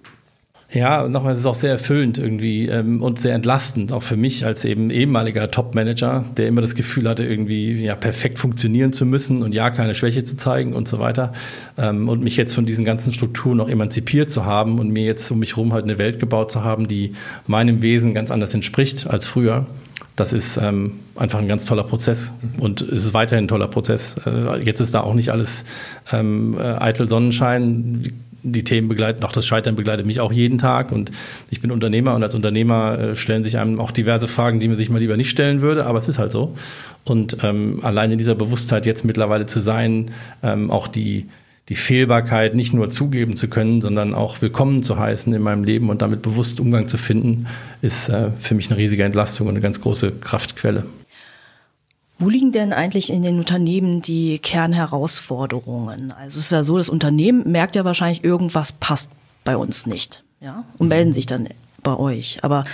Ja, 0.72 1.08
nochmal, 1.08 1.32
es 1.32 1.40
ist 1.40 1.46
auch 1.46 1.56
sehr 1.56 1.72
erfüllend 1.72 2.16
irgendwie 2.16 2.68
ähm, 2.68 3.02
und 3.02 3.18
sehr 3.18 3.34
entlastend, 3.34 3.92
auch 3.92 4.04
für 4.04 4.16
mich 4.16 4.46
als 4.46 4.64
eben 4.64 4.90
ehemaliger 4.90 5.50
Top-Manager, 5.50 6.24
der 6.36 6.46
immer 6.46 6.60
das 6.60 6.76
Gefühl 6.76 7.08
hatte, 7.08 7.24
irgendwie 7.24 7.82
ja 7.82 7.96
perfekt 7.96 8.38
funktionieren 8.38 8.92
zu 8.92 9.04
müssen 9.04 9.42
und 9.42 9.52
ja 9.52 9.70
keine 9.70 9.96
Schwäche 9.96 10.22
zu 10.22 10.36
zeigen 10.36 10.74
und 10.74 10.86
so 10.86 11.00
weiter. 11.00 11.32
Ähm, 11.76 12.08
und 12.08 12.22
mich 12.22 12.36
jetzt 12.36 12.54
von 12.54 12.66
diesen 12.66 12.84
ganzen 12.84 13.12
Strukturen 13.12 13.56
noch 13.56 13.68
emanzipiert 13.68 14.30
zu 14.30 14.44
haben 14.44 14.78
und 14.78 14.90
mir 14.90 15.02
jetzt 15.02 15.28
um 15.32 15.40
mich 15.40 15.56
herum 15.56 15.72
halt 15.72 15.84
eine 15.84 15.98
Welt 15.98 16.20
gebaut 16.20 16.52
zu 16.52 16.62
haben, 16.62 16.86
die 16.86 17.14
meinem 17.48 17.82
Wesen 17.82 18.14
ganz 18.14 18.30
anders 18.30 18.54
entspricht 18.54 19.08
als 19.08 19.26
früher. 19.26 19.66
Das 20.14 20.32
ist 20.32 20.56
ähm, 20.56 21.00
einfach 21.16 21.40
ein 21.40 21.48
ganz 21.48 21.64
toller 21.64 21.84
Prozess 21.84 22.32
und 22.58 22.80
es 22.80 23.06
ist 23.06 23.14
weiterhin 23.14 23.46
ein 23.46 23.48
toller 23.48 23.68
Prozess. 23.68 24.14
Äh, 24.24 24.62
jetzt 24.62 24.78
ist 24.78 24.94
da 24.94 25.00
auch 25.00 25.14
nicht 25.14 25.32
alles 25.32 25.64
ähm, 26.12 26.56
äh, 26.56 26.62
eitel 26.62 27.08
Sonnenschein 27.08 28.12
die 28.42 28.64
Themen 28.64 28.88
begleiten, 28.88 29.24
auch 29.24 29.32
das 29.32 29.46
Scheitern 29.46 29.76
begleitet 29.76 30.06
mich 30.06 30.20
auch 30.20 30.32
jeden 30.32 30.58
Tag 30.58 30.92
und 30.92 31.10
ich 31.50 31.60
bin 31.60 31.70
Unternehmer 31.70 32.14
und 32.14 32.22
als 32.22 32.34
Unternehmer 32.34 32.98
äh, 32.98 33.16
stellen 33.16 33.42
sich 33.42 33.58
einem 33.58 33.80
auch 33.80 33.90
diverse 33.90 34.28
Fragen, 34.28 34.60
die 34.60 34.68
man 34.68 34.76
sich 34.76 34.90
mal 34.90 34.98
lieber 34.98 35.16
nicht 35.16 35.30
stellen 35.30 35.60
würde, 35.60 35.86
aber 35.86 35.98
es 35.98 36.08
ist 36.08 36.18
halt 36.18 36.32
so. 36.32 36.54
Und 37.04 37.38
ähm, 37.42 37.80
allein 37.82 38.12
in 38.12 38.18
dieser 38.18 38.34
Bewusstheit 38.34 38.86
jetzt 38.86 39.04
mittlerweile 39.04 39.46
zu 39.46 39.60
sein, 39.60 40.10
ähm, 40.42 40.70
auch 40.70 40.88
die, 40.88 41.26
die 41.68 41.74
Fehlbarkeit 41.74 42.54
nicht 42.54 42.74
nur 42.74 42.90
zugeben 42.90 43.36
zu 43.36 43.48
können, 43.48 43.80
sondern 43.80 44.14
auch 44.14 44.42
willkommen 44.42 44.82
zu 44.82 44.98
heißen 44.98 45.32
in 45.32 45.42
meinem 45.42 45.64
Leben 45.64 45.88
und 45.88 46.02
damit 46.02 46.22
bewusst 46.22 46.60
Umgang 46.60 46.88
zu 46.88 46.98
finden, 46.98 47.46
ist 47.82 48.08
äh, 48.08 48.30
für 48.38 48.54
mich 48.54 48.70
eine 48.70 48.78
riesige 48.78 49.04
Entlastung 49.04 49.46
und 49.46 49.54
eine 49.54 49.62
ganz 49.62 49.80
große 49.80 50.12
Kraftquelle. 50.20 50.84
Wo 52.20 52.28
liegen 52.28 52.52
denn 52.52 52.74
eigentlich 52.74 53.10
in 53.10 53.22
den 53.22 53.38
Unternehmen 53.38 54.02
die 54.02 54.38
Kernherausforderungen? 54.38 56.12
Also 56.12 56.38
es 56.38 56.44
ist 56.44 56.52
ja 56.52 56.64
so, 56.64 56.76
das 56.76 56.90
Unternehmen 56.90 57.50
merkt 57.50 57.74
ja 57.74 57.84
wahrscheinlich, 57.86 58.22
irgendwas 58.22 58.72
passt 58.72 59.10
bei 59.42 59.56
uns 59.56 59.86
nicht, 59.86 60.22
ja, 60.38 60.64
und 60.76 60.88
melden 60.88 61.14
sich 61.14 61.24
dann 61.24 61.48
bei 61.82 61.96
euch. 61.96 62.38
Aber 62.42 62.64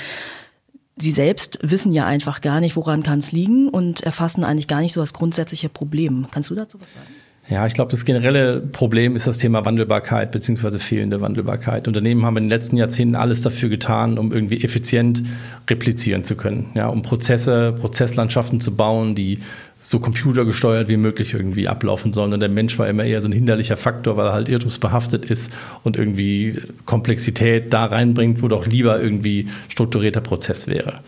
Sie 0.98 1.12
selbst 1.12 1.58
wissen 1.62 1.92
ja 1.92 2.06
einfach 2.06 2.40
gar 2.40 2.60
nicht, 2.60 2.74
woran 2.74 3.02
kann 3.02 3.18
es 3.18 3.30
liegen 3.30 3.68
und 3.68 4.00
erfassen 4.00 4.44
eigentlich 4.44 4.66
gar 4.66 4.80
nicht 4.80 4.94
so 4.94 5.00
das 5.00 5.12
grundsätzliche 5.12 5.68
Problem. 5.68 6.26
Kannst 6.30 6.50
du 6.50 6.54
dazu 6.54 6.80
was 6.80 6.94
sagen? 6.94 7.06
Ja, 7.48 7.64
ich 7.64 7.74
glaube, 7.74 7.92
das 7.92 8.04
generelle 8.04 8.60
Problem 8.60 9.14
ist 9.14 9.28
das 9.28 9.38
Thema 9.38 9.64
Wandelbarkeit 9.64 10.32
beziehungsweise 10.32 10.80
fehlende 10.80 11.20
Wandelbarkeit. 11.20 11.86
Unternehmen 11.86 12.24
haben 12.24 12.36
in 12.38 12.44
den 12.44 12.50
letzten 12.50 12.76
Jahrzehnten 12.76 13.14
alles 13.14 13.40
dafür 13.40 13.68
getan, 13.68 14.18
um 14.18 14.32
irgendwie 14.32 14.64
effizient 14.64 15.22
replizieren 15.70 16.24
zu 16.24 16.34
können. 16.34 16.70
Ja, 16.74 16.88
um 16.88 17.02
Prozesse, 17.02 17.72
Prozesslandschaften 17.78 18.58
zu 18.58 18.74
bauen, 18.74 19.14
die 19.14 19.38
so 19.80 20.00
computergesteuert 20.00 20.88
wie 20.88 20.96
möglich 20.96 21.34
irgendwie 21.34 21.68
ablaufen 21.68 22.12
sollen. 22.12 22.32
Und 22.32 22.40
der 22.40 22.48
Mensch 22.48 22.76
war 22.80 22.88
immer 22.88 23.04
eher 23.04 23.20
so 23.20 23.28
ein 23.28 23.32
hinderlicher 23.32 23.76
Faktor, 23.76 24.16
weil 24.16 24.26
er 24.26 24.32
halt 24.32 24.48
irrtumsbehaftet 24.48 25.24
ist 25.24 25.52
und 25.84 25.96
irgendwie 25.96 26.60
Komplexität 26.84 27.72
da 27.72 27.84
reinbringt, 27.84 28.42
wo 28.42 28.48
doch 28.48 28.66
lieber 28.66 29.00
irgendwie 29.00 29.48
strukturierter 29.68 30.20
Prozess 30.20 30.66
wäre. 30.66 30.98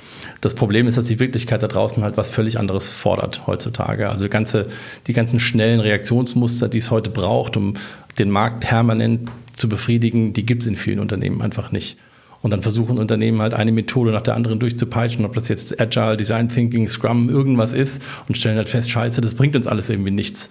Das 0.40 0.54
Problem 0.54 0.86
ist, 0.86 0.96
dass 0.96 1.06
die 1.06 1.18
Wirklichkeit 1.18 1.62
da 1.62 1.66
draußen 1.66 2.02
halt 2.02 2.16
was 2.16 2.30
völlig 2.30 2.58
anderes 2.58 2.92
fordert 2.92 3.46
heutzutage. 3.46 4.08
Also 4.08 4.28
ganze, 4.28 4.68
die 5.06 5.12
ganzen 5.12 5.40
schnellen 5.40 5.80
Reaktionsmuster, 5.80 6.68
die 6.68 6.78
es 6.78 6.90
heute 6.90 7.10
braucht, 7.10 7.56
um 7.56 7.74
den 8.18 8.30
Markt 8.30 8.60
permanent 8.60 9.28
zu 9.56 9.68
befriedigen, 9.68 10.32
die 10.32 10.46
gibt 10.46 10.62
es 10.62 10.68
in 10.68 10.76
vielen 10.76 11.00
Unternehmen 11.00 11.42
einfach 11.42 11.72
nicht. 11.72 11.98
Und 12.40 12.52
dann 12.52 12.62
versuchen 12.62 12.98
Unternehmen 12.98 13.42
halt 13.42 13.52
eine 13.52 13.72
Methode 13.72 14.12
nach 14.12 14.22
der 14.22 14.36
anderen 14.36 14.60
durchzupeitschen, 14.60 15.24
ob 15.24 15.34
das 15.34 15.48
jetzt 15.48 15.80
Agile, 15.80 16.16
Design 16.16 16.48
Thinking, 16.48 16.86
Scrum, 16.86 17.28
irgendwas 17.28 17.72
ist 17.72 18.00
und 18.28 18.38
stellen 18.38 18.56
halt 18.56 18.68
fest, 18.68 18.90
scheiße, 18.90 19.20
das 19.20 19.34
bringt 19.34 19.56
uns 19.56 19.66
alles 19.66 19.90
irgendwie 19.90 20.12
nichts. 20.12 20.48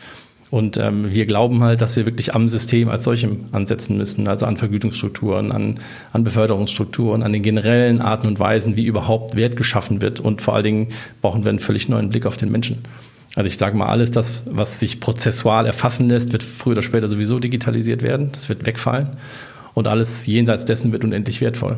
Und 0.50 0.78
ähm, 0.78 1.14
wir 1.14 1.26
glauben 1.26 1.62
halt, 1.62 1.82
dass 1.82 1.98
wir 1.98 2.06
wirklich 2.06 2.34
am 2.34 2.48
System 2.48 2.88
als 2.88 3.04
solchem 3.04 3.46
ansetzen 3.52 3.98
müssen, 3.98 4.28
also 4.30 4.46
an 4.46 4.56
Vergütungsstrukturen, 4.56 5.52
an, 5.52 5.80
an 6.14 6.24
Beförderungsstrukturen, 6.24 7.22
an 7.22 7.34
den 7.34 7.44
generellen 7.44 8.02
Arten 8.02 8.28
und 8.28 8.40
Weisen, 8.40 8.78
wie 8.78 8.86
überhaupt 8.86 9.36
Wert 9.36 9.58
geschaffen 9.58 10.02
wird. 10.02 10.22
Und 10.22 10.42
vor 10.42 10.56
allen 10.56 10.64
Dingen 10.64 10.88
brauchen 11.22 11.44
wir 11.44 11.50
einen 11.50 11.60
völlig 11.60 11.90
neuen 11.90 12.10
Blick 12.10 12.26
auf 12.26 12.38
den 12.38 12.50
Menschen. 12.50 12.78
Also 13.36 13.48
ich 13.48 13.58
sage 13.58 13.76
mal, 13.78 13.88
alles 13.88 14.12
das, 14.12 14.44
was 14.46 14.80
sich 14.80 15.02
prozessual 15.02 15.66
erfassen 15.66 16.08
lässt, 16.08 16.32
wird 16.32 16.44
früher 16.44 16.74
oder 16.74 16.82
später 16.82 17.08
sowieso 17.10 17.40
digitalisiert 17.40 18.02
werden. 18.02 18.30
Das 18.32 18.48
wird 18.48 18.66
wegfallen 18.66 19.10
und 19.74 19.88
alles 19.88 20.26
jenseits 20.26 20.66
dessen 20.66 20.92
wird 20.92 21.04
unendlich 21.04 21.42
wertvoll. 21.42 21.78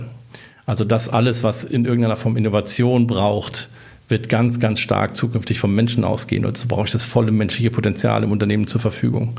Also 0.66 0.86
das 0.86 1.10
alles, 1.10 1.44
was 1.44 1.64
in 1.64 1.86
irgendeiner 1.86 2.16
Form 2.16 2.38
Innovation 2.38 3.08
braucht, 3.08 3.70
wird 4.10 4.30
ganz, 4.30 4.60
ganz 4.60 4.80
stark 4.80 5.16
zukünftig 5.16 5.60
vom 5.60 5.74
Menschen 5.76 6.04
ausgehen. 6.04 6.46
Und 6.46 6.58
so 6.58 6.68
brauche 6.68 6.86
ich 6.86 6.92
das 6.92 7.04
volle 7.04 7.32
menschliche 7.32 7.72
Potenzial 7.72 8.24
im 8.24 8.32
Unternehmen 8.32 8.68
zur 8.68 8.82
Verfügung. 8.82 9.36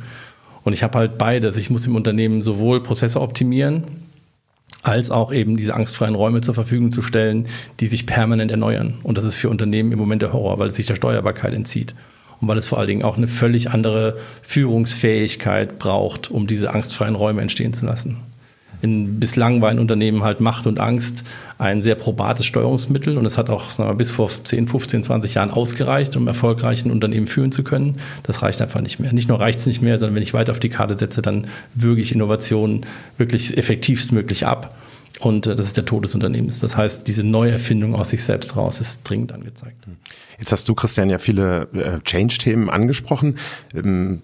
Und 0.62 0.72
ich 0.72 0.82
habe 0.82 0.98
halt 0.98 1.18
beides. 1.18 1.56
Ich 1.56 1.70
muss 1.70 1.86
im 1.86 1.96
Unternehmen 1.96 2.42
sowohl 2.42 2.82
Prozesse 2.82 3.20
optimieren, 3.20 3.84
als 4.82 5.10
auch 5.10 5.32
eben 5.32 5.56
diese 5.56 5.74
angstfreien 5.74 6.14
Räume 6.14 6.40
zur 6.40 6.54
Verfügung 6.54 6.92
zu 6.92 7.02
stellen, 7.02 7.48
die 7.80 7.86
sich 7.86 8.06
permanent 8.06 8.50
erneuern. 8.50 8.98
Und 9.02 9.18
das 9.18 9.24
ist 9.24 9.34
für 9.34 9.48
Unternehmen 9.48 9.92
im 9.92 9.98
Moment 9.98 10.22
der 10.22 10.32
Horror, 10.32 10.58
weil 10.58 10.68
es 10.68 10.76
sich 10.76 10.86
der 10.86 10.96
Steuerbarkeit 10.96 11.54
entzieht. 11.54 11.94
Und 12.40 12.48
weil 12.48 12.56
es 12.56 12.66
vor 12.66 12.78
allen 12.78 12.86
Dingen 12.86 13.02
auch 13.02 13.16
eine 13.16 13.28
völlig 13.28 13.70
andere 13.70 14.16
Führungsfähigkeit 14.42 15.78
braucht, 15.78 16.30
um 16.30 16.46
diese 16.46 16.72
angstfreien 16.72 17.14
Räume 17.14 17.42
entstehen 17.42 17.74
zu 17.74 17.84
lassen. 17.84 18.18
In, 18.82 19.20
bislang 19.20 19.60
war 19.60 19.70
in 19.70 19.78
Unternehmen 19.78 20.24
halt 20.24 20.40
Macht 20.40 20.66
und 20.66 20.80
Angst 20.80 21.24
ein 21.58 21.82
sehr 21.82 21.94
probates 21.94 22.46
Steuerungsmittel 22.46 23.18
und 23.18 23.26
es 23.26 23.36
hat 23.36 23.50
auch 23.50 23.70
sagen 23.70 23.90
wir, 23.90 23.94
bis 23.94 24.10
vor 24.10 24.30
10, 24.30 24.68
15, 24.68 25.02
20 25.04 25.34
Jahren 25.34 25.50
ausgereicht, 25.50 26.16
um 26.16 26.26
erfolgreich 26.26 26.84
ein 26.84 26.90
Unternehmen 26.90 27.26
führen 27.26 27.52
zu 27.52 27.62
können. 27.62 27.98
Das 28.22 28.42
reicht 28.42 28.62
einfach 28.62 28.80
nicht 28.80 28.98
mehr. 28.98 29.12
Nicht 29.12 29.28
nur 29.28 29.40
reicht 29.40 29.58
es 29.58 29.66
nicht 29.66 29.82
mehr, 29.82 29.98
sondern 29.98 30.14
wenn 30.14 30.22
ich 30.22 30.32
weiter 30.32 30.52
auf 30.52 30.60
die 30.60 30.70
Karte 30.70 30.98
setze, 30.98 31.20
dann 31.20 31.48
würge 31.74 32.00
ich 32.00 32.12
Innovationen 32.12 32.86
wirklich 33.18 33.58
effektivstmöglich 33.58 34.46
ab. 34.46 34.74
Und 35.20 35.46
äh, 35.46 35.54
das 35.54 35.66
ist 35.66 35.76
der 35.76 35.84
Tod 35.84 36.04
des 36.04 36.14
Unternehmens. 36.14 36.60
Das 36.60 36.76
heißt, 36.76 37.06
diese 37.06 37.24
Neuerfindung 37.24 37.94
aus 37.94 38.10
sich 38.10 38.22
selbst 38.22 38.56
raus 38.56 38.80
ist 38.80 39.02
dringend 39.04 39.32
angezeigt. 39.32 39.86
Jetzt 40.38 40.52
hast 40.52 40.68
du, 40.68 40.74
Christian, 40.74 41.10
ja 41.10 41.18
viele 41.18 41.68
äh, 41.74 42.00
Change-Themen 42.02 42.70
angesprochen. 42.70 43.36
Ähm, 43.74 44.22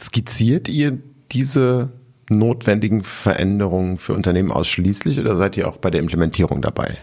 skizziert 0.00 0.68
ihr 0.68 0.98
diese 1.32 1.92
notwendigen 2.28 3.04
Veränderungen 3.04 3.98
für 3.98 4.14
Unternehmen 4.14 4.50
ausschließlich 4.50 5.18
oder 5.18 5.36
seid 5.36 5.56
ihr 5.56 5.68
auch 5.68 5.76
bei 5.76 5.90
der 5.90 6.00
Implementierung 6.00 6.62
dabei? 6.62 6.96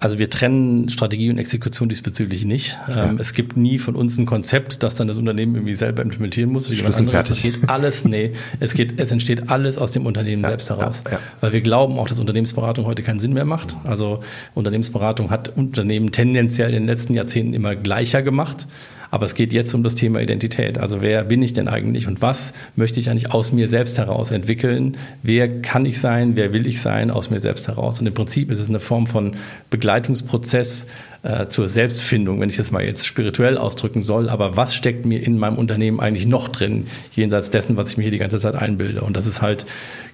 Also 0.00 0.20
wir 0.20 0.30
trennen 0.30 0.88
Strategie 0.90 1.28
und 1.28 1.38
Exekution 1.38 1.88
diesbezüglich 1.88 2.44
nicht. 2.44 2.78
Ja. 2.88 3.06
Ähm, 3.06 3.16
es 3.18 3.32
gibt 3.32 3.56
nie 3.56 3.78
von 3.78 3.96
uns 3.96 4.16
ein 4.16 4.26
Konzept, 4.26 4.84
das 4.84 4.94
dann 4.94 5.08
das 5.08 5.18
Unternehmen 5.18 5.56
irgendwie 5.56 5.74
selber 5.74 6.02
implementieren 6.02 6.52
muss. 6.52 6.70
Es 6.70 7.42
geht 7.42 7.68
alles, 7.68 8.04
nee, 8.04 8.30
es 8.60 8.74
geht, 8.74 9.00
es 9.00 9.10
entsteht 9.10 9.50
alles 9.50 9.76
aus 9.76 9.90
dem 9.90 10.06
Unternehmen 10.06 10.42
ja, 10.42 10.50
selbst 10.50 10.70
heraus. 10.70 11.02
Ja, 11.10 11.18
Weil 11.40 11.52
wir 11.52 11.62
glauben 11.62 11.98
auch, 11.98 12.06
dass 12.06 12.20
Unternehmensberatung 12.20 12.86
heute 12.86 13.02
keinen 13.02 13.18
Sinn 13.18 13.32
mehr 13.32 13.44
macht. 13.44 13.76
Also 13.82 14.20
Unternehmensberatung 14.54 15.30
hat 15.30 15.56
Unternehmen 15.56 16.12
tendenziell 16.12 16.68
in 16.68 16.82
den 16.82 16.86
letzten 16.86 17.14
Jahrzehnten 17.14 17.52
immer 17.52 17.74
gleicher 17.74 18.22
gemacht. 18.22 18.68
Aber 19.10 19.24
es 19.24 19.34
geht 19.34 19.52
jetzt 19.52 19.74
um 19.74 19.82
das 19.82 19.94
Thema 19.94 20.20
Identität. 20.20 20.78
Also 20.78 21.00
wer 21.00 21.24
bin 21.24 21.42
ich 21.42 21.52
denn 21.52 21.68
eigentlich 21.68 22.06
und 22.06 22.20
was 22.20 22.52
möchte 22.76 23.00
ich 23.00 23.10
eigentlich 23.10 23.32
aus 23.32 23.52
mir 23.52 23.68
selbst 23.68 23.98
heraus 23.98 24.30
entwickeln? 24.30 24.96
Wer 25.22 25.62
kann 25.62 25.86
ich 25.86 25.98
sein? 25.98 26.36
Wer 26.36 26.52
will 26.52 26.66
ich 26.66 26.80
sein 26.80 27.10
aus 27.10 27.30
mir 27.30 27.40
selbst 27.40 27.68
heraus? 27.68 28.00
Und 28.00 28.06
im 28.06 28.14
Prinzip 28.14 28.50
ist 28.50 28.60
es 28.60 28.68
eine 28.68 28.80
Form 28.80 29.06
von 29.06 29.36
Begleitungsprozess 29.70 30.86
äh, 31.22 31.46
zur 31.48 31.68
Selbstfindung, 31.68 32.40
wenn 32.40 32.50
ich 32.50 32.56
das 32.56 32.70
mal 32.70 32.84
jetzt 32.84 33.06
spirituell 33.06 33.56
ausdrücken 33.56 34.02
soll. 34.02 34.28
Aber 34.28 34.56
was 34.56 34.74
steckt 34.74 35.06
mir 35.06 35.22
in 35.22 35.38
meinem 35.38 35.56
Unternehmen 35.56 36.00
eigentlich 36.00 36.26
noch 36.26 36.48
drin, 36.48 36.86
jenseits 37.14 37.50
dessen, 37.50 37.76
was 37.76 37.90
ich 37.90 37.96
mir 37.96 38.04
hier 38.04 38.12
die 38.12 38.18
ganze 38.18 38.38
Zeit 38.38 38.54
einbilde? 38.54 39.00
Und 39.00 39.16
das 39.16 39.26
ist 39.26 39.42
halt 39.42 39.66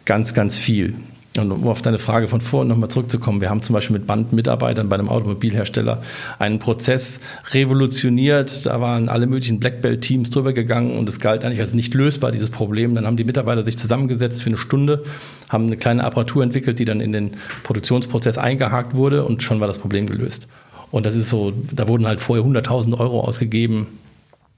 ganz, 0.05 0.35
ganz 0.35 0.57
viel. 0.57 0.95
Und 1.37 1.51
um 1.51 1.67
auf 1.67 1.83
deine 1.83 1.99
Frage 1.99 2.29
von 2.29 2.41
vorhin 2.41 2.69
nochmal 2.69 2.91
zurückzukommen, 2.91 3.41
wir 3.41 3.51
haben 3.51 3.61
zum 3.61 3.73
Beispiel 3.73 3.95
mit 3.95 4.07
Bandmitarbeitern 4.07 4.89
bei 4.89 4.97
einem 4.97 5.09
Automobilhersteller 5.09 6.01
einen 6.39 6.61
Prozess 6.61 7.19
revolutioniert. 7.53 8.67
Da 8.67 8.81
waren 8.81 9.09
alle 9.09 9.27
möglichen 9.27 9.59
Black 9.59 9.83
Belt-Teams 9.83 10.31
drüber 10.31 10.53
gegangen 10.53 10.97
und 10.97 11.09
es 11.09 11.19
galt 11.19 11.45
eigentlich 11.45 11.59
als 11.59 11.75
nicht 11.75 11.93
lösbar, 11.93 12.31
dieses 12.31 12.51
Problem. 12.51 12.95
Dann 12.95 13.05
haben 13.05 13.17
die 13.17 13.25
Mitarbeiter 13.25 13.65
sich 13.65 13.77
zusammengesetzt 13.77 14.45
für 14.45 14.51
eine 14.51 14.59
Stunde, 14.59 15.03
haben 15.49 15.67
eine 15.67 15.77
kleine 15.77 16.05
Apparatur 16.05 16.45
entwickelt, 16.45 16.79
die 16.79 16.85
dann 16.85 17.01
in 17.01 17.13
den 17.13 17.33
Produktionsprozess 17.65 18.39
eingehakt 18.39 18.95
wurde 18.95 19.25
und 19.25 19.43
schon 19.43 19.59
war 19.59 19.67
das 19.67 19.79
Problem 19.79 20.07
gelöst. 20.07 20.47
Und 20.93 21.05
das 21.05 21.17
ist 21.17 21.31
so, 21.31 21.53
da 21.73 21.89
wurden 21.89 22.07
halt 22.07 22.21
vorher 22.21 22.45
100.000 22.45 22.97
Euro 22.97 23.23
ausgegeben 23.23 23.89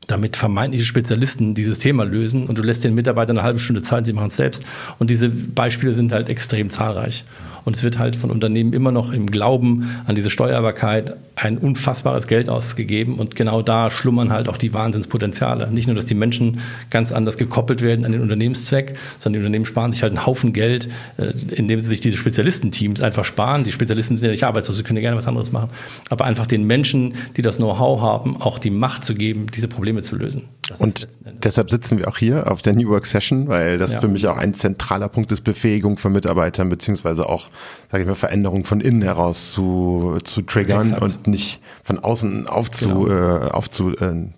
damit 0.07 0.37
vermeintliche 0.37 0.85
Spezialisten 0.85 1.55
dieses 1.55 1.79
Thema 1.79 2.05
lösen 2.05 2.47
und 2.47 2.59
du 2.59 2.63
lässt 2.63 2.85
den 2.85 2.95
Mitarbeitern 2.95 3.39
eine 3.39 3.47
halbe 3.47 3.59
Stunde 3.59 3.83
Zeit, 3.83 4.07
sie 4.07 4.13
machen 4.13 4.29
es 4.29 4.37
selbst. 4.37 4.65
Und 4.99 5.11
diese 5.11 5.29
Beispiele 5.29 5.93
sind 5.93 6.13
halt 6.13 6.29
extrem 6.29 6.71
zahlreich. 6.71 7.25
Und 7.67 7.75
es 7.75 7.83
wird 7.83 7.99
halt 7.99 8.15
von 8.15 8.31
Unternehmen 8.31 8.73
immer 8.73 8.93
noch 8.93 9.13
im 9.13 9.27
Glauben 9.27 9.91
an 10.07 10.15
diese 10.15 10.31
Steuerbarkeit 10.31 11.17
ein 11.35 11.59
unfassbares 11.59 12.29
Geld 12.29 12.49
ausgegeben. 12.49 13.17
Und 13.17 13.35
genau 13.35 13.61
da 13.61 13.91
schlummern 13.91 14.33
halt 14.33 14.49
auch 14.49 14.57
die 14.57 14.73
Wahnsinnspotenziale. 14.73 15.69
Nicht 15.73 15.89
nur, 15.89 15.97
dass 15.97 16.07
die 16.07 16.15
Menschen 16.15 16.61
ganz 16.91 17.11
anders 17.11 17.37
gekoppelt 17.39 17.83
werden 17.83 18.05
an 18.05 18.13
den 18.13 18.23
Unternehmenszweck, 18.23 18.95
sondern 19.19 19.41
die 19.41 19.47
Unternehmen 19.47 19.65
sparen 19.65 19.91
sich 19.91 20.03
halt 20.05 20.13
einen 20.13 20.25
Haufen 20.25 20.53
Geld, 20.53 20.89
äh, 21.17 21.33
indem 21.57 21.81
sie 21.81 21.87
sich 21.87 22.01
diese 22.01 22.17
Spezialistenteams 22.17 23.01
einfach 23.01 23.25
sparen. 23.25 23.65
Die 23.65 23.73
Spezialisten 23.73 24.17
sind 24.17 24.27
ja 24.27 24.31
nicht 24.31 24.45
arbeitslos, 24.45 24.77
sie 24.77 24.85
können 24.85 24.99
ja 24.99 25.03
gerne 25.03 25.17
was 25.17 25.27
anderes 25.27 25.51
machen. 25.51 25.71
Aber 26.09 26.25
einfach 26.25 26.47
den 26.47 26.69
Menschen, 26.69 27.15
die 27.37 27.43
das 27.43 27.57
Know-how 27.57 28.01
haben, 28.01 28.41
auch 28.41 28.61
die 28.61 28.71
Macht 28.71 29.05
zu 29.05 29.17
geben, 29.17 29.47
diese 29.53 29.67
Probleme 29.67 29.96
zu 30.03 30.17
lösen. 30.17 30.49
Das 30.69 30.81
und 30.81 31.09
deshalb 31.25 31.71
sitzen 31.71 31.99
wir 31.99 32.09
auch 32.09 32.19
hier 32.19 32.51
auf 32.51 32.63
der 32.63 32.75
New 32.75 32.89
Work 32.89 33.07
Session, 33.07 33.49
weil 33.49 33.79
das 33.79 33.95
ja. 33.95 34.01
für 34.01 34.09
mich 34.09 34.27
auch 34.27 34.37
ein 34.37 34.55
zentraler 34.55 35.09
Punkt 35.09 35.33
ist, 35.33 35.43
Befähigung 35.43 35.97
von 35.97 36.13
Mitarbeitern, 36.13 36.69
beziehungsweise 36.69 37.29
auch 37.29 37.49
sage 37.91 38.03
ich 38.03 38.09
mal, 38.09 38.15
Veränderung 38.15 38.65
von 38.65 38.81
innen 38.81 39.03
heraus 39.03 39.53
zu, 39.53 40.19
zu 40.25 40.43
triggern 40.43 40.93
Exakt. 40.93 41.03
und 41.03 41.27
nicht 41.27 41.61
von 41.83 41.99
außen 41.99 42.47
aufzu, 42.49 42.89
genau. 43.05 43.47
äh, 43.47 43.51
aufzu 43.51 43.97
äh, 43.97 44.29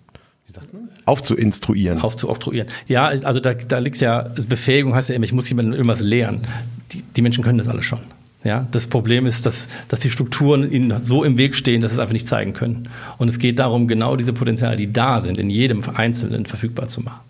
aufzuinstruieren. 1.05 2.01
Aufzuoktroyieren. 2.01 2.69
Ja, 2.87 3.07
also 3.07 3.39
da, 3.39 3.53
da 3.55 3.79
liegt 3.79 3.99
ja, 3.99 4.29
Befähigung 4.47 4.93
heißt 4.93 5.09
ja 5.09 5.15
immer, 5.15 5.25
ich 5.25 5.33
muss 5.33 5.49
jemandem 5.49 5.73
irgendwas 5.73 6.01
lehren. 6.01 6.45
Die, 6.91 7.01
die 7.01 7.21
Menschen 7.21 7.43
können 7.43 7.57
das 7.57 7.67
alle 7.67 7.81
schon. 7.81 8.01
Ja, 8.43 8.67
das 8.71 8.87
Problem 8.87 9.25
ist, 9.25 9.45
dass, 9.45 9.67
dass 9.89 9.99
die 9.99 10.09
Strukturen 10.09 10.71
ihnen 10.71 11.03
so 11.03 11.25
im 11.25 11.37
Weg 11.37 11.55
stehen, 11.55 11.81
dass 11.81 11.91
sie 11.91 11.95
es 11.95 11.99
einfach 11.99 12.13
nicht 12.13 12.27
zeigen 12.27 12.53
können. 12.53 12.89
Und 13.17 13.27
es 13.27 13.37
geht 13.37 13.59
darum, 13.59 13.87
genau 13.89 14.15
diese 14.15 14.31
Potenziale, 14.31 14.77
die 14.77 14.93
da 14.93 15.19
sind, 15.19 15.37
in 15.37 15.49
jedem 15.49 15.83
Einzelnen 15.93 16.45
verfügbar 16.45 16.87
zu 16.87 17.01
machen. 17.01 17.28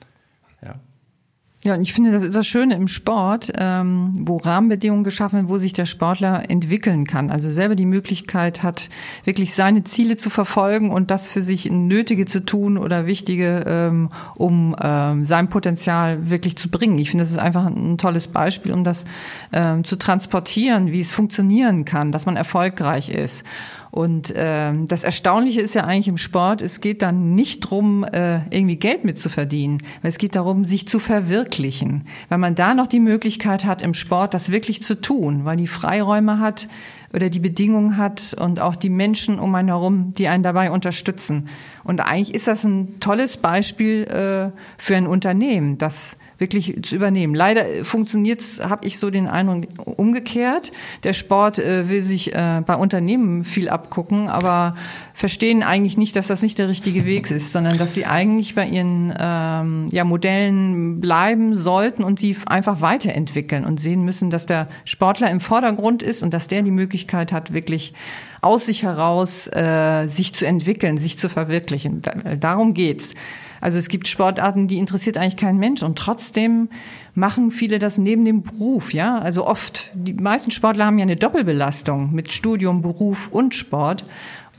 Ja, 1.66 1.74
und 1.74 1.82
ich 1.82 1.92
finde, 1.92 2.14
das 2.14 2.24
ist 2.24 2.38
das 2.38 2.48
Schöne 2.48 2.76
im 2.76 2.88
Sport, 2.88 3.52
ähm, 3.58 4.14
wo 4.22 4.38
Rahmenbedingungen 4.38 5.04
geschaffen 5.04 5.36
werden, 5.36 5.50
wo 5.50 5.58
sich 5.58 5.74
der 5.74 5.86
Sportler 5.86 6.50
entwickeln 6.50 7.06
kann. 7.06 7.30
Also 7.30 7.52
selber 7.52 7.76
die 7.76 7.86
Möglichkeit 7.86 8.64
hat, 8.64 8.88
wirklich 9.26 9.54
seine 9.54 9.84
Ziele 9.84 10.16
zu 10.16 10.30
verfolgen 10.30 10.90
und 10.90 11.12
das 11.12 11.34
für 11.34 11.42
sich 11.42 11.70
Nötige 11.70 12.26
zu 12.26 12.46
tun 12.46 12.78
oder 12.78 13.08
Wichtige, 13.08 13.66
ähm, 13.68 14.08
um 14.36 14.74
ähm, 14.82 15.26
sein 15.26 15.50
Potenzial 15.50 16.30
wirklich 16.30 16.56
zu 16.56 16.70
bringen. 16.70 16.98
Ich 16.98 17.10
finde, 17.10 17.24
das 17.24 17.32
ist 17.32 17.40
einfach 17.40 17.66
ein 17.66 17.98
tolles 17.98 18.30
Beispiel, 18.30 18.72
um 18.72 18.86
das 18.86 19.04
ähm, 19.52 19.84
zu 19.84 19.98
transportieren, 19.98 20.94
wie 20.94 21.02
es 21.02 21.12
funktionieren 21.12 21.84
kann, 21.84 22.14
dass 22.14 22.26
man 22.26 22.38
erfolgreich 22.38 23.10
ist. 23.10 23.44
Und 23.92 24.32
äh, 24.36 24.72
das 24.86 25.04
Erstaunliche 25.04 25.62
ist 25.62 25.76
ja 25.76 25.84
eigentlich 25.84 26.08
im 26.08 26.18
Sport, 26.18 26.62
es 26.62 26.80
geht 26.82 27.02
dann 27.02 27.34
nicht 27.34 27.62
drum, 27.62 28.04
äh, 28.04 28.42
irgendwie 28.50 28.76
Geld 28.76 29.04
mitzuverdienen, 29.04 29.80
weil 30.02 30.10
es 30.10 30.18
geht 30.18 30.36
darum, 30.36 30.66
sich 30.66 30.88
zu 30.88 31.00
verwirklichen. 31.00 32.04
Weil 32.30 32.38
man 32.38 32.56
da 32.56 32.74
noch 32.74 32.88
die 32.88 33.00
Möglichkeit 33.00 33.66
hat, 33.66 33.82
im 33.82 33.94
Sport 33.94 34.34
das 34.34 34.52
wirklich 34.52 34.84
zu 34.84 35.00
tun, 35.00 35.46
weil 35.46 35.58
die 35.58 35.68
Freiräume 35.68 36.40
hat 36.40 36.68
oder 37.14 37.30
die 37.30 37.40
Bedingungen 37.40 37.98
hat 37.98 38.36
und 38.40 38.60
auch 38.60 38.76
die 38.76 38.90
Menschen 38.90 39.40
um 39.40 39.54
einen 39.56 39.70
herum, 39.70 40.14
die 40.14 40.28
einen 40.28 40.44
dabei 40.44 40.72
unterstützen. 40.72 41.50
Und 41.84 42.02
eigentlich 42.02 42.36
ist 42.36 42.48
das 42.48 42.64
ein 42.64 43.00
tolles 43.00 43.38
Beispiel 43.38 44.04
äh, 44.04 44.52
für 44.78 44.96
ein 44.96 45.08
Unternehmen, 45.08 45.78
das 45.78 46.18
wirklich 46.38 46.82
zu 46.84 46.96
übernehmen. 46.96 47.34
Leider 47.34 47.84
funktioniert 47.84 48.42
es, 48.42 48.64
habe 48.64 48.86
ich 48.86 49.00
so 49.00 49.10
den 49.10 49.28
Eindruck, 49.28 49.68
umgekehrt. 49.98 50.72
Der 51.04 51.14
Sport 51.14 51.60
äh, 51.60 51.90
will 51.90 52.02
sich 52.02 52.34
äh, 52.34 52.62
bei 52.66 52.76
Unternehmen 52.76 53.44
viel 53.44 53.70
abgucken, 53.70 54.30
aber 54.30 54.76
verstehen 55.20 55.64
eigentlich 55.64 55.98
nicht, 55.98 56.16
dass 56.16 56.28
das 56.28 56.42
nicht 56.42 56.58
der 56.60 56.70
richtige 56.70 57.04
Weg 57.04 57.30
ist, 57.30 57.52
sondern 57.52 57.78
dass 57.78 57.94
sie 57.94 58.06
eigentlich 58.06 58.56
bei 58.56 58.66
ihren 58.66 59.14
ähm, 59.20 59.90
ja, 59.92 60.06
Modellen 60.06 61.02
bleiben 61.02 61.56
sollten 61.56 62.06
und 62.06 62.22
sie 62.22 62.38
einfach 62.46 62.80
weiterentwickeln 62.80 63.66
und 63.66 63.82
sehen 63.82 64.06
müssen, 64.06 64.30
dass 64.30 64.46
der 64.46 64.70
Sportler 64.86 65.30
im 65.30 65.42
Vordergrund 65.42 66.04
ist 66.04 66.24
und 66.24 66.34
dass 66.34 66.48
der 66.48 66.62
die 66.62 66.72
Möglichkeit 66.72 67.34
hat, 67.34 67.52
wirklich 67.52 67.92
aus 68.40 68.68
sich 68.68 68.84
heraus 68.84 69.48
äh, 69.48 70.08
sich 70.08 70.34
zu 70.34 70.48
entwickeln, 70.48 70.96
sich 70.96 71.20
zu 71.20 71.28
verwirklichen. 71.28 72.02
darum 72.40 72.74
geht's. 72.74 73.14
Also 73.60 73.78
es 73.78 73.90
gibt 73.90 74.08
Sportarten, 74.08 74.68
die 74.68 74.78
interessiert 74.78 75.18
eigentlich 75.18 75.36
kein 75.36 75.58
Mensch 75.58 75.84
und 75.84 76.00
trotzdem 76.00 76.70
machen 77.14 77.52
viele 77.52 77.78
das 77.78 77.98
neben 77.98 78.24
dem 78.24 78.44
Beruf, 78.44 78.94
ja? 78.94 79.20
Also 79.20 79.46
oft, 79.46 79.92
die 79.94 80.14
meisten 80.14 80.52
Sportler 80.52 80.86
haben 80.86 80.98
ja 80.98 81.04
eine 81.04 81.18
Doppelbelastung 81.18 82.14
mit 82.14 82.32
Studium, 82.32 82.82
Beruf 82.82 83.28
und 83.32 83.54
Sport. 83.54 84.06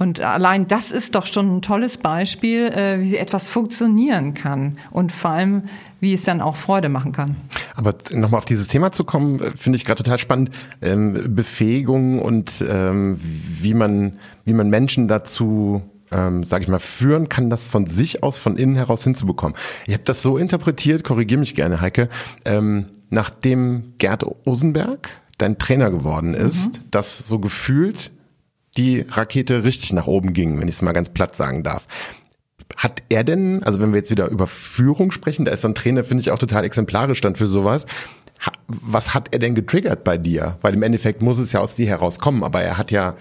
Und 0.01 0.21
allein 0.21 0.67
das 0.67 0.93
ist 0.93 1.15
doch 1.15 1.27
schon 1.27 1.59
ein 1.59 1.63
tolles 1.63 1.99
Beispiel, 1.99 2.69
äh, 2.69 3.01
wie 3.01 3.17
etwas 3.17 3.51
funktionieren 3.51 4.33
kann 4.33 4.79
und 4.91 5.13
vor 5.13 5.33
allem, 5.33 5.65
wie 6.01 6.15
es 6.15 6.25
dann 6.25 6.41
auch 6.41 6.57
Freude 6.57 6.89
machen 6.89 7.13
kann. 7.13 7.37
Aber 7.75 7.95
nochmal 8.11 8.39
auf 8.39 8.47
dieses 8.47 8.67
Thema 8.67 8.93
zu 8.93 9.05
kommen, 9.05 9.41
äh, 9.41 9.53
finde 9.55 9.77
ich 9.77 9.85
gerade 9.85 10.03
total 10.03 10.17
spannend. 10.17 10.53
Ähm, 10.81 11.35
Befähigung 11.35 12.19
und 12.19 12.65
ähm, 12.67 13.21
wie 13.21 13.75
man, 13.75 14.15
wie 14.47 14.55
man 14.55 14.71
Menschen 14.71 15.07
dazu 15.07 15.83
ähm, 16.11 16.45
sage 16.45 16.65
ich 16.65 16.69
mal, 16.69 16.79
führen 16.79 17.29
kann, 17.29 17.51
das 17.51 17.67
von 17.67 17.85
sich 17.85 18.23
aus, 18.23 18.39
von 18.39 18.57
innen 18.57 18.77
heraus 18.77 19.05
hinzubekommen. 19.05 19.55
Ich 19.87 19.93
habe 19.93 20.03
das 20.05 20.23
so 20.23 20.39
interpretiert, 20.39 21.05
korrigiere 21.05 21.39
mich 21.39 21.55
gerne, 21.55 21.83
Heike, 21.83 22.09
ähm, 22.47 22.87
nachdem 23.11 23.93
Gerd 23.99 24.25
Osenberg 24.47 25.11
dein 25.37 25.59
Trainer 25.59 25.91
geworden 25.91 26.33
ist, 26.33 26.79
mhm. 26.79 26.85
dass 26.91 27.19
so 27.19 27.39
gefühlt 27.39 28.11
die 28.77 29.05
Rakete 29.09 29.65
richtig 29.65 29.93
nach 29.93 30.07
oben 30.07 30.33
ging, 30.33 30.61
wenn 30.61 30.69
ich 30.69 30.75
es 30.75 30.83
mal 30.83 30.93
ganz 30.93 31.11
platt 31.11 31.35
sagen 31.35 31.63
darf. 31.63 31.87
Hat 32.77 33.03
er 33.09 33.25
denn, 33.25 33.63
also 33.65 33.81
wenn 33.81 33.93
wir 33.93 33.99
jetzt 33.99 34.11
wieder 34.11 34.29
über 34.29 34.47
Führung 34.47 35.11
sprechen, 35.11 35.45
da 35.45 35.53
ist 35.53 35.63
so 35.63 35.69
ein 35.69 35.75
Trainer, 35.75 36.05
finde 36.05 36.23
ich 36.23 36.31
auch 36.31 36.39
total 36.39 36.65
exemplarisch 36.65 37.21
dann 37.21 37.35
für 37.35 37.47
sowas. 37.47 37.87
Was 38.69 39.13
hat 39.13 39.29
er 39.33 39.39
denn 39.39 39.55
getriggert 39.55 40.05
bei 40.05 40.17
dir? 40.17 40.57
Weil 40.63 40.75
im 40.75 40.83
Endeffekt 40.83 41.21
muss 41.21 41.39
es 41.39 41.53
ja 41.53 41.61
aus 41.61 41.75
dir 41.75 41.87
herauskommen, 41.87 42.43
aber 42.45 42.63
er 42.63 42.79
hat 42.79 42.91
ja 42.91 43.17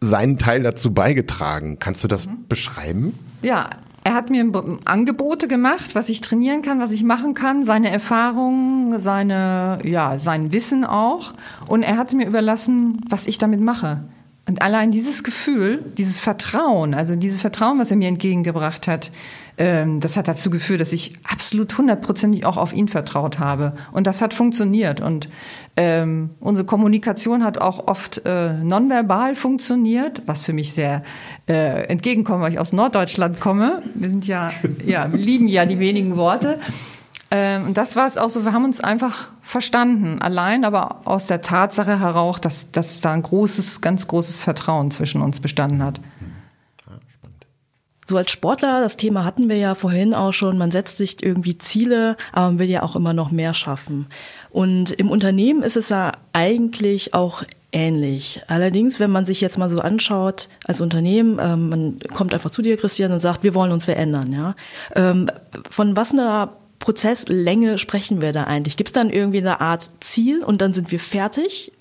seinen 0.00 0.38
Teil 0.38 0.62
dazu 0.62 0.94
beigetragen. 0.94 1.78
Kannst 1.78 2.04
du 2.04 2.08
das 2.08 2.26
mhm. 2.26 2.46
beschreiben? 2.48 3.18
Ja, 3.42 3.70
er 4.04 4.14
hat 4.14 4.30
mir 4.30 4.44
Angebote 4.84 5.48
gemacht, 5.48 5.96
was 5.96 6.08
ich 6.08 6.20
trainieren 6.20 6.62
kann, 6.62 6.78
was 6.78 6.92
ich 6.92 7.02
machen 7.02 7.34
kann, 7.34 7.64
seine 7.64 7.90
Erfahrungen, 7.90 9.00
seine, 9.00 9.80
ja, 9.82 10.20
sein 10.20 10.52
Wissen 10.52 10.84
auch. 10.84 11.32
Und 11.66 11.82
er 11.82 11.96
hat 11.96 12.12
mir 12.12 12.26
überlassen, 12.26 13.00
was 13.08 13.26
ich 13.26 13.38
damit 13.38 13.60
mache. 13.60 14.04
Und 14.48 14.62
allein 14.62 14.92
dieses 14.92 15.24
Gefühl, 15.24 15.84
dieses 15.98 16.20
Vertrauen, 16.20 16.94
also 16.94 17.16
dieses 17.16 17.40
Vertrauen, 17.40 17.80
was 17.80 17.90
er 17.90 17.96
mir 17.96 18.06
entgegengebracht 18.06 18.86
hat, 18.86 19.10
ähm, 19.58 19.98
das 19.98 20.16
hat 20.16 20.28
dazu 20.28 20.50
geführt, 20.50 20.80
dass 20.80 20.92
ich 20.92 21.14
absolut 21.24 21.76
hundertprozentig 21.76 22.44
auch 22.44 22.56
auf 22.56 22.72
ihn 22.72 22.86
vertraut 22.86 23.40
habe. 23.40 23.74
Und 23.90 24.06
das 24.06 24.20
hat 24.20 24.34
funktioniert. 24.34 25.00
Und 25.00 25.28
ähm, 25.76 26.30
unsere 26.38 26.64
Kommunikation 26.64 27.42
hat 27.42 27.58
auch 27.58 27.88
oft 27.88 28.22
äh, 28.24 28.52
nonverbal 28.52 29.34
funktioniert, 29.34 30.22
was 30.26 30.44
für 30.44 30.52
mich 30.52 30.74
sehr 30.74 31.02
äh, 31.48 31.84
entgegenkommt, 31.88 32.42
weil 32.42 32.52
ich 32.52 32.60
aus 32.60 32.72
Norddeutschland 32.72 33.40
komme. 33.40 33.82
Wir 33.94 34.10
sind 34.10 34.28
ja, 34.28 34.52
ja, 34.84 35.10
wir 35.10 35.18
lieben 35.18 35.48
ja 35.48 35.66
die 35.66 35.80
wenigen 35.80 36.16
Worte. 36.16 36.60
Ähm, 37.30 37.66
und 37.66 37.76
das 37.76 37.96
war 37.96 38.06
es 38.06 38.18
auch 38.18 38.30
so, 38.30 38.44
wir 38.44 38.52
haben 38.52 38.64
uns 38.64 38.80
einfach 38.80 39.30
verstanden, 39.42 40.20
allein 40.20 40.64
aber 40.64 41.00
aus 41.04 41.26
der 41.26 41.40
Tatsache 41.40 41.98
heraus, 41.98 42.40
dass, 42.40 42.70
dass 42.70 43.00
da 43.00 43.12
ein 43.12 43.22
großes, 43.22 43.80
ganz 43.80 44.06
großes 44.06 44.40
Vertrauen 44.40 44.90
zwischen 44.90 45.22
uns 45.22 45.40
bestanden 45.40 45.82
hat. 45.82 46.00
So 48.08 48.16
als 48.16 48.30
Sportler, 48.30 48.80
das 48.80 48.96
Thema 48.96 49.24
hatten 49.24 49.48
wir 49.48 49.56
ja 49.56 49.74
vorhin 49.74 50.14
auch 50.14 50.32
schon, 50.32 50.58
man 50.58 50.70
setzt 50.70 50.96
sich 50.96 51.24
irgendwie 51.24 51.58
Ziele, 51.58 52.16
aber 52.30 52.46
man 52.46 52.58
will 52.60 52.70
ja 52.70 52.84
auch 52.84 52.94
immer 52.94 53.12
noch 53.12 53.32
mehr 53.32 53.52
schaffen. 53.52 54.06
Und 54.50 54.92
im 54.92 55.10
Unternehmen 55.10 55.64
ist 55.64 55.76
es 55.76 55.88
ja 55.88 56.12
eigentlich 56.32 57.14
auch 57.14 57.42
ähnlich. 57.72 58.42
Allerdings, 58.46 59.00
wenn 59.00 59.10
man 59.10 59.24
sich 59.24 59.40
jetzt 59.40 59.58
mal 59.58 59.68
so 59.68 59.80
anschaut 59.80 60.48
als 60.64 60.80
Unternehmen, 60.80 61.40
ähm, 61.42 61.68
man 61.68 61.98
kommt 62.14 62.32
einfach 62.32 62.50
zu 62.50 62.62
dir, 62.62 62.76
Christian, 62.76 63.10
und 63.10 63.18
sagt, 63.18 63.42
wir 63.42 63.56
wollen 63.56 63.72
uns 63.72 63.86
verändern. 63.86 64.32
Ja? 64.32 64.54
Ähm, 64.94 65.28
von 65.68 65.96
was 65.96 66.12
einer 66.12 66.52
Prozesslänge 66.78 67.78
sprechen 67.78 68.20
wir 68.20 68.32
da 68.32 68.44
eigentlich? 68.44 68.76
Gibt 68.76 68.88
es 68.88 68.92
dann 68.92 69.10
irgendwie 69.10 69.38
eine 69.38 69.60
Art 69.60 69.90
Ziel 70.00 70.42
und 70.44 70.60
dann 70.60 70.72
sind 70.72 70.92
wir 70.92 71.00
fertig? 71.00 71.72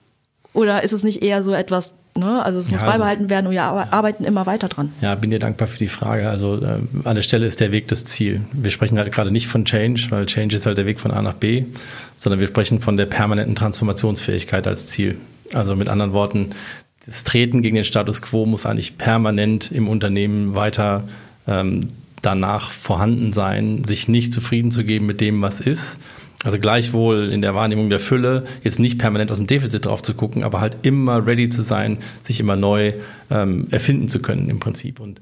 Oder 0.53 0.83
ist 0.83 0.93
es 0.93 1.03
nicht 1.03 1.21
eher 1.21 1.43
so 1.43 1.53
etwas, 1.53 1.93
Ne? 2.17 2.41
Also 2.45 2.59
es 2.59 2.71
muss 2.71 2.79
ja, 2.79 2.87
also, 2.87 2.99
beibehalten 2.99 3.29
werden 3.29 3.47
und 3.47 3.51
wir 3.51 3.63
arbeiten 3.63 4.23
immer 4.23 4.45
weiter 4.45 4.69
dran. 4.69 4.93
Ja, 5.01 5.15
bin 5.15 5.31
dir 5.31 5.39
dankbar 5.39 5.67
für 5.67 5.77
die 5.77 5.89
Frage. 5.89 6.29
Also 6.29 6.61
äh, 6.61 6.79
an 7.03 7.15
der 7.15 7.21
Stelle 7.23 7.45
ist 7.45 7.59
der 7.59 7.73
Weg 7.73 7.89
das 7.89 8.05
Ziel. 8.05 8.41
Wir 8.53 8.71
sprechen 8.71 8.97
halt 8.97 9.11
gerade 9.11 9.31
nicht 9.31 9.47
von 9.47 9.65
Change, 9.65 10.07
weil 10.11 10.25
Change 10.25 10.55
ist 10.55 10.65
halt 10.65 10.77
der 10.77 10.85
Weg 10.85 11.01
von 11.01 11.11
A 11.11 11.21
nach 11.21 11.33
B, 11.33 11.65
sondern 12.15 12.39
wir 12.39 12.47
sprechen 12.47 12.79
von 12.79 12.95
der 12.95 13.05
permanenten 13.05 13.55
Transformationsfähigkeit 13.55 14.65
als 14.65 14.87
Ziel. 14.87 15.17
Also 15.53 15.75
mit 15.75 15.89
anderen 15.89 16.13
Worten, 16.13 16.51
das 17.05 17.25
Treten 17.25 17.61
gegen 17.61 17.75
den 17.75 17.83
Status 17.83 18.21
quo 18.21 18.45
muss 18.45 18.65
eigentlich 18.65 18.97
permanent 18.97 19.69
im 19.73 19.89
Unternehmen 19.89 20.55
weiter 20.55 21.03
ähm, 21.47 21.81
danach 22.21 22.71
vorhanden 22.71 23.33
sein, 23.33 23.83
sich 23.83 24.07
nicht 24.07 24.33
zufrieden 24.33 24.71
zu 24.71 24.83
geben 24.83 25.05
mit 25.05 25.21
dem, 25.21 25.41
was 25.41 25.59
ist. 25.59 25.97
Also 26.43 26.59
gleichwohl 26.59 27.31
in 27.31 27.41
der 27.41 27.55
Wahrnehmung 27.55 27.89
der 27.89 27.99
Fülle, 27.99 28.43
jetzt 28.63 28.79
nicht 28.79 28.99
permanent 28.99 29.31
aus 29.31 29.37
dem 29.37 29.47
Defizit 29.47 29.85
drauf 29.85 30.03
zu 30.03 30.13
gucken, 30.13 30.43
aber 30.43 30.61
halt 30.61 30.77
immer 30.83 31.25
ready 31.25 31.49
zu 31.49 31.63
sein, 31.63 31.97
sich 32.21 32.39
immer 32.39 32.55
neu 32.55 32.93
ähm, 33.31 33.67
erfinden 33.71 34.09
zu 34.09 34.19
können 34.19 34.49
im 34.49 34.59
Prinzip. 34.59 34.99
Und 34.99 35.19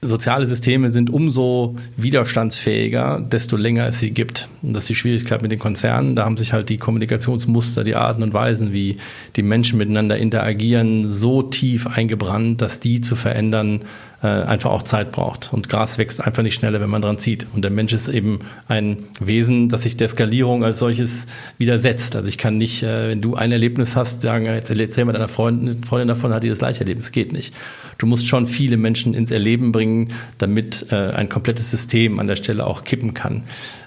soziale 0.00 0.46
Systeme 0.46 0.90
sind 0.90 1.10
umso 1.10 1.76
widerstandsfähiger, 1.96 3.20
desto 3.20 3.56
länger 3.56 3.86
es 3.86 4.00
sie 4.00 4.10
gibt. 4.10 4.48
Und 4.62 4.72
das 4.72 4.84
ist 4.84 4.90
die 4.90 4.94
Schwierigkeit 4.94 5.42
mit 5.42 5.52
den 5.52 5.58
Konzernen. 5.58 6.16
Da 6.16 6.24
haben 6.24 6.36
sich 6.36 6.52
halt 6.52 6.68
die 6.68 6.78
Kommunikationsmuster, 6.78 7.84
die 7.84 7.96
Arten 7.96 8.22
und 8.22 8.32
Weisen, 8.32 8.72
wie 8.72 8.96
die 9.36 9.42
Menschen 9.42 9.78
miteinander 9.78 10.16
interagieren, 10.16 11.08
so 11.08 11.42
tief 11.42 11.86
eingebrannt, 11.86 12.62
dass 12.62 12.80
die 12.80 13.00
zu 13.00 13.16
verändern 13.16 13.82
einfach 14.26 14.70
auch 14.70 14.82
Zeit 14.82 15.12
braucht. 15.12 15.52
Und 15.52 15.68
Gras 15.68 15.96
wächst 15.98 16.20
einfach 16.20 16.42
nicht 16.42 16.54
schneller, 16.54 16.80
wenn 16.80 16.90
man 16.90 17.02
dran 17.02 17.18
zieht. 17.18 17.46
Und 17.54 17.62
der 17.62 17.70
Mensch 17.70 17.92
ist 17.92 18.08
eben 18.08 18.40
ein 18.66 19.04
Wesen, 19.20 19.68
das 19.68 19.82
sich 19.84 19.96
der 19.96 20.08
Skalierung 20.08 20.64
als 20.64 20.80
solches 20.80 21.26
widersetzt. 21.58 22.16
Also 22.16 22.28
ich 22.28 22.36
kann 22.36 22.58
nicht, 22.58 22.82
äh, 22.82 23.10
wenn 23.10 23.20
du 23.20 23.36
ein 23.36 23.52
Erlebnis 23.52 23.94
hast, 23.94 24.22
sagen, 24.22 24.46
jetzt 24.46 24.70
erzähl 24.70 25.04
mal 25.04 25.12
deiner 25.12 25.28
Freundin, 25.28 25.84
Freundin 25.84 26.08
davon, 26.08 26.32
hat 26.32 26.42
die 26.42 26.48
das 26.48 26.58
gleiche 26.58 26.80
Erlebnis. 26.80 27.12
Geht 27.12 27.32
nicht. 27.32 27.54
Du 27.98 28.06
musst 28.06 28.26
schon 28.26 28.46
viele 28.46 28.76
Menschen 28.76 29.14
ins 29.14 29.30
Erleben 29.30 29.70
bringen, 29.70 30.12
damit 30.38 30.86
äh, 30.90 30.96
ein 30.96 31.28
komplettes 31.28 31.70
System 31.70 32.18
an 32.18 32.26
der 32.26 32.36
Stelle 32.36 32.66
auch 32.66 32.84
kippen 32.84 33.14
kann. 33.14 33.44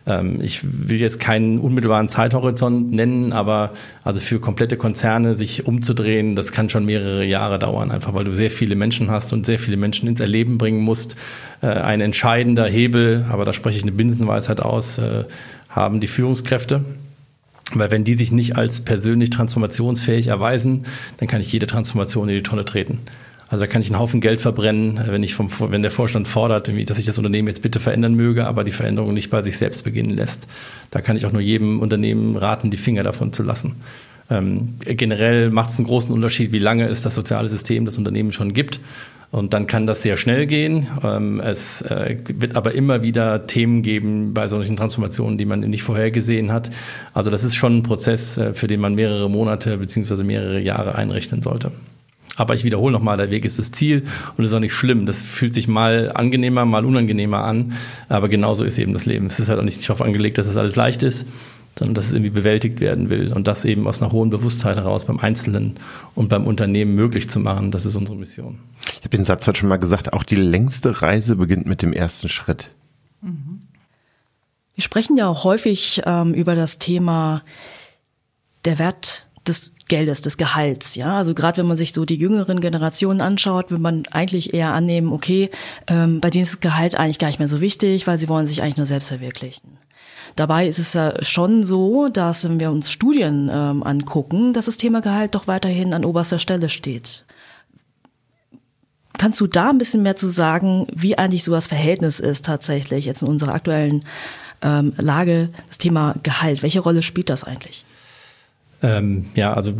Ähm, 0.07 0.39
ich 0.41 0.61
will 0.63 0.99
jetzt 0.99 1.19
keinen 1.19 1.59
unmittelbaren 1.59 2.09
Zeithorizont 2.09 2.91
nennen, 2.91 3.33
aber 3.33 3.73
also 4.03 4.19
für 4.19 4.39
komplette 4.39 4.77
Konzerne 4.77 5.35
sich 5.35 5.65
umzudrehen, 5.65 6.35
das 6.35 6.51
kann 6.51 6.69
schon 6.69 6.85
mehrere 6.85 7.25
Jahre 7.25 7.59
dauern, 7.59 7.91
einfach 7.91 8.13
weil 8.13 8.23
du 8.23 8.33
sehr 8.33 8.51
viele 8.51 8.75
Menschen 8.75 9.11
hast 9.11 9.33
und 9.33 9.45
sehr 9.45 9.59
viele 9.59 9.77
Menschen 9.77 10.07
ins 10.07 10.19
Erleben 10.19 10.57
bringen 10.57 10.81
musst. 10.81 11.15
Äh, 11.61 11.67
ein 11.67 12.01
entscheidender 12.01 12.65
Hebel, 12.65 13.25
aber 13.29 13.45
da 13.45 13.53
spreche 13.53 13.77
ich 13.77 13.83
eine 13.83 13.91
Binsenweisheit 13.91 14.59
aus, 14.59 14.97
äh, 14.97 15.25
haben 15.69 15.99
die 15.99 16.07
Führungskräfte. 16.07 16.83
Weil 17.73 17.89
wenn 17.89 18.03
die 18.03 18.15
sich 18.15 18.33
nicht 18.33 18.57
als 18.57 18.81
persönlich 18.81 19.29
transformationsfähig 19.29 20.27
erweisen, 20.27 20.85
dann 21.17 21.29
kann 21.29 21.39
ich 21.39 21.53
jede 21.53 21.67
Transformation 21.67 22.27
in 22.27 22.35
die 22.35 22.43
Tonne 22.43 22.65
treten. 22.65 22.99
Also 23.51 23.65
da 23.65 23.71
kann 23.71 23.81
ich 23.81 23.89
einen 23.89 23.99
Haufen 23.99 24.21
Geld 24.21 24.39
verbrennen, 24.39 24.97
wenn 25.07 25.23
ich 25.23 25.35
vom, 25.35 25.49
wenn 25.59 25.81
der 25.81 25.91
Vorstand 25.91 26.29
fordert, 26.29 26.71
dass 26.89 26.97
ich 26.97 27.05
das 27.05 27.17
Unternehmen 27.17 27.49
jetzt 27.49 27.61
bitte 27.61 27.81
verändern 27.81 28.15
möge, 28.15 28.47
aber 28.47 28.63
die 28.63 28.71
Veränderung 28.71 29.13
nicht 29.13 29.29
bei 29.29 29.43
sich 29.43 29.57
selbst 29.57 29.83
beginnen 29.83 30.15
lässt. 30.15 30.47
Da 30.89 31.01
kann 31.01 31.17
ich 31.17 31.25
auch 31.25 31.33
nur 31.33 31.41
jedem 31.41 31.81
Unternehmen 31.81 32.37
raten, 32.37 32.71
die 32.71 32.77
Finger 32.77 33.03
davon 33.03 33.33
zu 33.33 33.43
lassen. 33.43 33.75
Ähm, 34.29 34.75
generell 34.79 35.49
macht 35.49 35.71
es 35.71 35.77
einen 35.77 35.87
großen 35.87 36.13
Unterschied, 36.13 36.53
wie 36.53 36.59
lange 36.59 36.87
es 36.87 37.01
das 37.01 37.13
soziale 37.13 37.49
System 37.49 37.83
des 37.83 37.97
Unternehmens 37.97 38.35
schon 38.35 38.53
gibt. 38.53 38.79
Und 39.31 39.53
dann 39.53 39.67
kann 39.67 39.85
das 39.85 40.01
sehr 40.01 40.15
schnell 40.15 40.47
gehen. 40.47 40.87
Ähm, 41.03 41.41
es 41.41 41.81
äh, 41.81 42.17
wird 42.33 42.55
aber 42.55 42.73
immer 42.73 43.03
wieder 43.03 43.47
Themen 43.47 43.81
geben 43.81 44.33
bei 44.33 44.47
solchen 44.47 44.77
Transformationen, 44.77 45.37
die 45.37 45.45
man 45.45 45.59
nicht 45.59 45.83
vorhergesehen 45.83 46.53
hat. 46.53 46.71
Also 47.13 47.29
das 47.29 47.43
ist 47.43 47.55
schon 47.55 47.79
ein 47.79 47.83
Prozess, 47.83 48.37
äh, 48.37 48.53
für 48.53 48.67
den 48.67 48.79
man 48.79 48.95
mehrere 48.95 49.29
Monate 49.29 49.77
beziehungsweise 49.77 50.23
mehrere 50.23 50.61
Jahre 50.61 50.95
einrichten 50.95 51.41
sollte. 51.41 51.73
Aber 52.37 52.53
ich 52.55 52.63
wiederhole 52.63 52.93
nochmal, 52.93 53.17
der 53.17 53.29
Weg 53.29 53.45
ist 53.45 53.59
das 53.59 53.71
Ziel 53.71 54.03
und 54.37 54.45
ist 54.45 54.53
auch 54.53 54.59
nicht 54.59 54.73
schlimm. 54.73 55.05
Das 55.05 55.21
fühlt 55.21 55.53
sich 55.53 55.67
mal 55.67 56.11
angenehmer, 56.13 56.65
mal 56.65 56.85
unangenehmer 56.85 57.43
an. 57.43 57.73
Aber 58.09 58.29
genauso 58.29 58.63
ist 58.63 58.77
eben 58.77 58.93
das 58.93 59.05
Leben. 59.05 59.27
Es 59.27 59.39
ist 59.39 59.49
halt 59.49 59.59
auch 59.59 59.63
nicht 59.63 59.83
darauf 59.83 60.01
angelegt, 60.01 60.37
dass 60.37 60.47
das 60.47 60.57
alles 60.57 60.75
leicht 60.75 61.03
ist, 61.03 61.27
sondern 61.77 61.95
dass 61.95 62.05
es 62.07 62.13
irgendwie 62.13 62.31
bewältigt 62.31 62.79
werden 62.79 63.09
will. 63.09 63.33
Und 63.33 63.47
das 63.47 63.65
eben 63.65 63.85
aus 63.85 64.01
einer 64.01 64.11
hohen 64.11 64.29
Bewusstheit 64.29 64.77
heraus 64.77 65.05
beim 65.05 65.19
Einzelnen 65.19 65.75
und 66.15 66.29
beim 66.29 66.47
Unternehmen 66.47 66.95
möglich 66.95 67.29
zu 67.29 67.39
machen. 67.39 67.71
Das 67.71 67.85
ist 67.85 67.95
unsere 67.95 68.17
Mission. 68.17 68.59
Ich 68.93 68.99
habe 68.99 69.09
den 69.09 69.25
Satz 69.25 69.45
heute 69.47 69.59
schon 69.59 69.69
mal 69.69 69.77
gesagt, 69.77 70.13
auch 70.13 70.23
die 70.23 70.35
längste 70.35 71.01
Reise 71.01 71.35
beginnt 71.35 71.65
mit 71.65 71.81
dem 71.81 71.91
ersten 71.91 72.29
Schritt. 72.29 72.71
Mhm. 73.21 73.59
Wir 74.73 74.83
sprechen 74.83 75.17
ja 75.17 75.27
auch 75.27 75.43
häufig 75.43 76.01
ähm, 76.05 76.33
über 76.33 76.55
das 76.55 76.79
Thema 76.79 77.43
der 78.63 78.79
Wert 78.79 79.27
des 79.45 79.73
Geldes, 79.91 80.21
des 80.21 80.37
Gehalts. 80.37 80.95
Ja, 80.95 81.17
also 81.17 81.33
gerade 81.33 81.57
wenn 81.57 81.67
man 81.67 81.75
sich 81.75 81.91
so 81.91 82.05
die 82.05 82.15
jüngeren 82.15 82.61
Generationen 82.61 83.19
anschaut, 83.19 83.71
will 83.71 83.77
man 83.77 84.03
eigentlich 84.09 84.53
eher 84.53 84.73
annehmen, 84.73 85.11
okay, 85.11 85.51
ähm, 85.87 86.21
bei 86.21 86.29
denen 86.29 86.43
ist 86.43 86.53
das 86.53 86.59
Gehalt 86.61 86.95
eigentlich 86.95 87.19
gar 87.19 87.27
nicht 87.27 87.39
mehr 87.39 87.49
so 87.49 87.59
wichtig, 87.59 88.07
weil 88.07 88.17
sie 88.17 88.29
wollen 88.29 88.47
sich 88.47 88.61
eigentlich 88.61 88.77
nur 88.77 88.85
selbst 88.85 89.09
verwirklichen. 89.09 89.77
Dabei 90.37 90.65
ist 90.65 90.79
es 90.79 90.93
ja 90.93 91.21
schon 91.25 91.65
so, 91.65 92.07
dass 92.07 92.45
wenn 92.45 92.57
wir 92.61 92.71
uns 92.71 92.89
Studien 92.89 93.51
ähm, 93.53 93.83
angucken, 93.83 94.53
dass 94.53 94.67
das 94.67 94.77
Thema 94.77 95.01
Gehalt 95.01 95.35
doch 95.35 95.47
weiterhin 95.47 95.93
an 95.93 96.05
oberster 96.05 96.39
Stelle 96.39 96.69
steht. 96.69 97.25
Kannst 99.17 99.41
du 99.41 99.47
da 99.47 99.71
ein 99.71 99.77
bisschen 99.77 100.03
mehr 100.03 100.15
zu 100.15 100.29
sagen, 100.29 100.87
wie 100.95 101.17
eigentlich 101.17 101.43
so 101.43 101.51
das 101.51 101.67
Verhältnis 101.67 102.21
ist 102.21 102.45
tatsächlich 102.45 103.03
jetzt 103.03 103.23
in 103.23 103.27
unserer 103.27 103.53
aktuellen 103.53 104.05
ähm, 104.61 104.93
Lage, 104.95 105.49
das 105.67 105.79
Thema 105.79 106.15
Gehalt? 106.23 106.63
Welche 106.63 106.79
Rolle 106.79 107.03
spielt 107.03 107.29
das 107.29 107.43
eigentlich? 107.43 107.83
Ähm, 108.83 109.27
ja, 109.35 109.53
also 109.53 109.73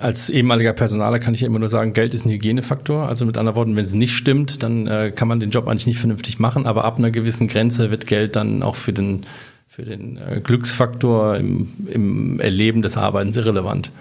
als 0.00 0.28
ehemaliger 0.28 0.72
Personaler 0.72 1.20
kann 1.20 1.34
ich 1.34 1.42
ja 1.42 1.46
immer 1.46 1.60
nur 1.60 1.68
sagen, 1.68 1.92
Geld 1.92 2.14
ist 2.14 2.26
ein 2.26 2.30
Hygienefaktor. 2.30 3.08
Also 3.08 3.24
mit 3.24 3.38
anderen 3.38 3.56
Worten, 3.56 3.76
wenn 3.76 3.84
es 3.84 3.94
nicht 3.94 4.14
stimmt, 4.14 4.62
dann 4.62 4.86
äh, 4.86 5.12
kann 5.14 5.28
man 5.28 5.38
den 5.38 5.50
Job 5.50 5.68
eigentlich 5.68 5.86
nicht 5.86 5.98
vernünftig 5.98 6.38
machen. 6.40 6.66
Aber 6.66 6.84
ab 6.84 6.98
einer 6.98 7.10
gewissen 7.10 7.46
Grenze 7.46 7.90
wird 7.90 8.06
Geld 8.06 8.34
dann 8.34 8.62
auch 8.62 8.76
für 8.76 8.92
den, 8.92 9.24
für 9.68 9.82
den 9.82 10.18
äh, 10.18 10.40
Glücksfaktor 10.40 11.36
im, 11.36 11.68
im 11.92 12.40
Erleben 12.40 12.82
des 12.82 12.96
Arbeitens 12.96 13.36
irrelevant. 13.36 13.92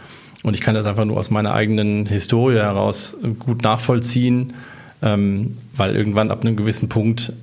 Und 0.42 0.56
ich 0.56 0.62
kann 0.62 0.74
das 0.74 0.86
einfach 0.86 1.06
nur 1.06 1.18
aus 1.18 1.30
meiner 1.30 1.54
eigenen 1.54 2.06
Historie 2.06 2.56
heraus 2.56 3.16
gut 3.40 3.62
nachvollziehen, 3.62 4.54
ähm, 5.02 5.58
weil 5.76 5.96
irgendwann 5.96 6.32
ab 6.32 6.44
einem 6.44 6.56
gewissen 6.56 6.90
Punkt 6.90 7.34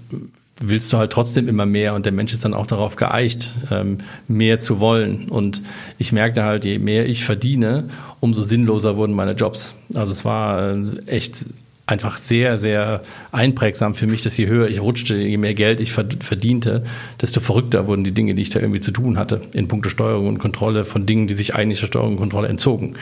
willst 0.61 0.92
du 0.92 0.96
halt 0.96 1.12
trotzdem 1.12 1.48
immer 1.48 1.66
mehr 1.66 1.94
und 1.94 2.07
der 2.07 2.12
Mensch 2.12 2.32
ist 2.32 2.44
dann 2.44 2.54
auch 2.54 2.66
darauf 2.66 2.96
geeicht, 2.96 3.52
ähm, 3.70 3.98
mehr 4.26 4.59
zu 4.59 4.80
wollen. 4.80 5.28
Und 5.28 5.62
ich 5.98 6.12
merkte 6.12 6.44
halt, 6.44 6.64
je 6.64 6.78
mehr 6.78 7.07
ich 7.07 7.24
verdiene, 7.24 7.84
umso 8.20 8.42
sinnloser 8.42 8.96
wurden 8.96 9.14
meine 9.14 9.32
Jobs. 9.32 9.74
Also 9.94 10.12
es 10.12 10.24
war 10.24 10.72
äh, 10.72 10.82
echt 11.07 11.44
einfach 11.86 12.18
sehr, 12.18 12.59
sehr 12.59 13.02
einprägsam 13.32 13.94
für 13.94 14.07
mich, 14.07 14.22
dass 14.22 14.36
je 14.36 14.48
höher 14.48 14.68
ich 14.68 14.80
rutschte, 14.80 15.16
je 15.16 15.36
mehr 15.36 15.54
Geld 15.54 15.78
ich 15.78 15.92
verdiente, 15.92 16.82
desto 17.20 17.40
verrückter 17.40 17.86
wurden 17.86 18.02
die 18.02 18.12
Dinge, 18.12 18.34
die 18.34 18.42
ich 18.42 18.50
da 18.50 18.59
irgendwie 18.59 18.80
zu 18.80 18.90
tun 18.90 19.18
hatte, 19.18 19.42
in 19.52 19.68
puncto 19.68 19.88
Steuerung 19.88 20.26
und 20.26 20.38
Kontrolle 20.38 20.84
von 20.84 21.07
Dingen, 21.07 21.28
die 21.28 21.34
sich 21.34 21.54
eigentlich 21.54 21.80
der 21.80 21.86
Steuerung 21.86 22.12
und 22.12 22.18
Kontrolle 22.18 22.48
entzogen. 22.48 22.94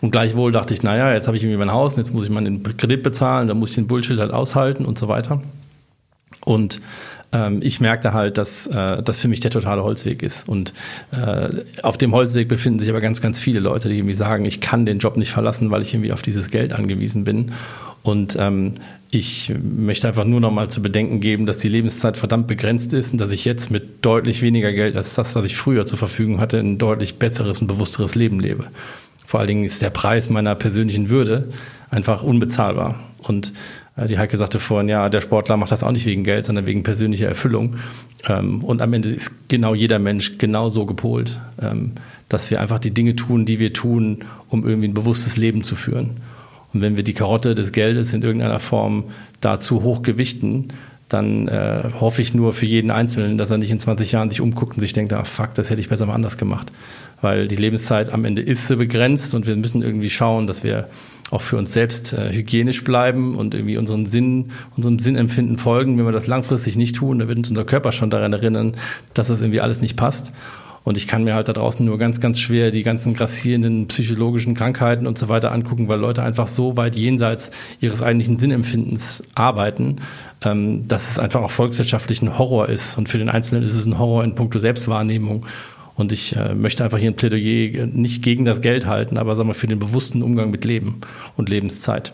Und 0.00 0.10
gleichwohl 0.10 0.52
dachte 0.52 0.74
ich, 0.74 0.82
naja, 0.82 1.12
jetzt 1.14 1.28
habe 1.28 1.36
ich 1.36 1.44
irgendwie 1.44 1.58
mein 1.58 1.72
Haus 1.72 1.94
und 1.94 2.00
jetzt 2.00 2.12
muss 2.12 2.24
ich 2.24 2.30
meinen 2.30 2.62
Kredit 2.62 3.02
bezahlen, 3.02 3.46
dann 3.46 3.58
muss 3.58 3.70
ich 3.70 3.76
den 3.76 3.86
Bullshit 3.86 4.18
halt 4.18 4.32
aushalten 4.32 4.84
und 4.84 4.98
so 4.98 5.06
weiter. 5.06 5.40
Und 6.44 6.80
ähm, 7.32 7.60
ich 7.62 7.80
merkte 7.80 8.12
halt, 8.12 8.38
dass 8.38 8.66
äh, 8.66 9.02
das 9.02 9.20
für 9.20 9.28
mich 9.28 9.40
der 9.40 9.50
totale 9.50 9.82
Holzweg 9.82 10.22
ist. 10.22 10.48
Und 10.48 10.72
äh, 11.10 11.48
auf 11.82 11.98
dem 11.98 12.12
Holzweg 12.12 12.48
befinden 12.48 12.78
sich 12.78 12.88
aber 12.88 13.00
ganz, 13.00 13.20
ganz 13.20 13.40
viele 13.40 13.60
Leute, 13.60 13.88
die 13.88 13.96
irgendwie 13.96 14.14
sagen, 14.14 14.44
ich 14.44 14.60
kann 14.60 14.86
den 14.86 14.98
Job 14.98 15.16
nicht 15.16 15.30
verlassen, 15.30 15.70
weil 15.70 15.82
ich 15.82 15.92
irgendwie 15.94 16.12
auf 16.12 16.22
dieses 16.22 16.50
Geld 16.50 16.72
angewiesen 16.72 17.24
bin. 17.24 17.52
Und 18.02 18.36
ähm, 18.38 18.74
ich 19.10 19.52
möchte 19.62 20.06
einfach 20.08 20.24
nur 20.24 20.40
noch 20.40 20.50
mal 20.50 20.68
zu 20.68 20.82
bedenken 20.82 21.20
geben, 21.20 21.46
dass 21.46 21.56
die 21.56 21.68
Lebenszeit 21.68 22.16
verdammt 22.16 22.46
begrenzt 22.46 22.92
ist 22.92 23.12
und 23.12 23.20
dass 23.20 23.30
ich 23.30 23.44
jetzt 23.44 23.70
mit 23.70 24.04
deutlich 24.04 24.42
weniger 24.42 24.72
Geld 24.72 24.96
als 24.96 25.14
das, 25.14 25.34
was 25.34 25.44
ich 25.44 25.56
früher 25.56 25.86
zur 25.86 25.98
Verfügung 25.98 26.40
hatte, 26.40 26.58
ein 26.58 26.78
deutlich 26.78 27.18
besseres 27.18 27.60
und 27.60 27.66
bewussteres 27.66 28.14
Leben 28.14 28.40
lebe. 28.40 28.66
Vor 29.24 29.40
allen 29.40 29.46
Dingen 29.46 29.64
ist 29.64 29.80
der 29.82 29.90
Preis 29.90 30.28
meiner 30.28 30.54
persönlichen 30.54 31.08
Würde 31.08 31.48
einfach 31.88 32.22
unbezahlbar. 32.22 33.00
Und 33.18 33.54
die 33.96 34.18
Heike 34.18 34.36
sagte 34.36 34.58
vorhin, 34.58 34.88
ja, 34.88 35.08
der 35.08 35.20
Sportler 35.20 35.56
macht 35.56 35.70
das 35.70 35.84
auch 35.84 35.92
nicht 35.92 36.06
wegen 36.06 36.24
Geld, 36.24 36.46
sondern 36.46 36.66
wegen 36.66 36.82
persönlicher 36.82 37.28
Erfüllung. 37.28 37.76
Ähm, 38.26 38.64
und 38.64 38.82
am 38.82 38.92
Ende 38.92 39.10
ist 39.10 39.32
genau 39.48 39.74
jeder 39.74 39.98
Mensch 39.98 40.38
genau 40.38 40.68
so 40.68 40.84
gepolt, 40.84 41.38
ähm, 41.62 41.92
dass 42.28 42.50
wir 42.50 42.60
einfach 42.60 42.80
die 42.80 42.92
Dinge 42.92 43.14
tun, 43.14 43.44
die 43.44 43.60
wir 43.60 43.72
tun, 43.72 44.20
um 44.48 44.66
irgendwie 44.66 44.88
ein 44.88 44.94
bewusstes 44.94 45.36
Leben 45.36 45.62
zu 45.62 45.76
führen. 45.76 46.16
Und 46.72 46.82
wenn 46.82 46.96
wir 46.96 47.04
die 47.04 47.14
Karotte 47.14 47.54
des 47.54 47.70
Geldes 47.70 48.12
in 48.12 48.22
irgendeiner 48.22 48.58
Form 48.58 49.04
dazu 49.40 49.84
hoch 49.84 50.02
gewichten, 50.02 50.68
dann 51.08 51.46
äh, 51.46 51.90
hoffe 52.00 52.22
ich 52.22 52.34
nur 52.34 52.52
für 52.52 52.66
jeden 52.66 52.90
Einzelnen, 52.90 53.38
dass 53.38 53.50
er 53.50 53.58
nicht 53.58 53.70
in 53.70 53.78
20 53.78 54.10
Jahren 54.10 54.30
sich 54.30 54.40
umguckt 54.40 54.74
und 54.74 54.80
sich 54.80 54.92
denkt, 54.92 55.12
ah 55.12 55.22
fuck, 55.22 55.54
das 55.54 55.70
hätte 55.70 55.80
ich 55.80 55.88
besser 55.88 56.06
mal 56.06 56.14
anders 56.14 56.38
gemacht. 56.38 56.72
Weil 57.20 57.46
die 57.46 57.56
Lebenszeit 57.56 58.12
am 58.12 58.24
Ende 58.24 58.42
ist 58.42 58.66
so 58.66 58.76
begrenzt 58.76 59.34
und 59.34 59.46
wir 59.46 59.54
müssen 59.54 59.82
irgendwie 59.82 60.10
schauen, 60.10 60.48
dass 60.48 60.64
wir 60.64 60.88
auch 61.34 61.42
für 61.42 61.56
uns 61.56 61.72
selbst 61.72 62.12
äh, 62.12 62.32
hygienisch 62.32 62.84
bleiben 62.84 63.36
und 63.36 63.54
irgendwie 63.54 63.76
unseren 63.76 64.06
Sinn, 64.06 64.52
unserem 64.76 64.98
Sinnempfinden 64.98 65.58
folgen. 65.58 65.98
Wenn 65.98 66.04
wir 66.04 66.12
das 66.12 66.26
langfristig 66.26 66.76
nicht 66.76 66.96
tun, 66.96 67.18
dann 67.18 67.28
wird 67.28 67.38
uns 67.38 67.50
unser 67.50 67.64
Körper 67.64 67.92
schon 67.92 68.10
daran 68.10 68.32
erinnern, 68.32 68.76
dass 69.12 69.28
das 69.28 69.42
irgendwie 69.42 69.60
alles 69.60 69.80
nicht 69.80 69.96
passt. 69.96 70.32
Und 70.84 70.98
ich 70.98 71.08
kann 71.08 71.24
mir 71.24 71.34
halt 71.34 71.48
da 71.48 71.54
draußen 71.54 71.84
nur 71.84 71.96
ganz, 71.96 72.20
ganz 72.20 72.38
schwer 72.38 72.70
die 72.70 72.82
ganzen 72.82 73.14
grassierenden 73.14 73.88
psychologischen 73.88 74.54
Krankheiten 74.54 75.06
und 75.06 75.16
so 75.16 75.30
weiter 75.30 75.50
angucken, 75.50 75.88
weil 75.88 75.98
Leute 75.98 76.22
einfach 76.22 76.46
so 76.46 76.76
weit 76.76 76.94
jenseits 76.94 77.50
ihres 77.80 78.02
eigentlichen 78.02 78.36
Sinnempfindens 78.36 79.22
arbeiten, 79.34 79.96
ähm, 80.42 80.86
dass 80.86 81.10
es 81.10 81.18
einfach 81.18 81.40
auch 81.40 81.50
volkswirtschaftlich 81.50 82.20
ein 82.20 82.38
Horror 82.38 82.68
ist. 82.68 82.98
Und 82.98 83.08
für 83.08 83.16
den 83.16 83.30
Einzelnen 83.30 83.64
ist 83.64 83.74
es 83.74 83.86
ein 83.86 83.98
Horror 83.98 84.24
in 84.24 84.34
puncto 84.34 84.58
Selbstwahrnehmung. 84.58 85.46
Und 85.94 86.12
ich 86.12 86.36
äh, 86.36 86.54
möchte 86.54 86.84
einfach 86.84 86.98
hier 86.98 87.10
ein 87.10 87.16
Plädoyer 87.16 87.86
nicht 87.86 88.22
gegen 88.22 88.44
das 88.44 88.60
Geld 88.60 88.86
halten, 88.86 89.16
aber 89.16 89.36
sagen 89.36 89.48
wir 89.48 89.54
für 89.54 89.66
den 89.66 89.78
bewussten 89.78 90.22
Umgang 90.22 90.50
mit 90.50 90.64
Leben 90.64 91.00
und 91.36 91.48
Lebenszeit. 91.48 92.12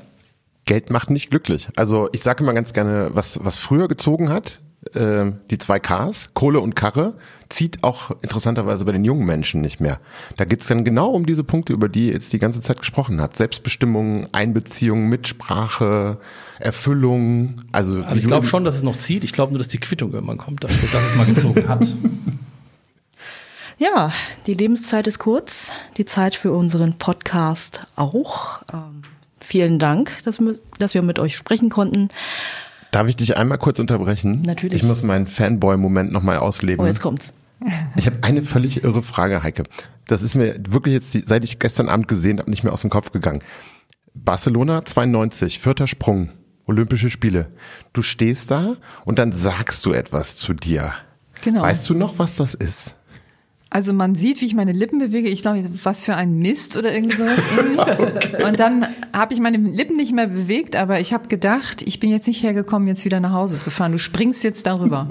Geld 0.67 0.91
macht 0.91 1.11
nicht 1.11 1.31
glücklich. 1.31 1.69
Also 1.77 2.09
ich 2.13 2.23
sage 2.23 2.45
immer 2.45 2.53
ganz 2.53 2.73
gerne, 2.73 3.11
was, 3.15 3.41
was 3.43 3.59
früher 3.59 3.89
gezogen 3.89 4.29
hat, 4.29 4.61
äh, 4.95 5.33
die 5.51 5.59
zwei 5.59 5.79
Ks, 5.79 6.31
Kohle 6.35 6.61
und 6.61 6.77
Karre, 6.77 7.15
zieht 7.49 7.83
auch 7.83 8.13
interessanterweise 8.23 8.85
bei 8.85 8.93
den 8.93 9.05
jungen 9.05 9.27
Menschen 9.27 9.63
nicht 9.63 9.81
mehr. 9.81 9.99
Da 10.37 10.45
geht's 10.45 10.67
dann 10.67 10.85
genau 10.85 11.09
um 11.09 11.27
diese 11.27 11.43
Punkte, 11.43 11.73
über 11.73 11.89
die 11.89 12.09
jetzt 12.09 12.33
die 12.33 12.39
ganze 12.39 12.61
Zeit 12.61 12.79
gesprochen 12.79 13.21
hat. 13.21 13.37
Selbstbestimmung, 13.37 14.29
Einbeziehung, 14.33 15.09
Mitsprache, 15.09 16.19
Erfüllung. 16.59 17.57
Also, 17.73 18.03
also 18.03 18.17
ich 18.17 18.27
glaube 18.27 18.47
schon, 18.47 18.65
dass 18.65 18.77
es 18.77 18.83
noch 18.83 18.97
zieht. 18.97 19.25
Ich 19.25 19.33
glaube 19.33 19.53
nur, 19.53 19.59
dass 19.59 19.69
die 19.69 19.79
Quittung 19.81 20.13
irgendwann 20.13 20.39
kommt 20.39 20.65
dafür, 20.65 20.89
dass 20.93 21.11
es 21.11 21.17
mal 21.17 21.27
gezogen 21.27 21.69
hat. 21.69 21.87
Ja, 23.81 24.13
die 24.47 24.53
Lebenszeit 24.53 25.07
ist 25.07 25.19
kurz, 25.19 25.73
die 25.97 26.05
Zeit 26.05 26.35
für 26.35 26.53
unseren 26.53 26.99
Podcast 26.99 27.87
auch. 27.97 28.61
Ähm, 28.71 29.01
vielen 29.41 29.79
Dank, 29.79 30.23
dass 30.25 30.39
wir, 30.39 30.57
dass 30.79 30.93
wir 30.93 31.01
mit 31.01 31.19
euch 31.19 31.35
sprechen 31.35 31.71
konnten. 31.71 32.11
Darf 32.91 33.09
ich 33.09 33.17
dich 33.17 33.39
einmal 33.39 33.57
kurz 33.57 33.79
unterbrechen? 33.79 34.43
Natürlich. 34.43 34.83
Ich 34.83 34.83
muss 34.83 35.03
meinen 35.03 35.27
Fanboy-Moment 35.27 36.13
nochmal 36.13 36.37
ausleben. 36.37 36.85
Oh, 36.85 36.87
jetzt 36.87 37.01
kommt's. 37.01 37.33
Ich 37.97 38.05
habe 38.05 38.19
eine 38.21 38.43
völlig 38.43 38.85
irre 38.85 39.01
Frage, 39.03 39.43
Heike. 39.43 39.63
Das 40.07 40.23
ist 40.23 40.35
mir 40.35 40.61
wirklich 40.69 40.93
jetzt, 40.93 41.27
seit 41.27 41.43
ich 41.45 41.59
gestern 41.59 41.89
Abend 41.89 42.07
gesehen 42.07 42.39
habe, 42.39 42.51
nicht 42.51 42.65
mehr 42.65 42.75
aus 42.75 42.83
dem 42.83 42.91
Kopf 42.91 43.13
gegangen. 43.13 43.41
Barcelona 44.13 44.85
92, 44.85 45.59
vierter 45.59 45.87
Sprung, 45.87 46.29
Olympische 46.67 47.09
Spiele. 47.09 47.51
Du 47.95 48.03
stehst 48.03 48.51
da 48.51 48.77
und 49.07 49.19
dann 49.19 49.33
sagst 49.33 49.87
du 49.87 49.93
etwas 49.93 50.37
zu 50.37 50.53
dir. 50.53 50.93
Genau. 51.41 51.63
Weißt 51.63 51.89
du 51.89 51.95
noch, 51.95 52.19
was 52.19 52.37
das 52.37 52.53
ist? 52.53 52.95
Also 53.73 53.93
man 53.93 54.17
sieht, 54.17 54.41
wie 54.41 54.47
ich 54.47 54.55
meine 54.55 54.73
Lippen 54.73 54.99
bewege. 54.99 55.29
Ich 55.29 55.43
glaube, 55.43 55.65
was 55.85 56.05
für 56.05 56.17
ein 56.17 56.39
Mist 56.39 56.77
oder 56.77 56.93
irgendwie 56.93 57.17
sowas. 57.17 57.39
Irgendwie. 57.57 58.43
Und 58.45 58.59
dann 58.59 58.89
habe 59.13 59.33
ich 59.33 59.39
meine 59.39 59.59
Lippen 59.59 59.97
nicht 59.97 60.13
mehr 60.13 60.27
bewegt, 60.27 60.75
aber 60.75 60.99
ich 60.99 61.13
habe 61.13 61.29
gedacht, 61.29 61.83
ich 61.83 62.01
bin 62.01 62.11
jetzt 62.11 62.27
nicht 62.27 62.43
hergekommen, 62.43 62.89
jetzt 62.89 63.05
wieder 63.05 63.21
nach 63.21 63.33
Hause 63.33 63.61
zu 63.61 63.71
fahren. 63.71 63.93
Du 63.93 63.99
springst 63.99 64.43
jetzt 64.43 64.67
darüber. 64.67 65.07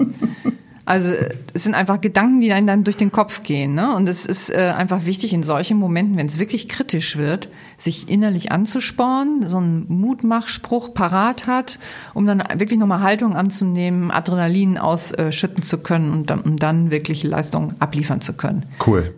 Also 0.90 1.12
es 1.54 1.62
sind 1.62 1.76
einfach 1.76 2.00
Gedanken, 2.00 2.40
die 2.40 2.52
einem 2.52 2.66
dann 2.66 2.82
durch 2.82 2.96
den 2.96 3.12
Kopf 3.12 3.44
gehen. 3.44 3.74
Ne? 3.74 3.94
Und 3.94 4.08
es 4.08 4.26
ist 4.26 4.50
äh, 4.50 4.72
einfach 4.76 5.06
wichtig 5.06 5.32
in 5.32 5.44
solchen 5.44 5.78
Momenten, 5.78 6.16
wenn 6.16 6.26
es 6.26 6.40
wirklich 6.40 6.68
kritisch 6.68 7.16
wird, 7.16 7.46
sich 7.78 8.08
innerlich 8.08 8.50
anzuspornen, 8.50 9.48
so 9.48 9.58
einen 9.58 9.84
Mutmachspruch 9.86 10.92
parat 10.92 11.46
hat, 11.46 11.78
um 12.12 12.26
dann 12.26 12.42
wirklich 12.56 12.80
nochmal 12.80 13.02
Haltung 13.02 13.36
anzunehmen, 13.36 14.10
Adrenalin 14.10 14.78
ausschütten 14.78 15.62
zu 15.62 15.78
können 15.78 16.10
und 16.10 16.28
dann, 16.28 16.40
um 16.40 16.56
dann 16.56 16.90
wirklich 16.90 17.22
Leistung 17.22 17.74
abliefern 17.78 18.20
zu 18.20 18.32
können. 18.32 18.66
Cool. 18.84 19.14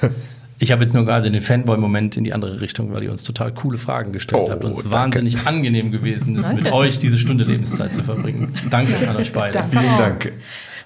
Ich 0.60 0.72
habe 0.72 0.82
jetzt 0.82 0.92
nur 0.92 1.04
gerade 1.04 1.30
den 1.30 1.40
Fanboy-Moment 1.40 2.16
in 2.16 2.24
die 2.24 2.32
andere 2.32 2.60
Richtung, 2.60 2.92
weil 2.92 3.04
ihr 3.04 3.12
uns 3.12 3.22
total 3.22 3.54
coole 3.54 3.78
Fragen 3.78 4.10
gestellt 4.12 4.42
Oh, 4.44 4.50
habt 4.50 4.64
und 4.64 4.72
es 4.72 4.78
danke. 4.78 4.90
wahnsinnig 4.90 5.46
angenehm 5.46 5.92
gewesen 5.92 6.34
ist, 6.34 6.52
mit 6.52 6.64
Danke. 6.64 6.76
euch 6.76 6.98
diese 6.98 7.16
Stunde 7.16 7.44
Lebenszeit 7.44 7.94
zu 7.94 8.02
verbringen. 8.02 8.52
Danke 8.68 9.08
an 9.08 9.14
euch 9.14 9.32
beide. 9.32 9.62
Vielen 9.70 9.98
Dank. 9.98 10.32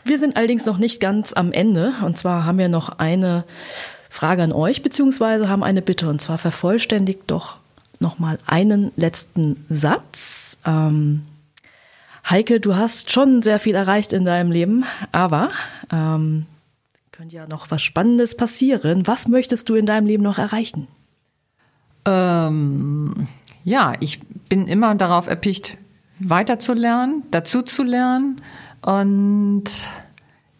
Wir 0.04 0.18
sind 0.18 0.36
allerdings 0.36 0.66
noch 0.66 0.78
nicht 0.78 1.00
ganz 1.00 1.32
am 1.32 1.52
Ende. 1.52 1.92
Und 2.04 2.18
zwar 2.18 2.44
haben 2.44 2.58
wir 2.58 2.68
noch 2.68 2.98
eine 2.98 3.44
Frage 4.10 4.42
an 4.42 4.52
euch, 4.52 4.82
beziehungsweise 4.82 5.48
haben 5.48 5.62
eine 5.62 5.82
Bitte. 5.82 6.08
Und 6.08 6.20
zwar 6.20 6.38
vervollständigt 6.38 7.22
doch 7.28 7.56
nochmal 8.00 8.38
einen 8.46 8.92
letzten 8.96 9.64
Satz. 9.68 10.58
Ähm, 10.66 11.22
Heike, 12.28 12.60
du 12.60 12.76
hast 12.76 13.10
schon 13.10 13.42
sehr 13.42 13.58
viel 13.58 13.74
erreicht 13.74 14.12
in 14.12 14.24
deinem 14.24 14.50
Leben, 14.50 14.84
aber 15.10 15.50
ähm, 15.90 16.46
könnte 17.10 17.36
ja 17.36 17.46
noch 17.46 17.70
was 17.70 17.82
Spannendes 17.82 18.36
passieren. 18.36 19.06
Was 19.06 19.28
möchtest 19.28 19.68
du 19.68 19.74
in 19.74 19.86
deinem 19.86 20.06
Leben 20.06 20.22
noch 20.22 20.38
erreichen? 20.38 20.88
Ähm, 22.04 23.28
ja, 23.64 23.94
ich 24.00 24.20
bin 24.48 24.66
immer 24.66 24.94
darauf 24.94 25.26
erpicht, 25.26 25.78
weiterzulernen, 26.18 27.22
dazuzulernen. 27.30 28.40
Und 28.82 29.64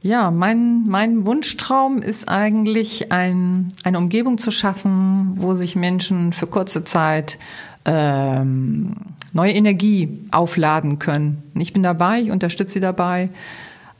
ja, 0.00 0.30
mein, 0.30 0.86
mein 0.88 1.26
Wunschtraum 1.26 1.98
ist 1.98 2.28
eigentlich, 2.28 3.12
ein, 3.12 3.72
eine 3.84 3.98
Umgebung 3.98 4.38
zu 4.38 4.50
schaffen, 4.50 5.34
wo 5.36 5.54
sich 5.54 5.76
Menschen 5.76 6.32
für 6.32 6.46
kurze 6.46 6.84
Zeit 6.84 7.38
ähm, 7.84 8.94
neue 9.32 9.52
Energie 9.52 10.18
aufladen 10.30 10.98
können. 10.98 11.42
Ich 11.54 11.72
bin 11.72 11.82
dabei, 11.82 12.20
ich 12.20 12.30
unterstütze 12.30 12.74
sie 12.74 12.80
dabei. 12.80 13.30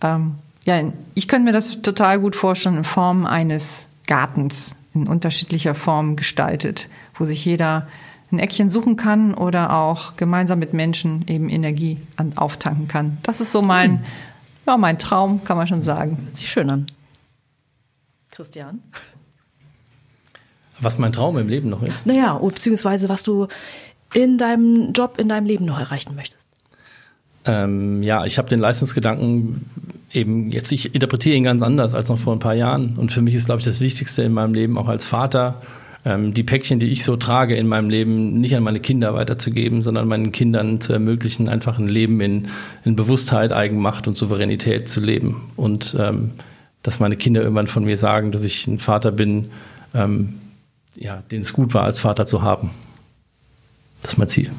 Ähm, 0.01 0.35
ja, 0.65 0.81
ich 1.15 1.29
könnte 1.29 1.45
mir 1.45 1.53
das 1.53 1.83
total 1.83 2.21
gut 2.21 2.37
vorstellen 2.37 2.79
in 2.79 2.85
Form 2.85 3.27
eines 3.27 3.89
Gartens 4.07 4.77
in 4.95 5.07
unterschiedlicher 5.07 5.75
Form 5.75 6.17
gestaltet, 6.17 6.89
wo 7.15 7.25
sich 7.25 7.45
jeder 7.45 7.89
ein 8.33 8.39
Eckchen 8.39 8.71
suchen 8.71 8.97
kann 8.97 9.35
oder 9.35 9.75
auch 9.75 10.17
gemeinsam 10.17 10.59
mit 10.59 10.73
Menschen 10.73 11.25
eben 11.29 11.49
Energie 11.49 11.99
an, 12.17 12.33
auftanken 12.37 12.89
kann. 12.89 13.19
Das 13.23 13.41
ist 13.41 13.53
so 13.53 13.63
mein, 13.63 14.05
ja, 14.67 14.77
mein 14.77 14.99
Traum, 14.99 15.45
kann 15.45 15.57
man 15.57 15.67
schon 15.67 15.83
sagen. 15.83 16.19
Hört 16.25 16.37
sich 16.37 16.51
schön 16.51 16.71
an. 16.71 16.87
Christian? 18.31 18.83
Was 20.81 20.99
mein 20.99 21.13
Traum 21.13 21.37
im 21.39 21.49
Leben 21.49 21.69
noch 21.69 21.83
ist. 21.83 22.07
Naja, 22.07 22.39
beziehungsweise 22.39 23.09
was 23.09 23.23
du 23.23 23.47
in 24.15 24.39
deinem 24.39 24.93
Job, 24.93 25.19
in 25.19 25.29
deinem 25.29 25.47
Leben 25.47 25.65
noch 25.65 25.79
erreichen 25.79 26.15
möchtest. 26.17 26.49
Ähm, 27.45 28.03
ja, 28.03 28.25
ich 28.25 28.39
habe 28.39 28.49
den 28.49 28.61
Leistungsgedanken 28.61 29.67
eben 30.13 30.51
jetzt, 30.51 30.71
ich 30.73 30.95
interpretiere 30.95 31.37
ihn 31.37 31.45
ganz 31.45 31.63
anders 31.63 31.95
als 31.95 32.09
noch 32.09 32.19
vor 32.19 32.33
ein 32.35 32.39
paar 32.39 32.55
Jahren. 32.55 32.97
Und 32.99 33.13
für 33.13 33.23
mich 33.23 33.35
ist, 33.35 33.47
glaube 33.47 33.61
ich, 33.61 33.65
das 33.65 33.81
Wichtigste 33.81 34.23
in 34.23 34.33
meinem 34.33 34.55
Leben 34.55 34.79
auch 34.79 34.89
als 34.89 35.07
Vater, 35.07 35.61
ähm, 36.05 36.35
die 36.35 36.43
Päckchen, 36.43 36.81
die 36.81 36.89
ich 36.89 37.05
so 37.05 37.17
trage 37.17 37.57
in 37.57 37.67
meinem 37.69 37.89
Leben, 37.89 38.41
nicht 38.41 38.57
an 38.57 38.63
meine 38.63 38.81
Kinder 38.81 39.15
weiterzugeben, 39.15 39.83
sondern 39.83 40.09
meinen 40.09 40.33
Kindern 40.33 40.81
zu 40.81 40.93
ermöglichen, 40.93 41.49
einfach 41.49 41.79
ein 41.79 41.89
Leben 41.89 42.21
in, 42.21 42.49
in 42.85 42.97
Bewusstheit, 42.97 43.53
Eigenmacht 43.53 44.09
und 44.09 44.17
Souveränität 44.17 44.89
zu 44.89 45.01
leben. 45.01 45.51
Und 45.57 45.97
ähm, 45.99 46.33
dass 46.83 46.99
meine 46.99 47.17
Kinder 47.17 47.43
irgendwann 47.43 47.69
von 47.69 47.85
mir 47.85 47.97
sagen, 47.97 48.33
dass 48.33 48.45
ich 48.45 48.67
ein 48.67 48.79
Vater 48.79 49.13
bin, 49.13 49.51
ähm, 49.95 50.35
ja, 50.97 51.23
den 51.31 51.41
es 51.41 51.53
gut 51.53 51.75
war, 51.75 51.85
als 51.85 52.01
Vater 52.01 52.27
zu 52.27 52.43
haben. 52.43 52.71
Das 54.03 54.15
ist 54.15 54.19
mein 54.19 54.29
Ziel. 54.29 54.51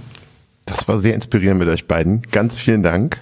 Das 0.65 0.87
war 0.87 0.97
sehr 0.97 1.13
inspirierend 1.13 1.59
mit 1.59 1.67
euch 1.67 1.85
beiden. 1.87 2.21
Ganz 2.31 2.57
vielen 2.57 2.83
Dank. 2.83 3.21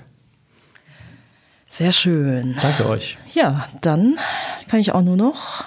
Sehr 1.68 1.92
schön. 1.94 2.56
Danke 2.62 2.88
euch. 2.88 3.18
Ja, 3.34 3.66
dann 3.82 4.20
kann 4.70 4.80
ich 4.80 4.92
auch 4.92 5.02
nur 5.02 5.18
noch 5.18 5.66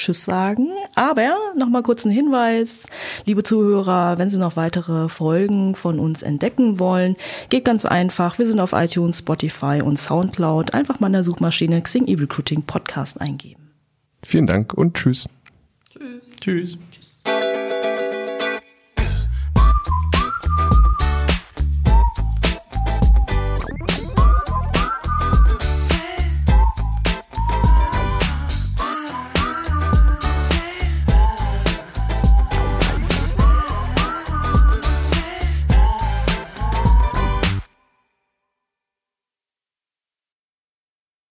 Tschüss 0.00 0.24
sagen. 0.24 0.68
Aber 0.94 1.36
nochmal 1.56 1.82
kurz 1.82 2.04
ein 2.04 2.10
Hinweis, 2.10 2.86
liebe 3.26 3.42
Zuhörer, 3.42 4.18
wenn 4.18 4.30
Sie 4.30 4.38
noch 4.38 4.56
weitere 4.56 5.08
Folgen 5.08 5.74
von 5.74 6.00
uns 6.00 6.22
entdecken 6.22 6.78
wollen, 6.78 7.16
geht 7.50 7.64
ganz 7.64 7.84
einfach. 7.84 8.38
Wir 8.38 8.46
sind 8.46 8.60
auf 8.60 8.72
iTunes, 8.72 9.18
Spotify 9.18 9.82
und 9.84 9.98
Soundcloud. 9.98 10.74
Einfach 10.74 11.00
mal 11.00 11.08
in 11.08 11.12
der 11.12 11.24
Suchmaschine 11.24 11.80
Xing 11.82 12.06
E-Recruiting 12.06 12.62
Podcast 12.62 13.20
eingeben. 13.20 13.70
Vielen 14.22 14.46
Dank 14.46 14.74
und 14.74 14.94
tschüss. 14.94 15.28
Tschüss. 15.90 16.22
Tschüss. 16.40 16.78